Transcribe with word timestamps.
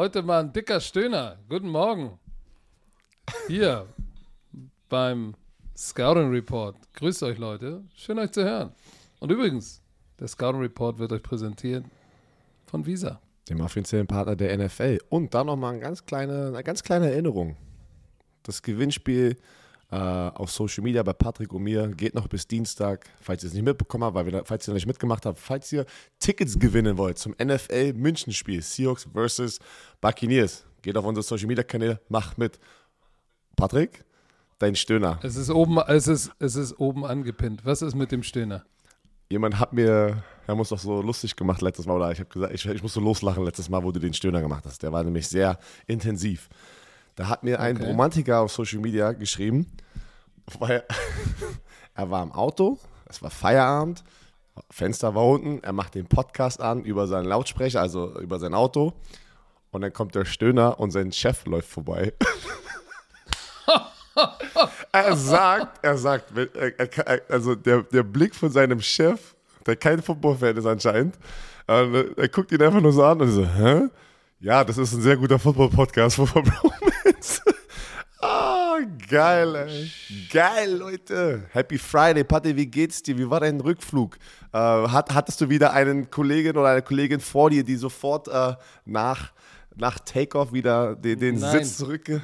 Heute 0.00 0.22
mal 0.22 0.40
ein 0.40 0.50
dicker 0.50 0.80
Stöhner. 0.80 1.36
Guten 1.46 1.68
Morgen. 1.68 2.18
Hier 3.48 3.86
beim 4.88 5.34
Scouting 5.76 6.30
Report. 6.30 6.74
Grüßt 6.94 7.22
euch, 7.22 7.36
Leute. 7.36 7.84
Schön, 7.94 8.18
euch 8.18 8.30
zu 8.30 8.42
hören. 8.42 8.72
Und 9.18 9.30
übrigens, 9.30 9.82
der 10.18 10.26
Scouting 10.26 10.62
Report 10.62 10.98
wird 10.98 11.12
euch 11.12 11.22
präsentiert 11.22 11.84
von 12.64 12.86
Visa. 12.86 13.20
Dem 13.50 13.60
offiziellen 13.60 14.06
Partner 14.06 14.36
der 14.36 14.56
NFL. 14.56 15.00
Und 15.10 15.34
dann 15.34 15.48
nochmal 15.48 15.74
eine 15.74 15.82
eine 15.82 16.62
ganz 16.64 16.82
kleine 16.82 17.10
Erinnerung. 17.10 17.58
Das 18.42 18.62
Gewinnspiel 18.62 19.36
äh, 19.90 19.96
auf 19.96 20.50
Social 20.50 20.84
Media 20.84 21.02
bei 21.02 21.12
Patrick 21.12 21.52
und 21.52 21.62
mir 21.62 21.88
geht 21.88 22.14
noch 22.14 22.28
bis 22.28 22.46
Dienstag. 22.46 23.06
Falls 23.20 23.42
ihr 23.42 23.48
es 23.48 23.54
nicht 23.54 23.64
mitbekommen 23.64 24.04
habt, 24.04 24.14
weil 24.14 24.26
wir, 24.26 24.44
falls 24.44 24.66
ihr 24.68 24.72
noch 24.72 24.76
nicht 24.76 24.86
mitgemacht 24.86 25.26
habt, 25.26 25.38
falls 25.38 25.72
ihr 25.72 25.84
Tickets 26.18 26.58
gewinnen 26.58 26.96
wollt 26.96 27.18
zum 27.18 27.34
NFL 27.42 27.94
München 27.94 28.32
Spiel, 28.32 28.62
Seahawks 28.62 29.08
versus 29.12 29.58
Buccaneers, 30.00 30.64
geht 30.82 30.96
auf 30.96 31.04
unsere 31.04 31.22
Social 31.22 31.46
Media 31.46 31.64
Kanäle, 31.64 32.00
macht 32.08 32.38
mit. 32.38 32.58
Patrick, 33.56 34.04
dein 34.58 34.76
Stöhner. 34.76 35.18
Es 35.22 35.36
ist 35.36 35.50
oben, 35.50 35.78
es 35.78 36.06
ist, 36.06 36.30
es 36.38 36.56
ist 36.56 36.78
oben 36.78 37.04
angepinnt. 37.04 37.64
Was 37.64 37.82
ist 37.82 37.94
mit 37.94 38.12
dem 38.12 38.22
Stöhner? 38.22 38.64
Jemand 39.28 39.58
hat 39.58 39.72
mir, 39.72 40.22
haben 40.48 40.58
uns 40.58 40.70
doch 40.70 40.78
so 40.78 41.02
lustig 41.02 41.36
gemacht 41.36 41.62
letztes 41.62 41.86
Mal, 41.86 41.96
oder 41.96 42.10
ich 42.10 42.18
habe 42.20 42.28
gesagt, 42.28 42.54
ich, 42.54 42.64
ich 42.66 42.82
musste 42.82 43.00
loslachen 43.00 43.44
letztes 43.44 43.68
Mal, 43.68 43.82
wo 43.82 43.92
du 43.92 44.00
den 44.00 44.14
Stöhner 44.14 44.40
gemacht 44.40 44.64
hast. 44.66 44.82
Der 44.82 44.92
war 44.92 45.04
nämlich 45.04 45.28
sehr 45.28 45.58
intensiv. 45.86 46.48
Da 47.16 47.28
hat 47.28 47.42
mir 47.42 47.60
ein 47.60 47.76
Okay. 47.76 47.86
Romantiker 47.86 48.40
auf 48.40 48.52
Social 48.52 48.78
Media 48.80 49.12
geschrieben, 49.12 49.66
weil 50.58 50.84
er 51.94 52.10
war 52.10 52.22
im 52.22 52.32
Auto, 52.32 52.78
es 53.06 53.22
war 53.22 53.30
Feierabend, 53.30 54.02
Fenster 54.70 55.14
war 55.14 55.26
unten, 55.26 55.62
er 55.62 55.72
macht 55.72 55.94
den 55.94 56.06
Podcast 56.06 56.60
an 56.60 56.84
über 56.84 57.06
seinen 57.06 57.26
Lautsprecher, 57.26 57.80
also 57.80 58.18
über 58.20 58.38
sein 58.38 58.54
Auto. 58.54 58.92
Und 59.70 59.82
dann 59.82 59.92
kommt 59.92 60.14
der 60.14 60.24
Stöhner 60.24 60.80
und 60.80 60.90
sein 60.90 61.12
Chef 61.12 61.44
läuft 61.46 61.68
vorbei. 61.68 62.12
er 64.92 65.16
sagt, 65.16 65.84
er 65.84 65.96
sagt, 65.96 66.36
er, 66.36 66.78
er- 67.06 67.22
also 67.28 67.54
der, 67.54 67.82
der 67.84 68.02
Blick 68.02 68.34
von 68.34 68.50
seinem 68.50 68.80
Chef, 68.80 69.34
der 69.66 69.76
kein 69.76 70.02
Football-Fan 70.02 70.56
ist 70.56 70.66
anscheinend, 70.66 71.16
äh, 71.68 72.04
er 72.16 72.28
guckt 72.28 72.50
ihn 72.52 72.60
einfach 72.62 72.80
nur 72.80 72.92
so 72.92 73.04
an 73.04 73.20
und 73.20 73.30
so, 73.30 73.46
hä? 73.46 73.82
Ja, 74.40 74.64
das 74.64 74.78
ist 74.78 74.92
ein 74.94 75.02
sehr 75.02 75.16
guter 75.16 75.38
Football-Podcast, 75.38 76.16
Football 76.16 76.42
Bromance. 76.44 76.89
Ah, 78.22 78.76
geil, 79.08 79.54
ey. 79.54 79.90
Geil, 80.30 80.76
Leute. 80.76 81.44
Happy 81.52 81.78
Friday. 81.78 82.22
Patti, 82.22 82.54
wie 82.54 82.66
geht's 82.66 83.02
dir? 83.02 83.16
Wie 83.16 83.30
war 83.30 83.40
dein 83.40 83.58
Rückflug? 83.62 84.16
Äh, 84.52 84.58
hat, 84.58 85.14
hattest 85.14 85.40
du 85.40 85.48
wieder 85.48 85.72
einen 85.72 86.10
Kollegen 86.10 86.54
oder 86.58 86.68
eine 86.68 86.82
Kollegin 86.82 87.20
vor 87.20 87.48
dir, 87.48 87.64
die 87.64 87.76
sofort 87.76 88.28
äh, 88.28 88.52
nach, 88.84 89.32
nach 89.74 89.98
Takeoff 90.00 90.52
wieder 90.52 90.96
den, 90.96 91.18
den 91.18 91.38
Nein. 91.38 91.50
Sitz 91.64 91.78
zurück 91.78 92.20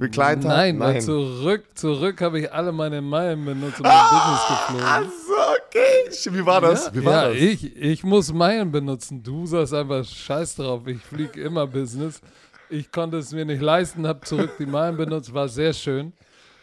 reclined 0.00 0.44
hat? 0.44 0.56
Nein, 0.56 0.78
weil 0.78 1.00
zurück, 1.00 1.64
zurück 1.74 2.20
habe 2.20 2.40
ich 2.40 2.52
alle 2.52 2.70
meine 2.70 3.02
Meilen 3.02 3.44
benutzt 3.44 3.78
und 3.78 3.82
mein 3.86 3.92
Ah, 3.96 4.10
Business 4.10 4.40
Ach 4.46 4.68
geflogen. 4.68 5.12
so, 5.26 6.28
okay. 6.30 6.36
Wie 6.38 6.46
war 6.46 6.60
das? 6.60 6.86
Ja, 6.86 6.94
Wie 6.94 7.04
war 7.04 7.12
ja 7.24 7.28
das? 7.30 7.38
Ich, 7.38 7.76
ich 7.76 8.04
muss 8.04 8.32
Meilen 8.32 8.70
benutzen. 8.70 9.24
Du 9.24 9.44
sagst 9.46 9.74
einfach 9.74 10.04
Scheiß 10.04 10.54
drauf. 10.54 10.86
Ich 10.86 11.02
fliege 11.02 11.40
immer 11.40 11.66
Business. 11.66 12.20
Ich 12.68 12.90
konnte 12.90 13.18
es 13.18 13.32
mir 13.32 13.44
nicht 13.44 13.62
leisten, 13.62 14.06
habe 14.06 14.20
zurück 14.22 14.50
die 14.58 14.66
Meilen 14.66 14.96
benutzt. 14.96 15.32
War 15.32 15.48
sehr 15.48 15.72
schön. 15.72 16.12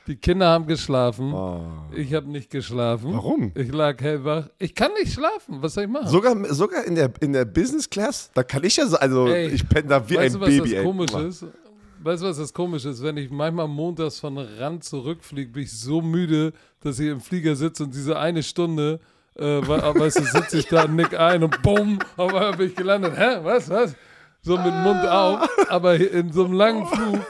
Die 0.05 0.17
Kinder 0.17 0.47
haben 0.49 0.67
geschlafen. 0.67 1.33
Ich 1.95 2.13
habe 2.13 2.29
nicht 2.29 2.49
geschlafen. 2.49 3.11
Oh. 3.11 3.15
Warum? 3.15 3.51
Ich 3.55 3.71
lag 3.71 4.01
hellwach. 4.01 4.49
Ich 4.59 4.75
kann 4.75 4.91
nicht 4.99 5.13
schlafen. 5.13 5.61
Was 5.61 5.75
soll 5.75 5.85
ich 5.85 5.89
machen? 5.89 6.07
Sogar, 6.09 6.35
sogar 6.53 6.83
in, 6.83 6.95
der, 6.95 7.09
in 7.21 7.31
der 7.31 7.45
Business 7.45 7.89
Class? 7.89 8.29
Da 8.33 8.43
kann 8.43 8.63
ich 8.65 8.75
ja 8.75 8.85
so, 8.85 8.97
also 8.97 9.27
Ey, 9.27 9.47
ich 9.47 9.67
penne 9.67 9.87
da 9.87 10.09
wie 10.09 10.15
weißt 10.17 10.35
ein 10.35 10.41
du, 10.41 10.45
was 10.45 10.49
Baby. 10.49 10.69
das 10.71 10.79
ey. 10.79 10.83
komisch 10.83 11.13
ist? 11.13 11.45
Weißt 12.01 12.21
du, 12.21 12.27
was 12.27 12.37
das 12.37 12.53
komisch 12.53 12.83
ist? 12.83 13.01
Wenn 13.01 13.15
ich 13.15 13.29
manchmal 13.31 13.69
montags 13.69 14.19
von 14.19 14.37
Rand 14.37 14.83
zurückfliege, 14.83 15.51
bin 15.53 15.63
ich 15.63 15.71
so 15.71 16.01
müde, 16.01 16.51
dass 16.81 16.99
ich 16.99 17.07
im 17.07 17.21
Flieger 17.21 17.55
sitze 17.55 17.85
und 17.85 17.95
diese 17.95 18.19
eine 18.19 18.43
Stunde, 18.43 18.99
äh, 19.37 19.41
we- 19.41 19.99
weißt 19.99 20.19
du, 20.19 20.23
sitze 20.25 20.57
ich 20.59 20.67
da, 20.67 20.85
nick 20.85 21.17
ein 21.17 21.43
und 21.43 21.61
bumm, 21.61 21.97
auf 22.17 22.33
einmal 22.33 22.57
bin 22.57 22.67
ich 22.67 22.75
gelandet. 22.75 23.13
Hä? 23.15 23.37
Was? 23.43 23.69
Was? 23.69 23.95
So 24.43 24.57
mit 24.57 24.73
Mund 24.73 25.05
auf. 25.07 25.47
Aber 25.69 25.95
in 25.95 26.31
so 26.31 26.43
einem 26.45 26.53
langen 26.53 26.85
Flug 26.85 27.21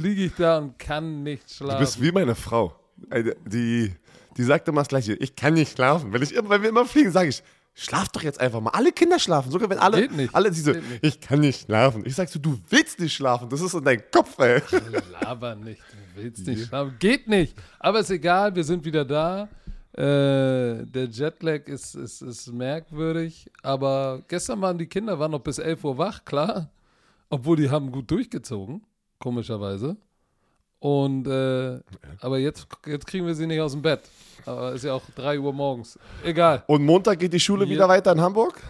liege 0.00 0.24
ich 0.26 0.34
da 0.36 0.58
und 0.58 0.78
kann 0.78 1.22
nicht 1.22 1.42
Du 1.60 1.66
bist 1.66 1.94
schlafen. 1.94 2.02
wie 2.02 2.12
meine 2.12 2.34
Frau. 2.34 2.74
Ey, 3.10 3.34
Die, 3.46 3.92
die 4.36 4.42
sagt 4.42 4.68
immer 4.68 4.80
das 4.82 4.88
Gleiche. 4.88 5.14
Ich 5.14 5.34
kann 5.36 5.54
nicht 5.54 5.72
schlafen. 5.72 6.12
Wenn, 6.12 6.22
ich, 6.22 6.34
wenn 6.34 6.62
wir 6.62 6.68
immer 6.68 6.84
fliegen, 6.86 7.10
sage 7.10 7.28
ich, 7.28 7.42
schlaf 7.74 8.08
doch 8.10 8.22
jetzt 8.22 8.40
einfach 8.40 8.60
mal. 8.60 8.70
Alle 8.70 8.92
Kinder 8.92 9.18
schlafen. 9.18 9.50
Sogar 9.50 9.68
wenn 9.70 9.78
alle, 9.78 10.02
Geht 10.02 10.16
nicht. 10.16 10.34
alle 10.34 10.50
diese, 10.50 10.72
nicht. 10.72 10.84
ich 11.02 11.20
kann 11.20 11.40
nicht 11.40 11.62
schlafen. 11.66 12.02
Ich 12.06 12.14
sag 12.14 12.28
so, 12.28 12.38
du 12.38 12.58
willst 12.68 13.00
nicht 13.00 13.14
schlafen. 13.14 13.48
Das 13.48 13.60
ist 13.60 13.74
in 13.74 13.84
deinem 13.84 14.02
Kopf, 14.12 14.38
ey. 14.38 14.62
Laber 15.20 15.54
nicht, 15.56 15.80
du 16.14 16.22
willst 16.22 16.46
nicht 16.46 16.66
schlafen. 16.68 16.94
Geht 16.98 17.26
nicht. 17.28 17.56
Aber 17.80 18.00
ist 18.00 18.10
egal, 18.10 18.54
wir 18.54 18.64
sind 18.64 18.84
wieder 18.84 19.04
da. 19.04 19.48
Äh, 19.96 20.86
der 20.86 21.06
Jetlag 21.08 21.68
ist, 21.68 21.94
ist, 21.94 22.20
ist 22.20 22.52
merkwürdig, 22.52 23.48
aber 23.62 24.22
gestern 24.26 24.60
waren 24.60 24.76
die 24.76 24.86
Kinder 24.88 25.18
waren 25.20 25.30
noch 25.30 25.40
bis 25.40 25.58
11 25.58 25.84
Uhr 25.84 25.98
wach, 25.98 26.24
klar. 26.24 26.68
Obwohl 27.30 27.56
die 27.56 27.70
haben 27.70 27.92
gut 27.92 28.10
durchgezogen, 28.10 28.82
komischerweise. 29.20 29.96
Und 30.80 31.26
äh, 31.28 31.80
aber 32.20 32.38
jetzt, 32.38 32.66
jetzt 32.86 33.06
kriegen 33.06 33.24
wir 33.26 33.34
sie 33.34 33.46
nicht 33.46 33.60
aus 33.60 33.72
dem 33.72 33.82
Bett. 33.82 34.00
Aber 34.44 34.72
ist 34.72 34.84
ja 34.84 34.92
auch 34.94 35.02
3 35.14 35.38
Uhr 35.40 35.52
morgens. 35.52 35.98
Egal. 36.24 36.64
Und 36.66 36.84
Montag 36.84 37.18
geht 37.20 37.32
die 37.32 37.40
Schule 37.40 37.64
Ja. 37.64 37.70
wieder 37.70 37.88
weiter 37.88 38.12
in 38.12 38.20
Hamburg. 38.20 38.60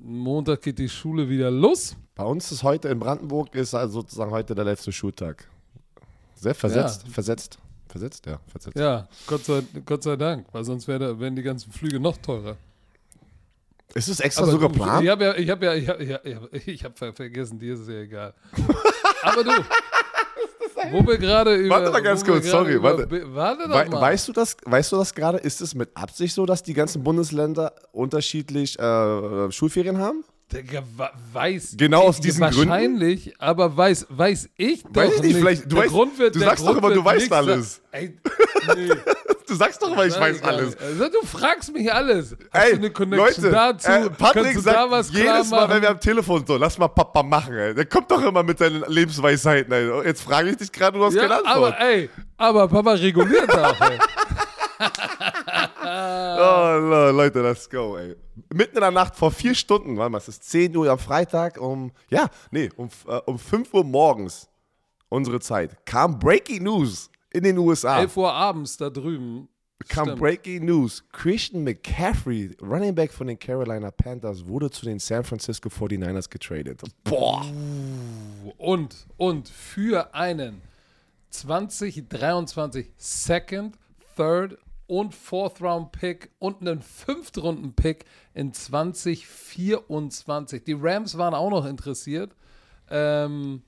Montag 0.00 0.62
geht 0.62 0.78
die 0.78 0.88
Schule 0.88 1.28
wieder 1.28 1.50
los. 1.50 1.96
Bei 2.16 2.24
uns 2.24 2.50
ist 2.52 2.62
heute 2.62 2.88
in 2.88 2.98
Brandenburg 2.98 3.54
ist 3.54 3.72
also 3.74 4.00
sozusagen 4.00 4.30
heute 4.32 4.54
der 4.54 4.64
letzte 4.64 4.90
Schultag. 4.92 5.48
Sehr 6.34 6.54
versetzt, 6.54 7.04
Ja. 7.06 7.12
versetzt, 7.12 7.58
versetzt, 7.90 8.26
ja, 8.26 8.40
versetzt. 8.48 8.76
Ja, 8.78 9.08
Gott 9.26 9.44
sei, 9.44 9.62
Gott 9.84 10.02
sei 10.02 10.16
Dank, 10.16 10.46
weil 10.52 10.64
sonst 10.64 10.88
wär, 10.88 10.98
da- 10.98 11.18
wären 11.18 11.36
die 11.36 11.42
ganzen 11.42 11.72
Flüge 11.72 12.00
noch 12.00 12.16
teurer. 12.18 12.56
Ist 13.94 14.08
es 14.08 14.20
extra 14.20 14.44
Aber 14.44 14.52
so 14.52 14.58
geplant? 14.58 15.02
Ich 15.02 15.10
habe 15.10 15.24
ja, 15.24 15.34
ich 15.34 15.50
habe 15.50 15.64
ja, 15.66 15.74
ich 15.74 15.88
habe 15.88 16.36
hab, 16.36 16.54
ich 16.68 16.84
hab, 16.84 16.98
vergessen, 17.16 17.58
dir 17.58 17.74
ist 17.74 17.80
es 17.80 17.88
ja 17.88 18.00
egal. 18.00 18.34
Aber 19.22 19.42
du, 19.42 19.50
wo 20.92 21.06
wir 21.06 21.18
gerade 21.18 21.56
über. 21.56 21.74
Warte 21.74 21.90
mal 21.90 22.02
ganz 22.02 22.24
kurz, 22.24 22.48
sorry, 22.48 22.74
über, 22.74 22.96
warte. 22.96 23.34
Warte 23.34 23.68
doch 23.68 23.88
mal. 23.88 24.00
weißt 24.00 24.28
du 24.28 24.32
das? 24.32 24.56
Weißt 24.64 24.92
du 24.92 24.96
das 24.96 25.14
gerade? 25.14 25.38
Ist 25.38 25.60
es 25.60 25.74
mit 25.74 25.90
Absicht 25.96 26.34
so, 26.34 26.46
dass 26.46 26.62
die 26.62 26.72
ganzen 26.74 27.02
Bundesländer 27.02 27.74
unterschiedlich 27.92 28.78
äh, 28.78 29.50
Schulferien 29.50 29.98
haben? 29.98 30.24
Digga, 30.52 30.82
weiß 31.32 31.74
Genau 31.76 32.02
aus 32.02 32.18
diesen 32.20 32.40
Gründen? 32.42 32.68
Wahrscheinlich, 32.70 33.34
aber 33.40 33.76
weiß, 33.76 34.06
weiß 34.10 34.48
ich 34.56 34.82
doch 34.82 34.94
Weiß 34.96 35.14
ich 35.16 35.22
nicht, 35.22 35.36
vielleicht- 35.36 35.64
du 35.70 35.76
Der 35.76 35.84
weißt- 35.84 35.88
Grund 35.88 36.18
wird, 36.18 36.34
du 36.34 36.40
sagst 36.40 36.64
doch 36.66 36.72
Grund 36.72 36.78
immer, 36.84 36.94
du 36.94 37.04
weißt 37.04 37.32
alles. 37.32 37.80
Ey, 37.92 38.16
nee. 38.76 38.88
Du 39.46 39.56
sagst 39.56 39.82
doch 39.82 39.90
immer, 39.90 40.06
ich 40.06 40.14
weiß 40.14 40.44
alles. 40.44 40.76
Also, 40.78 41.08
du 41.08 41.26
fragst 41.26 41.72
mich 41.74 41.92
alles. 41.92 42.36
Hast 42.52 42.64
Ey, 42.66 42.70
du 42.70 42.76
eine 42.76 42.90
Connection 42.92 43.44
Leute, 43.46 43.50
dazu? 43.50 43.90
äh, 43.90 44.08
Patrick 44.10 44.54
du 44.54 44.60
sagt 44.60 44.76
da 44.76 44.88
was 44.88 45.10
klar 45.10 45.38
jedes 45.38 45.50
Mal, 45.50 45.68
wenn 45.68 45.82
wir 45.82 45.90
am 45.90 45.98
Telefon 45.98 46.44
so, 46.46 46.56
lass 46.56 46.78
mal 46.78 46.86
Papa 46.86 47.24
machen, 47.24 47.54
ey. 47.56 47.74
Der 47.74 47.84
kommt 47.86 48.08
doch 48.12 48.22
immer 48.22 48.44
mit 48.44 48.58
seinen 48.58 48.84
Lebensweisheiten, 48.86 49.72
ey. 49.72 50.04
Jetzt 50.06 50.22
frage 50.22 50.50
ich 50.50 50.56
dich 50.56 50.70
gerade, 50.70 50.96
du 50.98 51.04
hast 51.04 51.16
keine 51.16 51.30
ja, 51.30 51.38
Antwort. 51.38 51.74
aber 51.74 51.80
ey, 51.80 52.08
aber 52.36 52.68
Papa 52.68 52.92
reguliert 52.92 53.50
auch, 53.58 53.80
ey. 53.90 53.98
Oh, 55.82 56.78
Le- 56.90 57.10
Leute, 57.12 57.40
let's 57.42 57.68
go, 57.68 57.96
ey. 57.96 58.14
Mitten 58.52 58.76
in 58.76 58.80
der 58.82 58.90
Nacht 58.90 59.16
vor 59.16 59.30
vier 59.30 59.54
Stunden, 59.54 59.96
warte 59.96 60.10
mal, 60.12 60.18
es 60.18 60.28
ist 60.28 60.44
10 60.44 60.76
Uhr 60.76 60.90
am 60.90 60.98
Freitag 60.98 61.60
um, 61.60 61.92
ja, 62.10 62.28
nee, 62.50 62.68
um, 62.76 62.88
äh, 63.06 63.16
um 63.26 63.38
5 63.38 63.72
Uhr 63.74 63.84
morgens, 63.84 64.48
unsere 65.08 65.40
Zeit, 65.40 65.84
kam 65.86 66.18
Breaking 66.18 66.62
News 66.64 67.10
in 67.32 67.42
den 67.44 67.58
USA. 67.58 68.00
11 68.00 68.16
Uhr 68.16 68.32
abends 68.32 68.76
da 68.76 68.90
drüben. 68.90 69.48
kam 69.88 70.06
Stimmt. 70.06 70.20
Breaking 70.20 70.64
News. 70.66 71.02
Christian 71.12 71.64
McCaffrey, 71.64 72.56
Running 72.60 72.94
Back 72.94 73.12
von 73.12 73.26
den 73.26 73.38
Carolina 73.38 73.90
Panthers, 73.90 74.46
wurde 74.46 74.70
zu 74.70 74.84
den 74.84 74.98
San 74.98 75.24
Francisco 75.24 75.68
49ers 75.68 76.28
getradet. 76.28 76.82
Boah. 77.04 77.44
Und, 78.58 79.06
und 79.16 79.48
für 79.48 80.14
einen 80.14 80.60
2023 81.30 82.92
Second, 82.96 83.76
Third 84.16 84.58
und 84.90 85.14
Fourth 85.14 85.62
Round 85.62 85.92
Pick 85.92 86.30
und 86.40 86.60
einen 86.60 86.82
Fünftrunden 86.82 87.72
Pick 87.74 88.04
in 88.34 88.52
2024. 88.52 90.64
Die 90.64 90.76
Rams 90.78 91.16
waren 91.16 91.32
auch 91.34 91.48
noch 91.50 91.64
interessiert. 91.64 92.34
Ähm, 92.90 93.62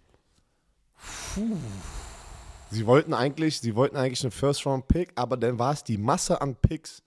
Sie 2.71 2.87
wollten 2.87 3.13
eigentlich, 3.15 3.61
sie 3.61 3.75
wollten 3.75 3.97
eigentlich 3.97 4.23
einen 4.23 4.31
First-Round-Pick, 4.31 5.13
aber 5.15 5.37
dann 5.37 5.59
war 5.59 5.73
es 5.73 5.85
die 5.85 5.99
Masse 5.99 6.41
an 6.41 6.57
Picks, 6.57 7.03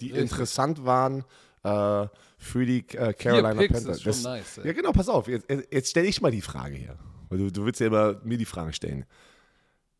die 0.00 0.06
Richtig. 0.06 0.22
interessant 0.22 0.84
waren 0.84 1.24
äh, 1.62 2.06
für 2.36 2.66
die 2.66 2.84
äh, 2.96 3.12
Carolina 3.14 3.54
Panthers. 3.54 3.84
ist 3.86 4.02
schon 4.02 4.12
Das- 4.12 4.22
nice. 4.24 4.60
Ja, 4.64 4.72
genau, 4.72 4.92
pass 4.92 5.08
auf. 5.08 5.28
Jetzt, 5.28 5.46
jetzt 5.70 5.90
stelle 5.90 6.08
ich 6.08 6.20
mal 6.20 6.30
die 6.30 6.42
Frage 6.42 6.76
hier. 6.76 6.96
Weil 7.30 7.38
du, 7.38 7.52
du 7.52 7.64
willst 7.64 7.80
ja 7.80 7.86
immer 7.88 8.20
mir 8.24 8.38
die 8.38 8.44
Fragen 8.44 8.72
stellen. 8.72 9.04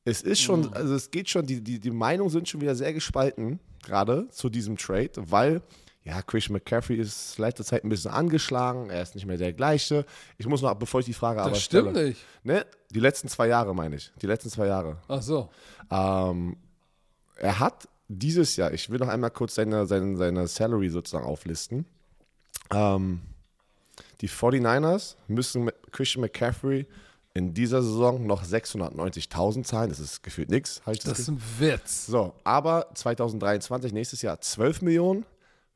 Es 0.05 0.23
ist 0.23 0.41
schon, 0.41 0.73
also 0.73 0.95
es 0.95 1.11
geht 1.11 1.29
schon, 1.29 1.47
die, 1.47 1.63
die, 1.63 1.79
die 1.79 1.91
Meinungen 1.91 2.31
sind 2.31 2.49
schon 2.49 2.61
wieder 2.61 2.75
sehr 2.75 2.93
gespalten, 2.93 3.61
gerade 3.83 4.29
zu 4.31 4.49
diesem 4.49 4.77
Trade, 4.77 5.13
weil 5.17 5.63
ja, 6.05 6.23
Christian 6.23 6.55
McCaffrey 6.55 6.97
ist 6.97 7.39
letzter 7.39 7.65
Zeit 7.65 7.85
ein 7.85 7.91
bisschen 7.91 8.11
angeschlagen, 8.11 8.89
er 8.89 9.03
ist 9.03 9.15
nicht 9.15 9.27
mehr 9.27 9.37
der 9.37 9.53
gleiche. 9.53 10.07
Ich 10.39 10.47
muss 10.47 10.63
noch, 10.63 10.75
bevor 10.75 11.01
ich 11.01 11.07
die 11.07 11.13
Frage 11.13 11.43
aber 11.43 11.51
Das 11.51 11.63
stimmt 11.63 11.91
stelle, 11.91 12.09
nicht. 12.09 12.25
Ne, 12.43 12.65
die 12.91 13.01
letzten 13.01 13.29
zwei 13.29 13.49
Jahre 13.49 13.75
meine 13.75 13.97
ich, 13.97 14.11
die 14.23 14.27
letzten 14.27 14.49
zwei 14.49 14.67
Jahre. 14.67 14.97
Ach 15.09 15.21
so. 15.21 15.51
Ähm, 15.91 16.57
er 17.37 17.59
hat 17.59 17.89
dieses 18.09 18.57
Jahr, 18.57 18.73
ich 18.73 18.89
will 18.89 18.99
noch 18.99 19.09
einmal 19.09 19.31
kurz 19.31 19.57
seine, 19.57 19.87
seine, 19.87 20.17
seine 20.17 20.49
Salary 20.49 20.89
sozusagen 20.89 21.27
auflisten. 21.27 21.85
Ähm, 22.71 23.21
die 24.23 24.31
49ers 24.31 25.17
müssen 25.27 25.65
mit 25.65 25.75
Christian 25.93 26.23
McCaffrey 26.23 26.87
in 27.35 27.55
dieser 27.55 27.83
Saison 27.83 28.27
noch 28.27 28.45
690.000 28.45 29.65
zahlen. 29.65 29.91
Das 29.91 30.01
ist 30.01 30.23
gefühlt 30.23 30.51
nichts. 30.51 30.83
Das 30.85 30.99
Das 31.01 31.19
ist 31.19 31.29
ein 31.29 31.43
Witz. 31.59 32.07
so, 32.07 32.35
aber 32.45 32.89
2023, 32.95 33.93
nächstes 33.93 34.23
Jahr 34.23 34.41
12 34.41 34.83
Millionen, 34.83 35.25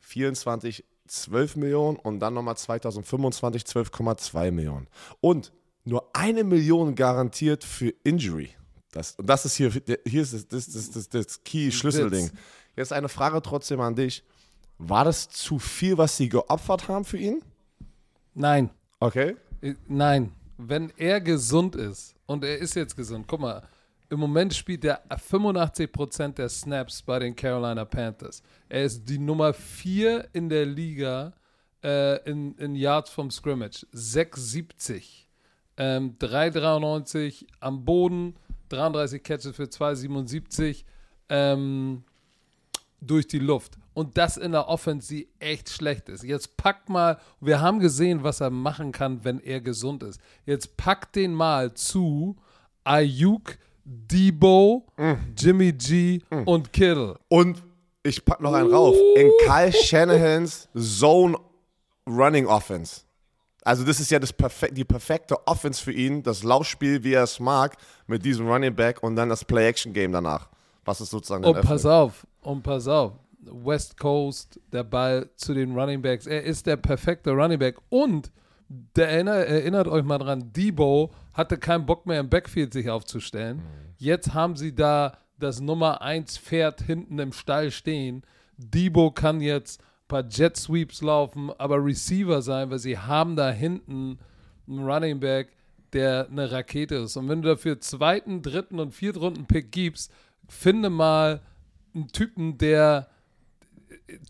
24 0.00 0.84
12 1.06 1.56
Millionen 1.56 1.96
und 1.98 2.20
dann 2.20 2.34
nochmal 2.34 2.56
2025 2.56 3.64
12,2 3.64 4.50
Millionen. 4.50 4.88
Und 5.20 5.52
nur 5.84 6.08
eine 6.14 6.42
Million 6.44 6.94
garantiert 6.94 7.64
für 7.64 7.92
Injury. 8.02 8.50
Das, 8.92 9.16
und 9.16 9.26
das 9.26 9.44
ist 9.44 9.56
hier, 9.56 9.70
hier 10.06 10.22
ist 10.22 10.32
das, 10.32 10.48
das, 10.48 10.70
das, 10.70 10.90
das, 10.90 11.08
das 11.08 11.44
Key-Schlüsselding. 11.44 12.30
Jetzt 12.76 12.92
eine 12.92 13.08
Frage 13.08 13.42
trotzdem 13.42 13.80
an 13.80 13.94
dich. 13.94 14.24
War 14.78 15.04
das 15.04 15.28
zu 15.28 15.58
viel, 15.58 15.98
was 15.98 16.16
sie 16.16 16.28
geopfert 16.28 16.88
haben 16.88 17.04
für 17.04 17.18
ihn? 17.18 17.42
Nein. 18.34 18.70
Okay. 19.00 19.36
Äh, 19.60 19.74
Nein. 19.88 20.32
Wenn 20.68 20.92
er 20.96 21.20
gesund 21.20 21.76
ist, 21.76 22.14
und 22.26 22.44
er 22.44 22.58
ist 22.58 22.74
jetzt 22.74 22.96
gesund, 22.96 23.26
guck 23.26 23.40
mal, 23.40 23.62
im 24.08 24.20
Moment 24.20 24.52
spielt 24.52 24.84
er 24.84 25.02
85% 25.08 26.34
der 26.34 26.48
Snaps 26.48 27.02
bei 27.02 27.18
den 27.18 27.34
Carolina 27.34 27.84
Panthers. 27.84 28.42
Er 28.68 28.84
ist 28.84 29.08
die 29.08 29.18
Nummer 29.18 29.54
4 29.54 30.28
in 30.34 30.48
der 30.50 30.66
Liga 30.66 31.32
äh, 31.82 32.22
in, 32.30 32.54
in 32.56 32.74
Yards 32.74 33.10
vom 33.10 33.30
Scrimmage. 33.30 33.86
670. 33.92 35.28
Ähm, 35.78 36.16
393 36.18 37.46
am 37.60 37.84
Boden, 37.84 38.36
33 38.68 39.22
Catches 39.22 39.56
für 39.56 39.68
277 39.68 40.84
ähm, 41.30 42.04
durch 43.00 43.26
die 43.26 43.38
Luft. 43.38 43.78
Und 43.94 44.16
das 44.16 44.36
in 44.36 44.52
der 44.52 44.68
Offense, 44.68 45.24
echt 45.38 45.68
schlecht 45.68 46.08
ist. 46.08 46.24
Jetzt 46.24 46.56
packt 46.56 46.88
mal, 46.88 47.18
wir 47.40 47.60
haben 47.60 47.78
gesehen, 47.78 48.22
was 48.22 48.40
er 48.40 48.50
machen 48.50 48.90
kann, 48.92 49.24
wenn 49.24 49.38
er 49.40 49.60
gesund 49.60 50.02
ist. 50.02 50.20
Jetzt 50.46 50.76
packt 50.76 51.16
den 51.16 51.34
mal 51.34 51.74
zu 51.74 52.36
Ayuk, 52.84 53.58
Debo, 53.84 54.86
Jimmy 55.36 55.72
G 55.72 56.20
und 56.46 56.72
Kittle. 56.72 57.18
Und 57.28 57.62
ich 58.02 58.24
pack 58.24 58.40
noch 58.40 58.52
einen 58.54 58.72
rauf. 58.72 58.96
In 59.16 59.30
Kyle 59.44 59.72
Shanahans 59.72 60.68
Zone 60.76 61.36
Running 62.06 62.46
Offense. 62.46 63.02
Also 63.64 63.84
das 63.84 64.00
ist 64.00 64.10
ja 64.10 64.18
das 64.18 64.32
perfek 64.32 64.74
die 64.74 64.84
perfekte 64.84 65.36
Offense 65.46 65.82
für 65.82 65.92
ihn, 65.92 66.22
das 66.22 66.42
Laufspiel, 66.42 67.04
wie 67.04 67.12
er 67.12 67.22
es 67.22 67.38
mag, 67.38 67.76
mit 68.08 68.24
diesem 68.24 68.48
Running 68.48 68.74
Back 68.74 69.02
und 69.02 69.14
dann 69.14 69.28
das 69.28 69.44
Play-Action-Game 69.44 70.10
danach. 70.10 70.48
Was 70.84 71.00
ist 71.00 71.10
sozusagen 71.10 71.44
Und 71.44 71.58
Oh, 71.58 71.60
pass 71.60 71.86
auf, 71.86 72.26
und 72.40 72.62
pass 72.62 72.88
auf. 72.88 73.12
West 73.42 73.98
Coast, 73.98 74.60
der 74.72 74.84
Ball 74.84 75.30
zu 75.36 75.54
den 75.54 75.78
Running 75.78 76.02
Backs. 76.02 76.26
Er 76.26 76.44
ist 76.44 76.66
der 76.66 76.76
perfekte 76.76 77.30
Running 77.30 77.58
Back. 77.58 77.76
Und 77.88 78.30
der 78.96 79.08
erinner, 79.08 79.34
erinnert 79.34 79.88
euch 79.88 80.04
mal 80.04 80.18
dran, 80.18 80.52
Debo 80.52 81.12
hatte 81.34 81.58
keinen 81.58 81.86
Bock 81.86 82.06
mehr 82.06 82.20
im 82.20 82.30
Backfield 82.30 82.72
sich 82.72 82.88
aufzustellen. 82.88 83.62
Jetzt 83.98 84.32
haben 84.34 84.56
sie 84.56 84.74
da 84.74 85.18
das 85.38 85.60
Nummer 85.60 86.02
1 86.02 86.38
Pferd 86.38 86.82
hinten 86.82 87.18
im 87.18 87.32
Stall 87.32 87.70
stehen. 87.70 88.22
Debo 88.56 89.10
kann 89.10 89.40
jetzt 89.40 89.80
ein 89.80 90.08
paar 90.08 90.28
Jet 90.28 90.56
Sweeps 90.56 91.02
laufen, 91.02 91.50
aber 91.58 91.84
Receiver 91.84 92.42
sein, 92.42 92.70
weil 92.70 92.78
sie 92.78 92.96
haben 92.96 93.36
da 93.36 93.50
hinten 93.50 94.18
einen 94.68 94.84
Running 94.88 95.20
Back, 95.20 95.56
der 95.92 96.28
eine 96.30 96.50
Rakete 96.50 96.96
ist. 96.96 97.16
Und 97.16 97.28
wenn 97.28 97.42
du 97.42 97.48
dafür 97.48 97.80
zweiten, 97.80 98.42
dritten 98.42 98.78
und 98.78 98.92
vierten 98.94 99.18
Runden 99.18 99.46
Pick 99.46 99.72
gibst, 99.72 100.12
finde 100.48 100.90
mal 100.90 101.42
einen 101.94 102.08
Typen, 102.08 102.58
der, 102.58 103.08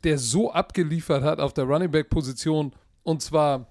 der 0.04 0.18
so 0.18 0.52
abgeliefert 0.52 1.22
hat 1.22 1.40
auf 1.40 1.52
der 1.52 1.64
Running 1.64 1.90
Back 1.90 2.10
Position 2.10 2.72
und 3.02 3.22
zwar 3.22 3.66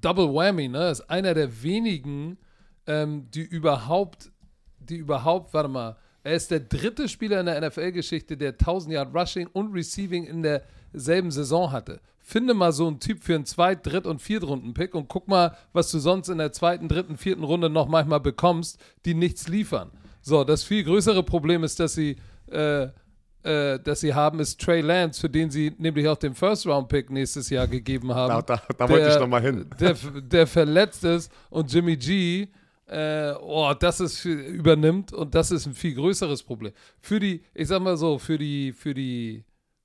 Double 0.00 0.32
Whammy, 0.32 0.68
ne? 0.68 0.90
Ist 0.90 1.02
einer 1.02 1.34
der 1.34 1.62
wenigen, 1.62 2.38
ähm, 2.86 3.28
die 3.30 3.42
überhaupt, 3.42 4.30
die 4.78 4.96
überhaupt, 4.96 5.54
warte 5.54 5.68
mal, 5.68 5.96
er 6.24 6.34
ist 6.34 6.50
der 6.50 6.60
dritte 6.60 7.08
Spieler 7.08 7.40
in 7.40 7.46
der 7.46 7.60
NFL-Geschichte, 7.60 8.36
der 8.36 8.52
1000 8.52 8.94
Yard 8.94 9.14
Rushing 9.14 9.48
und 9.48 9.72
Receiving 9.72 10.24
in 10.24 10.42
derselben 10.42 11.30
Saison 11.32 11.72
hatte. 11.72 12.00
Finde 12.20 12.54
mal 12.54 12.72
so 12.72 12.86
einen 12.86 13.00
Typ 13.00 13.24
für 13.24 13.34
einen 13.34 13.44
Zweit-, 13.44 13.84
Dritt- 13.84 14.06
und 14.06 14.22
Viertrunden-Pick 14.22 14.94
und 14.94 15.08
guck 15.08 15.26
mal, 15.26 15.56
was 15.72 15.90
du 15.90 15.98
sonst 15.98 16.28
in 16.28 16.38
der 16.38 16.52
zweiten, 16.52 16.88
dritten, 16.88 17.16
vierten 17.16 17.42
Runde 17.42 17.68
noch 17.68 17.88
manchmal 17.88 18.20
bekommst, 18.20 18.80
die 19.04 19.14
nichts 19.14 19.48
liefern. 19.48 19.90
So, 20.20 20.44
das 20.44 20.62
viel 20.62 20.84
größere 20.84 21.24
Problem 21.24 21.64
ist, 21.64 21.80
dass 21.80 21.94
sie, 21.94 22.16
äh, 22.46 22.88
äh, 23.42 23.78
dass 23.80 24.00
sie 24.00 24.14
haben, 24.14 24.40
ist 24.40 24.60
Trey 24.60 24.80
Lance, 24.80 25.20
für 25.20 25.28
den 25.28 25.50
sie 25.50 25.74
nämlich 25.78 26.06
auch 26.08 26.16
den 26.16 26.34
First-Round-Pick 26.34 27.10
nächstes 27.10 27.50
Jahr 27.50 27.66
gegeben 27.66 28.14
haben. 28.14 28.44
Da, 28.46 28.56
da, 28.56 28.62
da 28.76 28.88
wollte 28.88 29.08
ich 29.08 29.18
noch 29.18 29.26
mal 29.26 29.42
hin. 29.42 29.68
Der, 29.80 29.94
der 30.20 30.46
verletzt 30.46 31.04
ist 31.04 31.32
und 31.50 31.72
Jimmy 31.72 31.96
G, 31.96 32.48
äh, 32.86 33.32
oh, 33.40 33.72
das 33.78 34.00
ist 34.00 34.24
übernimmt 34.24 35.12
und 35.12 35.34
das 35.34 35.50
ist 35.50 35.66
ein 35.66 35.74
viel 35.74 35.94
größeres 35.94 36.42
Problem. 36.42 36.72
Für 37.00 37.18
die, 37.18 37.42
ich 37.54 37.68
sag 37.68 37.80
mal 37.80 37.96
so, 37.96 38.18
für 38.18 38.38
die, 38.38 38.72
für 38.72 38.94
die, 38.94 39.44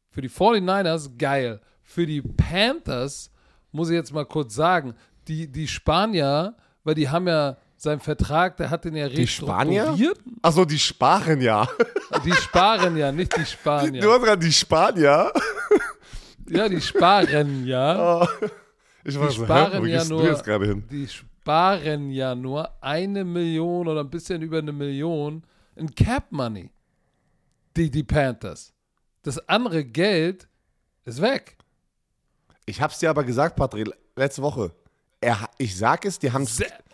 für 0.09 0.21
die 0.21 0.30
49ers 0.30 1.18
geil. 1.18 1.62
Für 1.81 2.06
die 2.06 2.21
Panthers 2.21 3.31
muss 3.71 3.89
ich 3.89 3.95
jetzt 3.95 4.13
mal 4.13 4.25
kurz 4.25 4.54
sagen, 4.56 4.94
die, 5.27 5.51
die 5.51 5.68
Spanier, 5.68 6.56
weil 6.83 6.95
die 6.95 7.09
haben 7.09 7.27
ja 7.27 7.57
seinen 7.81 8.00
Vertrag, 8.00 8.57
der 8.57 8.69
hat 8.69 8.85
den 8.85 8.95
ja 8.95 9.07
Die 9.09 9.27
Spanier? 9.27 9.83
restrukturiert. 9.83 10.19
Achso, 10.41 10.65
die 10.65 10.79
sparen 10.79 11.41
ja. 11.41 11.68
Die 12.25 12.33
sparen 12.33 12.97
ja, 12.97 13.12
nicht 13.12 13.35
die 13.38 13.45
Spanier. 13.45 14.01
Du 14.01 14.12
hast 14.12 14.24
gerade 14.24 14.45
die 14.45 14.53
Spanier. 14.53 15.31
Ja, 16.50 16.69
die 16.69 16.81
sparen 16.81 17.65
ja. 17.65 18.27
Ich 19.03 19.18
war 19.19 19.29
Die 19.71 19.88
hä, 19.88 19.95
ja 19.95 20.03
nur, 20.06 20.33
gerade 20.41 20.65
hin? 20.65 20.83
die 20.89 21.07
sparen 21.07 22.09
ja 22.12 22.35
nur 22.35 22.71
eine 22.83 23.24
Million 23.24 23.88
oder 23.88 24.01
ein 24.01 24.09
bisschen 24.09 24.41
über 24.41 24.57
eine 24.57 24.71
Million 24.73 25.44
in 25.75 25.94
Cap 25.94 26.25
Money. 26.31 26.71
Die, 27.75 27.89
die 27.89 28.03
Panthers. 28.03 28.73
Das 29.23 29.38
andere 29.47 29.85
Geld 29.85 30.47
ist 31.06 31.21
weg. 31.21 31.57
Ich 32.66 32.81
hab's 32.81 32.99
dir 32.99 33.09
aber 33.09 33.23
gesagt, 33.23 33.56
Patrick, 33.56 33.90
letzte 34.16 34.42
Woche. 34.42 34.71
Er, 35.21 35.49
ich 35.57 35.75
sag 35.78 36.06
es, 36.06 36.19
die 36.19 36.31
haben 36.31 36.47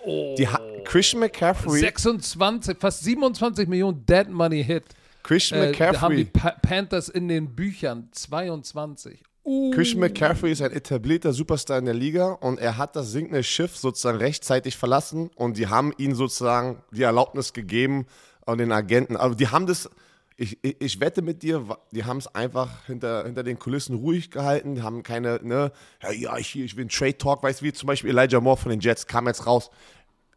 oh, 0.03 0.35
die 0.37 0.47
Christian 0.85 1.19
McCaffrey, 1.21 1.79
26, 1.79 2.77
fast 2.79 3.03
27 3.03 3.67
Millionen 3.67 4.05
Dead 4.05 4.29
Money 4.29 4.63
Hit. 4.63 4.83
Christian 5.23 5.61
Äh, 5.61 5.71
da 5.71 6.01
haben 6.01 6.15
die 6.15 6.25
McCaffrey, 6.25 6.25
pa 6.25 6.51
Panthers 6.61 7.09
in 7.09 7.27
den 7.27 7.55
Büchern 7.55 8.09
22. 8.11 9.23
Uh, 9.45 9.71
Christian 9.71 9.99
McCaffrey 9.99 10.53
ist 10.53 10.61
ein 10.61 10.71
etablierter 10.71 11.33
Superstar 11.33 11.77
in 11.77 11.85
der 11.85 11.93
Liga 11.93 12.31
und 12.31 12.59
er 12.59 12.77
hat 12.77 12.95
das 12.95 13.11
sinkende 13.11 13.43
Schiff 13.43 13.75
sozusagen 13.75 14.17
rechtzeitig 14.17 14.77
verlassen 14.77 15.29
und 15.35 15.57
die 15.57 15.67
haben 15.67 15.93
ihm 15.97 16.15
sozusagen 16.15 16.81
die 16.91 17.03
Erlaubnis 17.03 17.51
gegeben 17.51 18.05
und 18.45 18.59
den 18.59 18.71
Agenten, 18.71 19.17
also 19.17 19.35
die 19.35 19.49
haben 19.49 19.67
das, 19.67 19.89
ich, 20.37 20.57
ich, 20.61 20.79
ich 20.79 20.99
wette 21.01 21.21
mit 21.21 21.43
dir, 21.43 21.77
die 21.91 22.05
haben 22.05 22.19
es 22.19 22.27
einfach 22.33 22.85
hinter, 22.85 23.25
hinter 23.25 23.43
den 23.43 23.59
Kulissen 23.59 23.95
ruhig 23.97 24.31
gehalten, 24.31 24.75
die 24.75 24.81
haben 24.81 25.03
keine, 25.03 25.41
ne, 25.43 25.73
ja, 26.01 26.11
ja 26.11 26.37
ich, 26.37 26.57
ich 26.57 26.77
will 26.77 26.83
einen 26.83 26.89
Trade 26.89 27.17
Talk, 27.17 27.43
weißt 27.43 27.59
du, 27.59 27.65
wie 27.65 27.73
zum 27.73 27.87
Beispiel 27.87 28.17
Elijah 28.17 28.39
Moore 28.39 28.57
von 28.57 28.69
den 28.69 28.79
Jets 28.79 29.07
kam 29.07 29.27
jetzt 29.27 29.45
raus, 29.45 29.71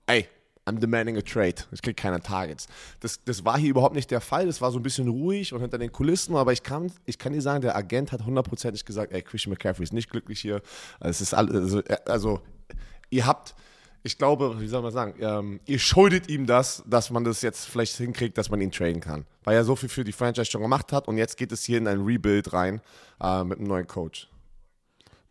ey, 0.07 0.27
I'm 0.67 0.81
demanding 0.81 1.17
a 1.17 1.23
trade. 1.23 1.63
Ich 1.71 1.81
krieg 1.81 1.97
keine 1.97 2.21
Targets. 2.21 2.67
Das, 2.99 3.23
das 3.25 3.45
war 3.45 3.57
hier 3.57 3.71
überhaupt 3.71 3.95
nicht 3.95 4.11
der 4.11 4.21
Fall. 4.21 4.47
Das 4.47 4.61
war 4.61 4.73
so 4.73 4.81
ein 4.81 4.83
bisschen 4.83 5.09
ruhig 5.09 5.53
und 5.53 5.61
hinter 5.61 5.79
den 5.79 5.93
Kulissen. 5.93 6.35
Aber 6.35 6.53
ich 6.53 6.65
kann, 6.65 6.91
ich 7.05 7.19
kann 7.19 7.33
dir 7.33 7.41
sagen, 7.41 7.61
der 7.61 7.77
Agent 7.77 8.11
hat 8.11 8.27
hundertprozentig 8.27 8.85
gesagt, 8.85 9.13
ey, 9.13 9.23
Christian 9.23 9.53
McCaffrey 9.53 9.85
ist 9.85 9.93
nicht 9.93 10.11
glücklich 10.11 10.41
hier. 10.41 10.61
Es 10.99 11.21
ist 11.21 11.35
all, 11.35 11.49
also, 11.55 11.79
äh, 11.85 11.97
also, 12.07 12.41
ihr 13.11 13.27
habt, 13.27 13.55
ich 14.03 14.19
glaube, 14.19 14.61
wie 14.61 14.67
soll 14.67 14.83
man 14.83 14.93
sagen, 14.93 15.15
ähm, 15.21 15.61
ihr 15.67 15.79
schuldet 15.79 16.29
ihm 16.29 16.47
das, 16.47 16.83
dass 16.85 17.11
man 17.11 17.23
das 17.23 17.43
jetzt 17.43 17.67
vielleicht 17.67 17.97
hinkriegt, 17.97 18.37
dass 18.37 18.51
man 18.51 18.61
ihn 18.61 18.73
traden 18.73 19.01
kann. 19.01 19.25
Weil 19.45 19.55
er 19.55 19.65
so 19.65 19.77
viel 19.77 19.89
für 19.89 20.03
die 20.03 20.13
Franchise 20.13 20.51
schon 20.51 20.63
gemacht 20.63 20.93
hat 20.93 21.07
und 21.07 21.17
jetzt 21.17 21.37
geht 21.37 21.53
es 21.53 21.65
hier 21.65 21.79
in 21.79 21.87
ein 21.87 22.05
Rebuild 22.05 22.53
rein 22.53 22.81
äh, 23.21 23.45
mit 23.45 23.59
einem 23.59 23.69
neuen 23.69 23.87
Coach. 23.87 24.29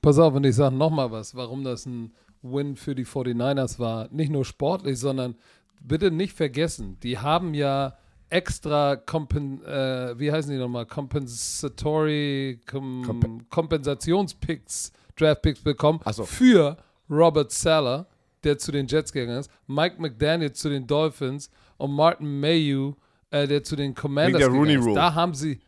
Pass 0.01 0.17
auf, 0.17 0.33
und 0.33 0.45
ich 0.45 0.55
sage 0.55 0.75
nochmal 0.75 1.11
was, 1.11 1.35
warum 1.35 1.65
das 1.65 1.85
ein 1.85 2.13
Win 2.51 2.75
für 2.75 2.95
die 2.95 3.05
49ers 3.05 3.79
war. 3.79 4.07
Nicht 4.11 4.31
nur 4.31 4.45
sportlich, 4.45 4.99
sondern 4.99 5.35
bitte 5.81 6.11
nicht 6.11 6.33
vergessen, 6.33 6.97
die 7.03 7.17
haben 7.19 7.53
ja 7.53 7.97
extra 8.29 8.95
Kompen, 8.95 9.63
äh, 9.65 10.17
wie 10.19 10.31
heißen 10.31 10.51
die 10.51 10.57
nochmal? 10.57 10.85
Compensatory 10.85 12.59
kom 12.65 13.03
Kompe- 13.03 13.45
Kompensationspicks, 13.49 14.91
Draftpicks 15.15 15.61
bekommen 15.61 15.99
so. 16.11 16.25
für 16.25 16.77
Robert 17.09 17.51
Seller, 17.51 18.07
der 18.43 18.57
zu 18.57 18.71
den 18.71 18.87
Jets 18.87 19.11
gegangen 19.13 19.39
ist, 19.39 19.51
Mike 19.67 20.01
McDaniel 20.01 20.51
zu 20.51 20.69
den 20.69 20.85
Dolphins 20.87 21.49
und 21.77 21.91
Martin 21.91 22.39
Mayhew, 22.39 22.93
äh, 23.31 23.47
der 23.47 23.63
zu 23.63 23.75
den 23.75 23.93
Commanders 23.93 24.39
der 24.39 24.47
gegangen 24.49 24.59
Rooney 24.59 24.75
ist. 24.79 24.85
Rule. 24.85 24.95
Da 24.95 25.13
haben 25.13 25.33
sie, 25.33 25.59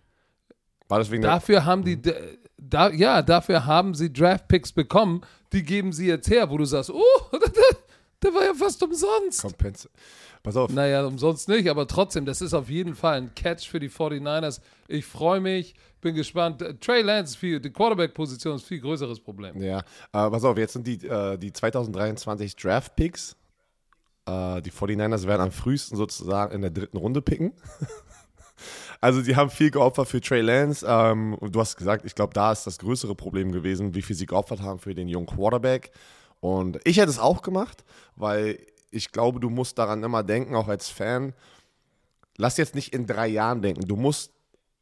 War 0.88 1.00
das 1.00 1.12
wegen 1.12 1.22
der. 1.22 1.32
Dafür 1.32 1.66
haben 1.66 1.84
die, 1.84 2.02
da, 2.58 2.90
ja, 2.90 3.22
dafür 3.22 3.66
haben 3.66 3.94
sie 3.94 4.12
Draft-Picks 4.12 4.72
bekommen, 4.72 5.22
die 5.54 5.64
geben 5.64 5.94
sie 5.94 6.08
jetzt 6.08 6.30
her, 6.30 6.50
wo 6.50 6.58
du 6.58 6.66
sagst, 6.66 6.90
oh, 6.90 7.02
der 8.24 8.34
war 8.34 8.44
ja 8.44 8.54
fast 8.54 8.82
umsonst. 8.84 9.42
Kompense. 9.42 9.90
Pass 10.44 10.56
auf. 10.56 10.72
Naja, 10.72 11.06
umsonst 11.06 11.50
nicht, 11.50 11.70
aber 11.70 11.88
trotzdem, 11.88 12.26
das 12.26 12.42
ist 12.42 12.54
auf 12.54 12.70
jeden 12.70 12.96
Fall 12.96 13.18
ein 13.18 13.36
Catch 13.36 13.68
für 13.68 13.80
die 13.80 13.90
49ers. 13.90 14.62
Ich 14.88 15.06
freue 15.06 15.40
mich, 15.40 15.76
bin 16.02 16.16
gespannt. 16.16 16.64
Trey 16.82 17.02
Lance, 17.02 17.38
viel, 17.38 17.60
die 17.60 17.72
Quarterback-Position 17.72 18.56
ist 18.56 18.64
ein 18.64 18.68
viel 18.68 18.82
größeres 18.82 19.20
Problem. 19.20 19.62
Ja, 19.62 19.80
äh, 19.80 19.84
pass 20.12 20.44
auf, 20.44 20.58
jetzt 20.58 20.74
sind 20.74 20.88
die, 20.88 21.06
äh, 21.06 21.38
die 21.38 21.52
2023 21.52 22.56
Draft-Picks. 22.56 23.36
Äh, 24.26 24.62
die 24.62 24.72
49ers 24.72 25.28
werden 25.28 25.42
am 25.42 25.52
frühesten 25.52 25.96
sozusagen 25.98 26.54
in 26.54 26.62
der 26.62 26.72
dritten 26.72 26.98
Runde 26.98 27.22
picken. 27.22 27.54
Also 29.02 29.22
sie 29.22 29.36
haben 29.36 29.50
viel 29.50 29.72
geopfert 29.72 30.08
für 30.08 30.22
Trey 30.22 30.42
Lance. 30.42 30.86
Ähm, 30.88 31.34
und 31.36 31.56
du 31.56 31.60
hast 31.60 31.78
gesagt, 31.78 32.06
ich 32.06 32.16
glaube, 32.16 32.34
da 32.34 32.52
ist 32.52 32.66
das 32.66 32.78
größere 32.80 33.16
Problem 33.16 33.52
gewesen, 33.52 33.94
wie 33.96 34.02
viel 34.02 34.16
sie 34.16 34.26
geopfert 34.26 34.62
haben 34.62 34.80
für 34.80 34.96
den 34.96 35.08
jungen 35.08 35.28
Quarterback. 35.28 35.92
Und 36.40 36.80
ich 36.84 36.98
hätte 36.98 37.10
es 37.10 37.20
auch 37.20 37.42
gemacht, 37.42 37.84
weil 38.16 38.60
ich 38.92 39.12
glaube, 39.12 39.40
du 39.40 39.50
musst 39.50 39.78
daran 39.78 40.04
immer 40.04 40.24
denken, 40.24 40.56
auch 40.56 40.68
als 40.68 40.90
Fan. 40.90 41.34
Lass 42.38 42.58
jetzt 42.58 42.76
nicht 42.76 42.94
in 42.94 43.06
drei 43.06 43.28
Jahren 43.28 43.62
denken. 43.62 43.88
Du 43.88 43.96
musst 43.96 44.32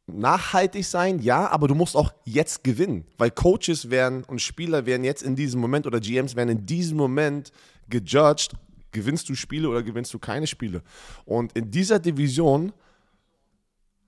nachhaltig 0.06 0.84
sein, 0.86 1.18
ja, 1.18 1.48
aber 1.48 1.68
du 1.68 1.74
musst 1.74 1.96
auch 1.96 2.12
jetzt 2.24 2.62
gewinnen, 2.62 3.04
weil 3.18 3.30
Coaches 3.30 3.90
werden 3.90 4.22
und 4.24 4.40
Spieler 4.40 4.86
werden 4.86 5.02
jetzt 5.02 5.22
in 5.22 5.34
diesem 5.34 5.60
Moment 5.60 5.86
oder 5.86 5.98
GMs 5.98 6.36
werden 6.36 6.50
in 6.50 6.66
diesem 6.66 6.96
Moment 6.96 7.50
gejudged, 7.88 8.52
gewinnst 8.92 9.28
du 9.28 9.34
Spiele 9.34 9.68
oder 9.68 9.82
gewinnst 9.82 10.14
du 10.14 10.18
keine 10.18 10.46
Spiele. 10.46 10.82
Und 11.24 11.52
in 11.56 11.70
dieser 11.70 11.98
Division 11.98 12.72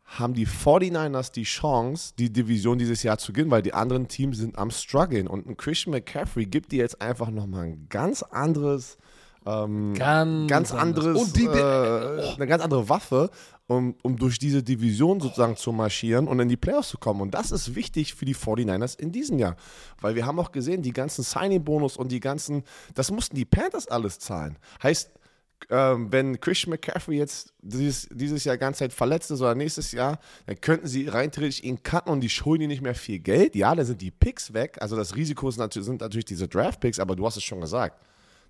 haben 0.08 0.32
die 0.32 0.46
49ers 0.46 1.32
die 1.32 1.44
Chance, 1.44 2.14
die 2.18 2.32
Division 2.32 2.78
dieses 2.78 3.02
Jahr 3.02 3.18
zu 3.18 3.32
gewinnen, 3.32 3.50
weil 3.50 3.62
die 3.62 3.74
anderen 3.74 4.08
Teams 4.08 4.38
sind 4.38 4.56
am 4.56 4.70
struggeln 4.70 5.28
und 5.28 5.46
ein 5.46 5.56
Christian 5.56 5.92
McCaffrey 5.92 6.46
gibt 6.46 6.72
dir 6.72 6.78
jetzt 6.78 7.00
einfach 7.02 7.30
nochmal 7.30 7.66
ein 7.66 7.86
ganz 7.90 8.22
anderes 8.22 8.96
ähm, 9.46 9.94
ganz, 9.94 10.50
ganz 10.50 10.74
anderes, 10.74 11.18
Und 11.18 11.36
die, 11.36 11.44
äh, 11.44 11.48
oh. 11.48 12.34
eine 12.36 12.46
ganz 12.46 12.62
andere 12.62 12.88
Waffe, 12.88 13.30
um, 13.66 13.94
um 14.02 14.16
durch 14.16 14.38
diese 14.38 14.62
Division 14.62 15.20
sozusagen 15.20 15.56
zu 15.56 15.72
marschieren 15.72 16.26
und 16.26 16.40
in 16.40 16.48
die 16.48 16.56
Playoffs 16.56 16.88
zu 16.88 16.98
kommen. 16.98 17.20
Und 17.20 17.32
das 17.32 17.50
ist 17.50 17.74
wichtig 17.74 18.14
für 18.14 18.24
die 18.24 18.34
49ers 18.34 18.98
in 18.98 19.12
diesem 19.12 19.38
Jahr. 19.38 19.56
Weil 20.00 20.14
wir 20.14 20.26
haben 20.26 20.38
auch 20.38 20.52
gesehen, 20.52 20.82
die 20.82 20.92
ganzen 20.92 21.22
Signing-Bonus 21.22 21.96
und 21.96 22.10
die 22.12 22.20
ganzen, 22.20 22.62
das 22.94 23.10
mussten 23.10 23.36
die 23.36 23.44
Panthers 23.44 23.88
alles 23.88 24.18
zahlen. 24.18 24.58
Heißt, 24.82 25.10
ähm, 25.70 26.10
wenn 26.10 26.40
Christian 26.40 26.70
McCaffrey 26.70 27.16
jetzt 27.16 27.52
dieses, 27.60 28.08
dieses 28.10 28.44
Jahr 28.44 28.56
ganze 28.56 28.80
Zeit 28.80 28.92
verletzt 28.92 29.30
ist 29.30 29.40
oder 29.40 29.54
nächstes 29.54 29.92
Jahr, 29.92 30.18
dann 30.46 30.60
könnten 30.60 30.86
sie 30.86 31.08
rein 31.08 31.30
theoretisch 31.30 31.62
ihn 31.62 31.82
cutten 31.82 32.12
und 32.12 32.20
die 32.20 32.28
schulden 32.28 32.64
ihm 32.64 32.68
nicht 32.68 32.82
mehr 32.82 32.94
viel 32.94 33.18
Geld. 33.18 33.54
Ja, 33.54 33.74
dann 33.74 33.86
sind 33.86 34.00
die 34.00 34.10
Picks 34.10 34.52
weg. 34.54 34.78
Also 34.80 34.96
das 34.96 35.16
Risiko 35.16 35.50
sind 35.50 35.60
natürlich, 35.60 35.86
sind 35.86 36.00
natürlich 36.00 36.24
diese 36.26 36.48
Draft-Picks, 36.48 36.98
aber 36.98 37.16
du 37.16 37.26
hast 37.26 37.36
es 37.36 37.44
schon 37.44 37.60
gesagt 37.60 38.00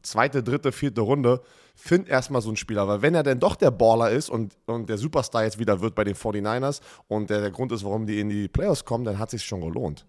zweite, 0.03 0.43
dritte, 0.43 0.73
vierte 0.73 1.01
Runde, 1.01 1.41
find 1.75 2.09
erstmal 2.09 2.43
so 2.43 2.49
einen 2.49 2.57
Spieler. 2.57 2.89
Weil 2.89 3.03
wenn 3.03 3.15
er 3.15 3.23
denn 3.23 3.41
doch 3.41 3.57
der 3.57 3.71
Baller 3.71 4.11
ist 4.11 4.31
und, 4.31 4.55
und 4.67 4.89
der 4.89 4.99
Superstar 4.99 5.45
jetzt 5.45 5.59
wieder 5.59 5.81
wird 5.81 5.95
bei 5.95 6.05
den 6.05 6.15
49ers 6.15 6.81
und 7.09 7.31
der, 7.31 7.41
der 7.41 7.51
Grund 7.51 7.73
ist, 7.73 7.85
warum 7.85 8.07
die 8.07 8.21
in 8.21 8.29
die 8.29 8.49
Playoffs 8.49 8.85
kommen, 8.85 9.05
dann 9.05 9.19
hat 9.19 9.31
sich 9.31 9.45
schon 9.45 9.61
gelohnt. 9.61 10.05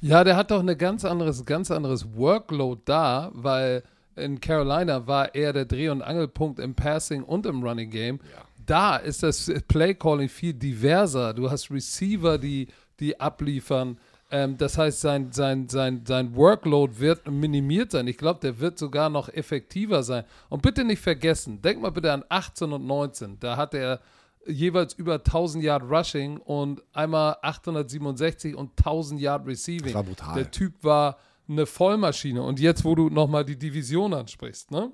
Ja, 0.00 0.24
der 0.24 0.36
hat 0.36 0.50
doch 0.50 0.60
ein 0.60 0.78
ganz 0.78 1.04
anderes, 1.04 1.44
ganz 1.44 1.70
anderes 1.70 2.14
Workload 2.16 2.80
da, 2.86 3.30
weil 3.34 3.82
in 4.16 4.40
Carolina 4.40 5.06
war 5.06 5.34
er 5.34 5.52
der 5.52 5.64
Dreh- 5.64 5.88
und 5.88 6.02
Angelpunkt 6.02 6.58
im 6.58 6.74
Passing 6.74 7.22
und 7.22 7.46
im 7.46 7.62
Running 7.62 7.90
Game. 7.90 8.20
Ja. 8.34 8.44
Da 8.66 8.96
ist 8.96 9.22
das 9.22 9.50
Play-Calling 9.68 10.28
viel 10.28 10.54
diverser. 10.54 11.34
Du 11.34 11.50
hast 11.50 11.70
Receiver, 11.70 12.38
die, 12.38 12.68
die 13.00 13.18
abliefern. 13.18 13.98
Ähm, 14.30 14.56
das 14.56 14.78
heißt, 14.78 15.00
sein, 15.00 15.32
sein, 15.32 15.68
sein, 15.68 16.02
sein 16.06 16.36
Workload 16.36 17.00
wird 17.00 17.28
minimiert 17.28 17.90
sein. 17.90 18.06
Ich 18.06 18.16
glaube, 18.16 18.40
der 18.40 18.60
wird 18.60 18.78
sogar 18.78 19.10
noch 19.10 19.28
effektiver 19.28 20.02
sein. 20.02 20.24
Und 20.48 20.62
bitte 20.62 20.84
nicht 20.84 21.00
vergessen, 21.00 21.60
denk 21.62 21.80
mal 21.80 21.90
bitte 21.90 22.12
an 22.12 22.24
18 22.28 22.72
und 22.72 22.86
19. 22.86 23.38
Da 23.40 23.56
hat 23.56 23.74
er 23.74 24.00
jeweils 24.46 24.94
über 24.94 25.14
1000 25.14 25.64
Yard 25.64 25.82
Rushing 25.82 26.38
und 26.38 26.82
einmal 26.92 27.36
867 27.42 28.54
und 28.54 28.70
1000 28.78 29.20
Yard 29.20 29.46
Receiving. 29.46 29.86
Das 29.86 29.94
war 29.94 30.04
brutal. 30.04 30.34
Der 30.34 30.50
Typ 30.50 30.74
war 30.82 31.18
eine 31.50 31.66
Vollmaschine. 31.66 32.42
Und 32.42 32.60
jetzt, 32.60 32.84
wo 32.84 32.94
du 32.94 33.10
nochmal 33.10 33.44
die 33.44 33.58
Division 33.58 34.14
ansprichst, 34.14 34.70
ne? 34.70 34.92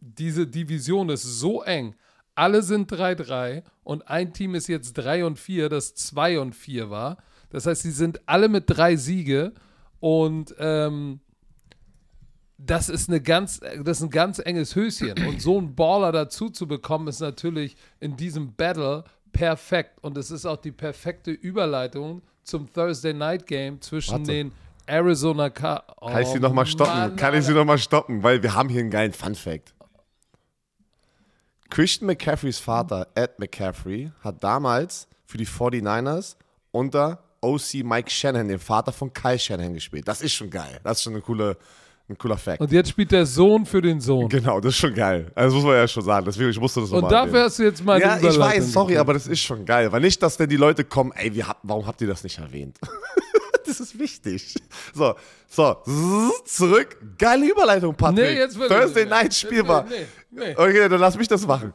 Diese 0.00 0.46
Division 0.46 1.10
ist 1.10 1.22
so 1.22 1.62
eng. 1.62 1.94
Alle 2.34 2.62
sind 2.62 2.90
3-3 2.90 3.62
und 3.84 4.08
ein 4.08 4.32
Team 4.32 4.54
ist 4.54 4.66
jetzt 4.66 4.94
3 4.94 5.26
und 5.26 5.38
4, 5.38 5.68
das 5.68 5.94
2 5.94 6.40
und 6.40 6.54
4 6.54 6.88
war. 6.88 7.18
Das 7.50 7.66
heißt, 7.66 7.82
sie 7.82 7.90
sind 7.90 8.20
alle 8.26 8.48
mit 8.48 8.64
drei 8.66 8.96
Siege 8.96 9.52
und 9.98 10.54
ähm, 10.58 11.20
das 12.56 12.88
ist 12.88 13.08
eine 13.08 13.20
ganz, 13.20 13.60
das 13.60 13.98
ist 13.98 14.04
ein 14.04 14.10
ganz 14.10 14.38
enges 14.38 14.74
Höschen. 14.76 15.14
Und 15.26 15.40
so 15.42 15.58
einen 15.58 15.74
Baller 15.74 16.12
dazu 16.12 16.50
zu 16.50 16.66
bekommen, 16.66 17.08
ist 17.08 17.20
natürlich 17.20 17.76
in 18.00 18.16
diesem 18.16 18.54
Battle 18.54 19.04
perfekt. 19.32 19.98
Und 20.02 20.16
es 20.16 20.30
ist 20.30 20.46
auch 20.46 20.58
die 20.58 20.72
perfekte 20.72 21.30
Überleitung 21.30 22.22
zum 22.42 22.72
Thursday 22.72 23.14
Night 23.14 23.46
Game 23.46 23.80
zwischen 23.80 24.12
Warte. 24.12 24.32
den 24.32 24.52
Arizona 24.86 25.50
Car 25.50 25.84
oh, 26.00 26.08
Kann 26.08 26.22
ich 26.22 26.28
sie 26.28 26.40
nochmal 26.40 26.66
stoppen? 26.66 26.98
Mann, 26.98 27.16
Kann 27.16 27.34
ich 27.34 27.44
sie 27.44 27.52
nochmal 27.52 27.78
stoppen? 27.78 28.22
Weil 28.22 28.42
wir 28.42 28.54
haben 28.54 28.68
hier 28.68 28.80
einen 28.80 28.90
geilen 28.90 29.12
Fun 29.12 29.34
Fact. 29.34 29.74
Christian 31.70 32.06
McCaffreys 32.06 32.58
Vater, 32.58 33.06
Ed 33.14 33.38
McCaffrey, 33.38 34.10
hat 34.22 34.42
damals 34.42 35.06
für 35.24 35.38
die 35.38 35.46
49ers 35.46 36.36
unter 36.72 37.22
OC 37.40 37.84
Mike 37.84 38.10
Shannon, 38.10 38.48
dem 38.48 38.58
Vater 38.58 38.92
von 38.92 39.12
Kyle 39.12 39.38
Shannon, 39.38 39.74
gespielt. 39.74 40.06
Das 40.06 40.20
ist 40.20 40.34
schon 40.34 40.50
geil. 40.50 40.80
Das 40.82 40.98
ist 40.98 41.04
schon 41.04 41.14
eine 41.14 41.22
coole, 41.22 41.56
ein 42.08 42.18
cooler 42.18 42.36
Fact. 42.36 42.60
Und 42.60 42.72
jetzt 42.72 42.90
spielt 42.90 43.12
der 43.12 43.24
Sohn 43.24 43.64
für 43.64 43.80
den 43.80 44.00
Sohn. 44.00 44.28
Genau, 44.28 44.60
das 44.60 44.74
ist 44.74 44.78
schon 44.78 44.94
geil. 44.94 45.30
Also 45.34 45.56
das 45.56 45.62
muss 45.62 45.64
man 45.64 45.74
ja 45.76 45.88
schon 45.88 46.04
sagen. 46.04 46.26
Deswegen, 46.26 46.50
ich 46.50 46.60
musste 46.60 46.80
das 46.80 46.90
Und 46.90 47.10
dafür 47.10 47.44
hast 47.44 47.58
du 47.58 47.62
jetzt 47.62 47.84
mal 47.84 48.00
Ja, 48.00 48.18
ich 48.18 48.38
weiß, 48.38 48.72
sorry, 48.72 48.98
aber 48.98 49.14
das 49.14 49.26
ist 49.26 49.40
schon 49.40 49.64
geil. 49.64 49.90
Weil 49.92 50.00
nicht, 50.00 50.22
dass 50.22 50.36
denn 50.36 50.48
die 50.48 50.56
Leute 50.56 50.84
kommen, 50.84 51.12
ey, 51.12 51.34
wie, 51.34 51.44
warum 51.62 51.86
habt 51.86 52.00
ihr 52.00 52.08
das 52.08 52.22
nicht 52.24 52.38
erwähnt? 52.38 52.78
das 53.70 53.80
ist 53.80 53.98
wichtig. 53.98 54.54
So, 54.92 55.14
so, 55.48 55.76
zurück. 56.44 56.96
Geile 57.18 57.48
Überleitung, 57.50 57.94
Patrick. 57.94 58.24
Nee, 58.24 58.38
jetzt 58.38 58.56
Thursday 58.56 59.06
Night 59.06 59.34
Spiel 59.34 59.66
war. 59.66 59.84
Nee, 59.84 60.06
nee. 60.30 60.52
Okay, 60.56 60.88
dann 60.88 61.00
lass 61.00 61.16
mich 61.16 61.28
das 61.28 61.46
machen. 61.46 61.72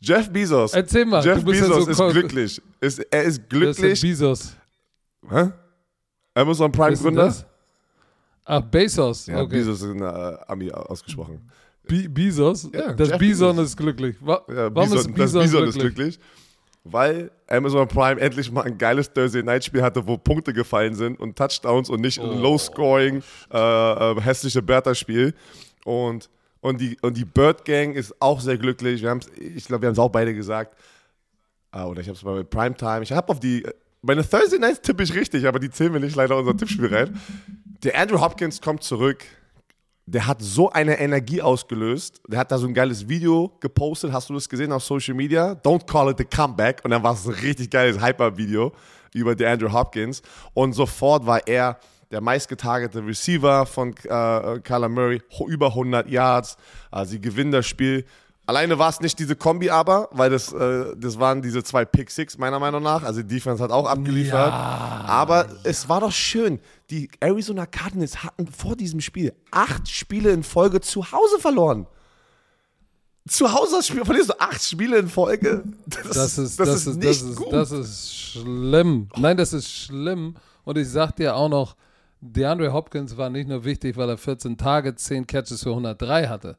Jeff 0.00 0.30
Bezos. 0.30 0.72
Erzähl 0.72 1.04
mal. 1.04 1.24
Jeff 1.24 1.44
Bezos 1.44 1.68
ja 1.68 1.94
so 1.94 2.06
ist 2.08 2.14
glücklich. 2.14 2.62
Ist, 2.80 2.98
er 3.10 3.22
ist 3.24 3.48
glücklich. 3.48 4.00
Bezos. 4.00 4.54
Hä? 5.28 5.50
Amazon 6.34 6.72
Prime 6.72 6.96
Gründer? 6.96 7.34
Ach, 8.44 8.60
Bezos. 8.62 9.26
Ja, 9.26 9.40
okay. 9.40 9.58
Bezos 9.58 9.82
ist 9.82 9.90
in 9.90 10.00
äh, 10.00 10.36
Ami 10.46 10.70
ausgesprochen. 10.72 11.50
Be 11.86 12.08
Bezos? 12.08 12.68
Ja, 12.72 12.92
das 12.94 13.10
Jeff 13.10 13.18
Bison 13.18 13.56
Bezos. 13.56 13.70
ist 13.70 13.76
glücklich. 13.76 14.16
Wa 14.20 14.42
ja, 14.48 14.74
Warum 14.74 14.90
Bison, 14.90 14.98
ist 14.98 15.14
Bison, 15.14 15.40
das 15.40 15.50
Bison 15.50 15.62
glücklich? 15.62 15.66
ist 15.68 15.80
glücklich? 15.80 16.20
Weil 16.84 17.30
Amazon 17.46 17.86
Prime 17.88 18.20
endlich 18.20 18.50
mal 18.50 18.62
ein 18.62 18.78
geiles 18.78 19.12
Thursday 19.12 19.42
Night 19.42 19.64
Spiel 19.64 19.82
hatte, 19.82 20.06
wo 20.06 20.16
Punkte 20.16 20.52
gefallen 20.52 20.94
sind 20.94 21.20
und 21.20 21.36
Touchdowns 21.36 21.90
und 21.90 22.00
nicht 22.00 22.18
oh. 22.18 22.30
ein 22.30 22.38
Low-Scoring, 22.38 23.22
äh, 23.52 23.58
äh, 23.58 24.20
hässliche 24.20 24.62
Bertha-Spiel. 24.62 25.34
Und, 25.84 26.30
und, 26.60 26.80
die, 26.80 26.96
und 27.02 27.16
die 27.16 27.26
Bird 27.26 27.64
Gang 27.64 27.94
ist 27.94 28.14
auch 28.20 28.40
sehr 28.40 28.56
glücklich. 28.56 29.02
Wir 29.02 29.18
ich 29.36 29.66
glaube, 29.66 29.82
wir 29.82 29.88
haben 29.88 29.94
es 29.94 29.98
auch 29.98 30.08
beide 30.08 30.34
gesagt. 30.34 30.74
Ah, 31.70 31.84
oder 31.84 32.00
ich 32.00 32.08
habe 32.08 32.16
es 32.16 32.24
mal 32.24 32.38
mit 32.38 32.50
Primetime. 32.50 33.02
Ich 33.02 33.12
habe 33.12 33.28
auf 33.28 33.40
die 33.40 33.64
meine 34.02 34.26
Thursday 34.26 34.58
Nights 34.58 34.80
tippe 34.80 35.02
ich 35.02 35.14
richtig, 35.14 35.46
aber 35.46 35.58
die 35.58 35.70
zählen 35.70 35.92
wir 35.92 36.00
nicht 36.00 36.16
leider 36.16 36.36
unser 36.36 36.56
Tippspiel 36.56 36.92
rein. 36.94 37.20
Der 37.82 37.98
Andrew 37.98 38.20
Hopkins 38.20 38.60
kommt 38.60 38.82
zurück. 38.82 39.24
Der 40.06 40.26
hat 40.26 40.42
so 40.42 40.70
eine 40.70 40.98
Energie 40.98 41.40
ausgelöst. 41.40 42.20
Der 42.26 42.40
hat 42.40 42.50
da 42.50 42.58
so 42.58 42.66
ein 42.66 42.74
geiles 42.74 43.08
Video 43.08 43.56
gepostet. 43.60 44.12
Hast 44.12 44.28
du 44.28 44.34
das 44.34 44.48
gesehen 44.48 44.72
auf 44.72 44.82
Social 44.82 45.14
Media? 45.14 45.52
Don't 45.52 45.86
call 45.86 46.10
it 46.10 46.18
the 46.18 46.24
comeback. 46.24 46.80
Und 46.84 46.90
dann 46.90 47.02
war 47.02 47.14
es 47.14 47.26
ein 47.26 47.34
richtig 47.34 47.70
geiles 47.70 48.02
Hyper-Video 48.02 48.72
über 49.14 49.32
Andrew 49.46 49.72
Hopkins. 49.72 50.22
Und 50.54 50.72
sofort 50.72 51.26
war 51.26 51.46
er 51.46 51.78
der 52.10 52.20
meistgetargete 52.20 53.06
Receiver 53.06 53.66
von 53.66 53.90
äh, 53.90 54.60
Kyler 54.60 54.88
Murray. 54.88 55.22
Über 55.46 55.68
100 55.68 56.08
Yards. 56.08 56.56
Also 56.90 57.12
sie 57.12 57.20
gewinnen 57.20 57.52
das 57.52 57.66
Spiel. 57.66 58.04
Alleine 58.50 58.80
war 58.80 58.88
es 58.88 58.98
nicht 58.98 59.16
diese 59.20 59.36
Kombi 59.36 59.70
aber, 59.70 60.08
weil 60.10 60.28
das, 60.28 60.52
äh, 60.52 60.96
das 60.96 61.20
waren 61.20 61.40
diese 61.40 61.62
zwei 61.62 61.84
Pick 61.84 62.10
Six 62.10 62.36
meiner 62.36 62.58
Meinung 62.58 62.82
nach. 62.82 63.04
Also 63.04 63.22
die 63.22 63.36
Defense 63.36 63.62
hat 63.62 63.70
auch 63.70 63.86
abgeliefert. 63.86 64.48
Ja. 64.52 65.04
Aber 65.06 65.46
es 65.62 65.88
war 65.88 66.00
doch 66.00 66.10
schön. 66.10 66.58
Die 66.90 67.08
Arizona 67.20 67.64
Cardinals 67.64 68.24
hatten 68.24 68.48
vor 68.48 68.74
diesem 68.74 69.00
Spiel 69.00 69.32
acht 69.52 69.88
Spiele 69.88 70.32
in 70.32 70.42
Folge 70.42 70.80
zu 70.80 71.12
Hause 71.12 71.38
verloren. 71.38 71.86
Zu 73.28 73.52
Hause 73.52 73.84
verlierst 73.84 74.30
du 74.30 74.40
acht 74.40 74.64
Spiele 74.64 74.98
in 74.98 75.08
Folge. 75.08 75.62
Das, 75.86 76.08
das 76.08 76.38
ist, 76.38 76.58
das, 76.58 76.68
das 76.68 76.86
ist, 76.88 76.96
nicht 76.96 77.08
das 77.08 77.22
ist, 77.22 77.36
gut. 77.36 77.52
Das 77.52 77.70
ist 77.70 78.12
schlimm. 78.12 79.10
Nein, 79.16 79.36
das 79.36 79.52
ist 79.52 79.70
schlimm. 79.70 80.34
Und 80.64 80.76
ich 80.76 80.88
sag 80.88 81.12
dir 81.12 81.36
auch 81.36 81.48
noch, 81.48 81.76
DeAndre 82.20 82.72
Hopkins 82.72 83.16
war 83.16 83.30
nicht 83.30 83.48
nur 83.48 83.62
wichtig, 83.62 83.96
weil 83.96 84.08
er 84.08 84.18
14 84.18 84.56
Tage, 84.56 84.96
10 84.96 85.28
Catches 85.28 85.62
für 85.62 85.70
103 85.70 86.26
hatte 86.26 86.58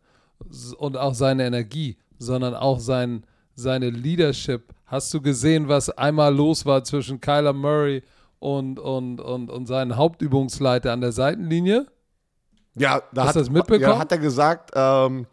und 0.78 0.98
auch 0.98 1.14
seine 1.14 1.46
Energie, 1.46 1.98
sondern 2.18 2.56
auch 2.56 2.80
sein, 2.80 3.24
seine 3.56 3.90
Leadership. 3.90 4.74
Hast 4.86 5.14
du 5.14 5.22
gesehen, 5.22 5.68
was 5.68 5.90
einmal 5.90 6.34
los 6.36 6.66
war 6.66 6.84
zwischen 6.84 7.22
Kyler 7.22 7.54
Murray 7.54 8.04
und, 8.40 8.80
und, 8.80 9.22
und, 9.22 9.50
und 9.50 9.66
seinen 9.68 9.96
Hauptübungsleiter 9.96 10.92
an 10.92 11.02
der 11.02 11.12
Seitenlinie. 11.12 11.88
Ja, 12.76 13.02
da 13.14 13.24
Hast 13.24 13.30
hat, 13.30 13.36
das 13.38 13.50
mitbekommen? 13.50 13.92
Ja, 13.92 14.00
hat 14.00 14.12
er 14.12 14.18
gesagt, 14.18 14.72
ähm, 14.74 15.26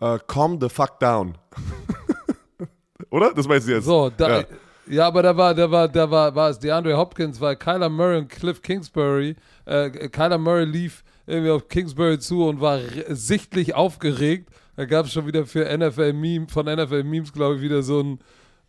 äh, 0.00 0.18
calm 0.26 0.58
the 0.60 0.68
fuck 0.68 0.98
down. 1.00 1.36
Oder? 3.10 3.32
Das 3.32 3.46
meinst 3.46 3.68
du 3.68 3.72
jetzt? 3.72 3.84
So, 3.84 4.10
da, 4.10 4.40
Ja. 4.40 4.44
ja. 4.88 5.06
aber 5.06 5.22
da 5.22 5.36
war, 5.36 5.54
da 5.54 5.70
war, 5.70 5.88
da 5.88 6.10
war, 6.10 6.34
war 6.34 6.50
es 6.50 6.58
DeAndre 6.58 6.96
Hopkins, 6.96 7.40
weil 7.40 7.56
Kyler 7.56 7.88
Murray 7.88 8.18
und 8.18 8.28
Cliff 8.28 8.60
Kingsbury, 8.60 9.36
äh, 9.66 9.90
Kyler 10.08 10.38
Murray 10.38 10.64
lief 10.64 11.03
irgendwie 11.26 11.50
auf 11.50 11.68
Kingsbury 11.68 12.18
zu 12.18 12.46
und 12.46 12.60
war 12.60 12.80
sichtlich 13.08 13.74
aufgeregt. 13.74 14.50
Da 14.76 14.84
gab 14.84 15.06
es 15.06 15.12
schon 15.12 15.26
wieder 15.26 15.46
für 15.46 15.64
NFL 15.76 16.12
Meme, 16.12 16.48
von 16.48 16.66
NFL 16.66 17.04
Memes, 17.04 17.32
glaube 17.32 17.56
ich, 17.56 17.60
wieder 17.62 17.82
so 17.82 18.00
ein 18.02 18.18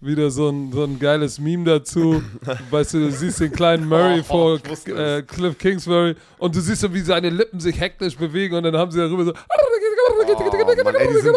wieder 0.02 0.30
so 0.30 0.50
ein, 0.50 0.72
so 0.72 0.84
ein 0.84 1.00
geiles 1.00 1.40
Meme 1.40 1.64
dazu. 1.64 2.22
weißt 2.70 2.94
du, 2.94 3.00
du 3.00 3.12
siehst 3.12 3.40
den 3.40 3.52
kleinen 3.52 3.88
Murray 3.88 4.20
Oh, 4.20 4.24
vor 4.24 4.60
äh, 4.88 5.24
Cliff 5.24 5.58
Kingsbury 5.58 6.16
und 6.38 6.56
du 6.56 6.60
siehst 6.60 6.82
so, 6.82 6.94
wie 6.94 7.00
seine 7.00 7.30
Lippen 7.30 7.60
sich 7.60 7.80
hektisch 7.80 8.16
bewegen 8.16 8.56
und 8.56 8.64
dann 8.64 8.76
haben 8.78 8.92
sie 8.92 9.00
darüber 9.00 9.26
so. 9.26 9.32
Oh, 9.32 10.84
Mann, 10.84 10.96
ey, 10.96 11.08
die 11.08 11.22
sind, 11.22 11.36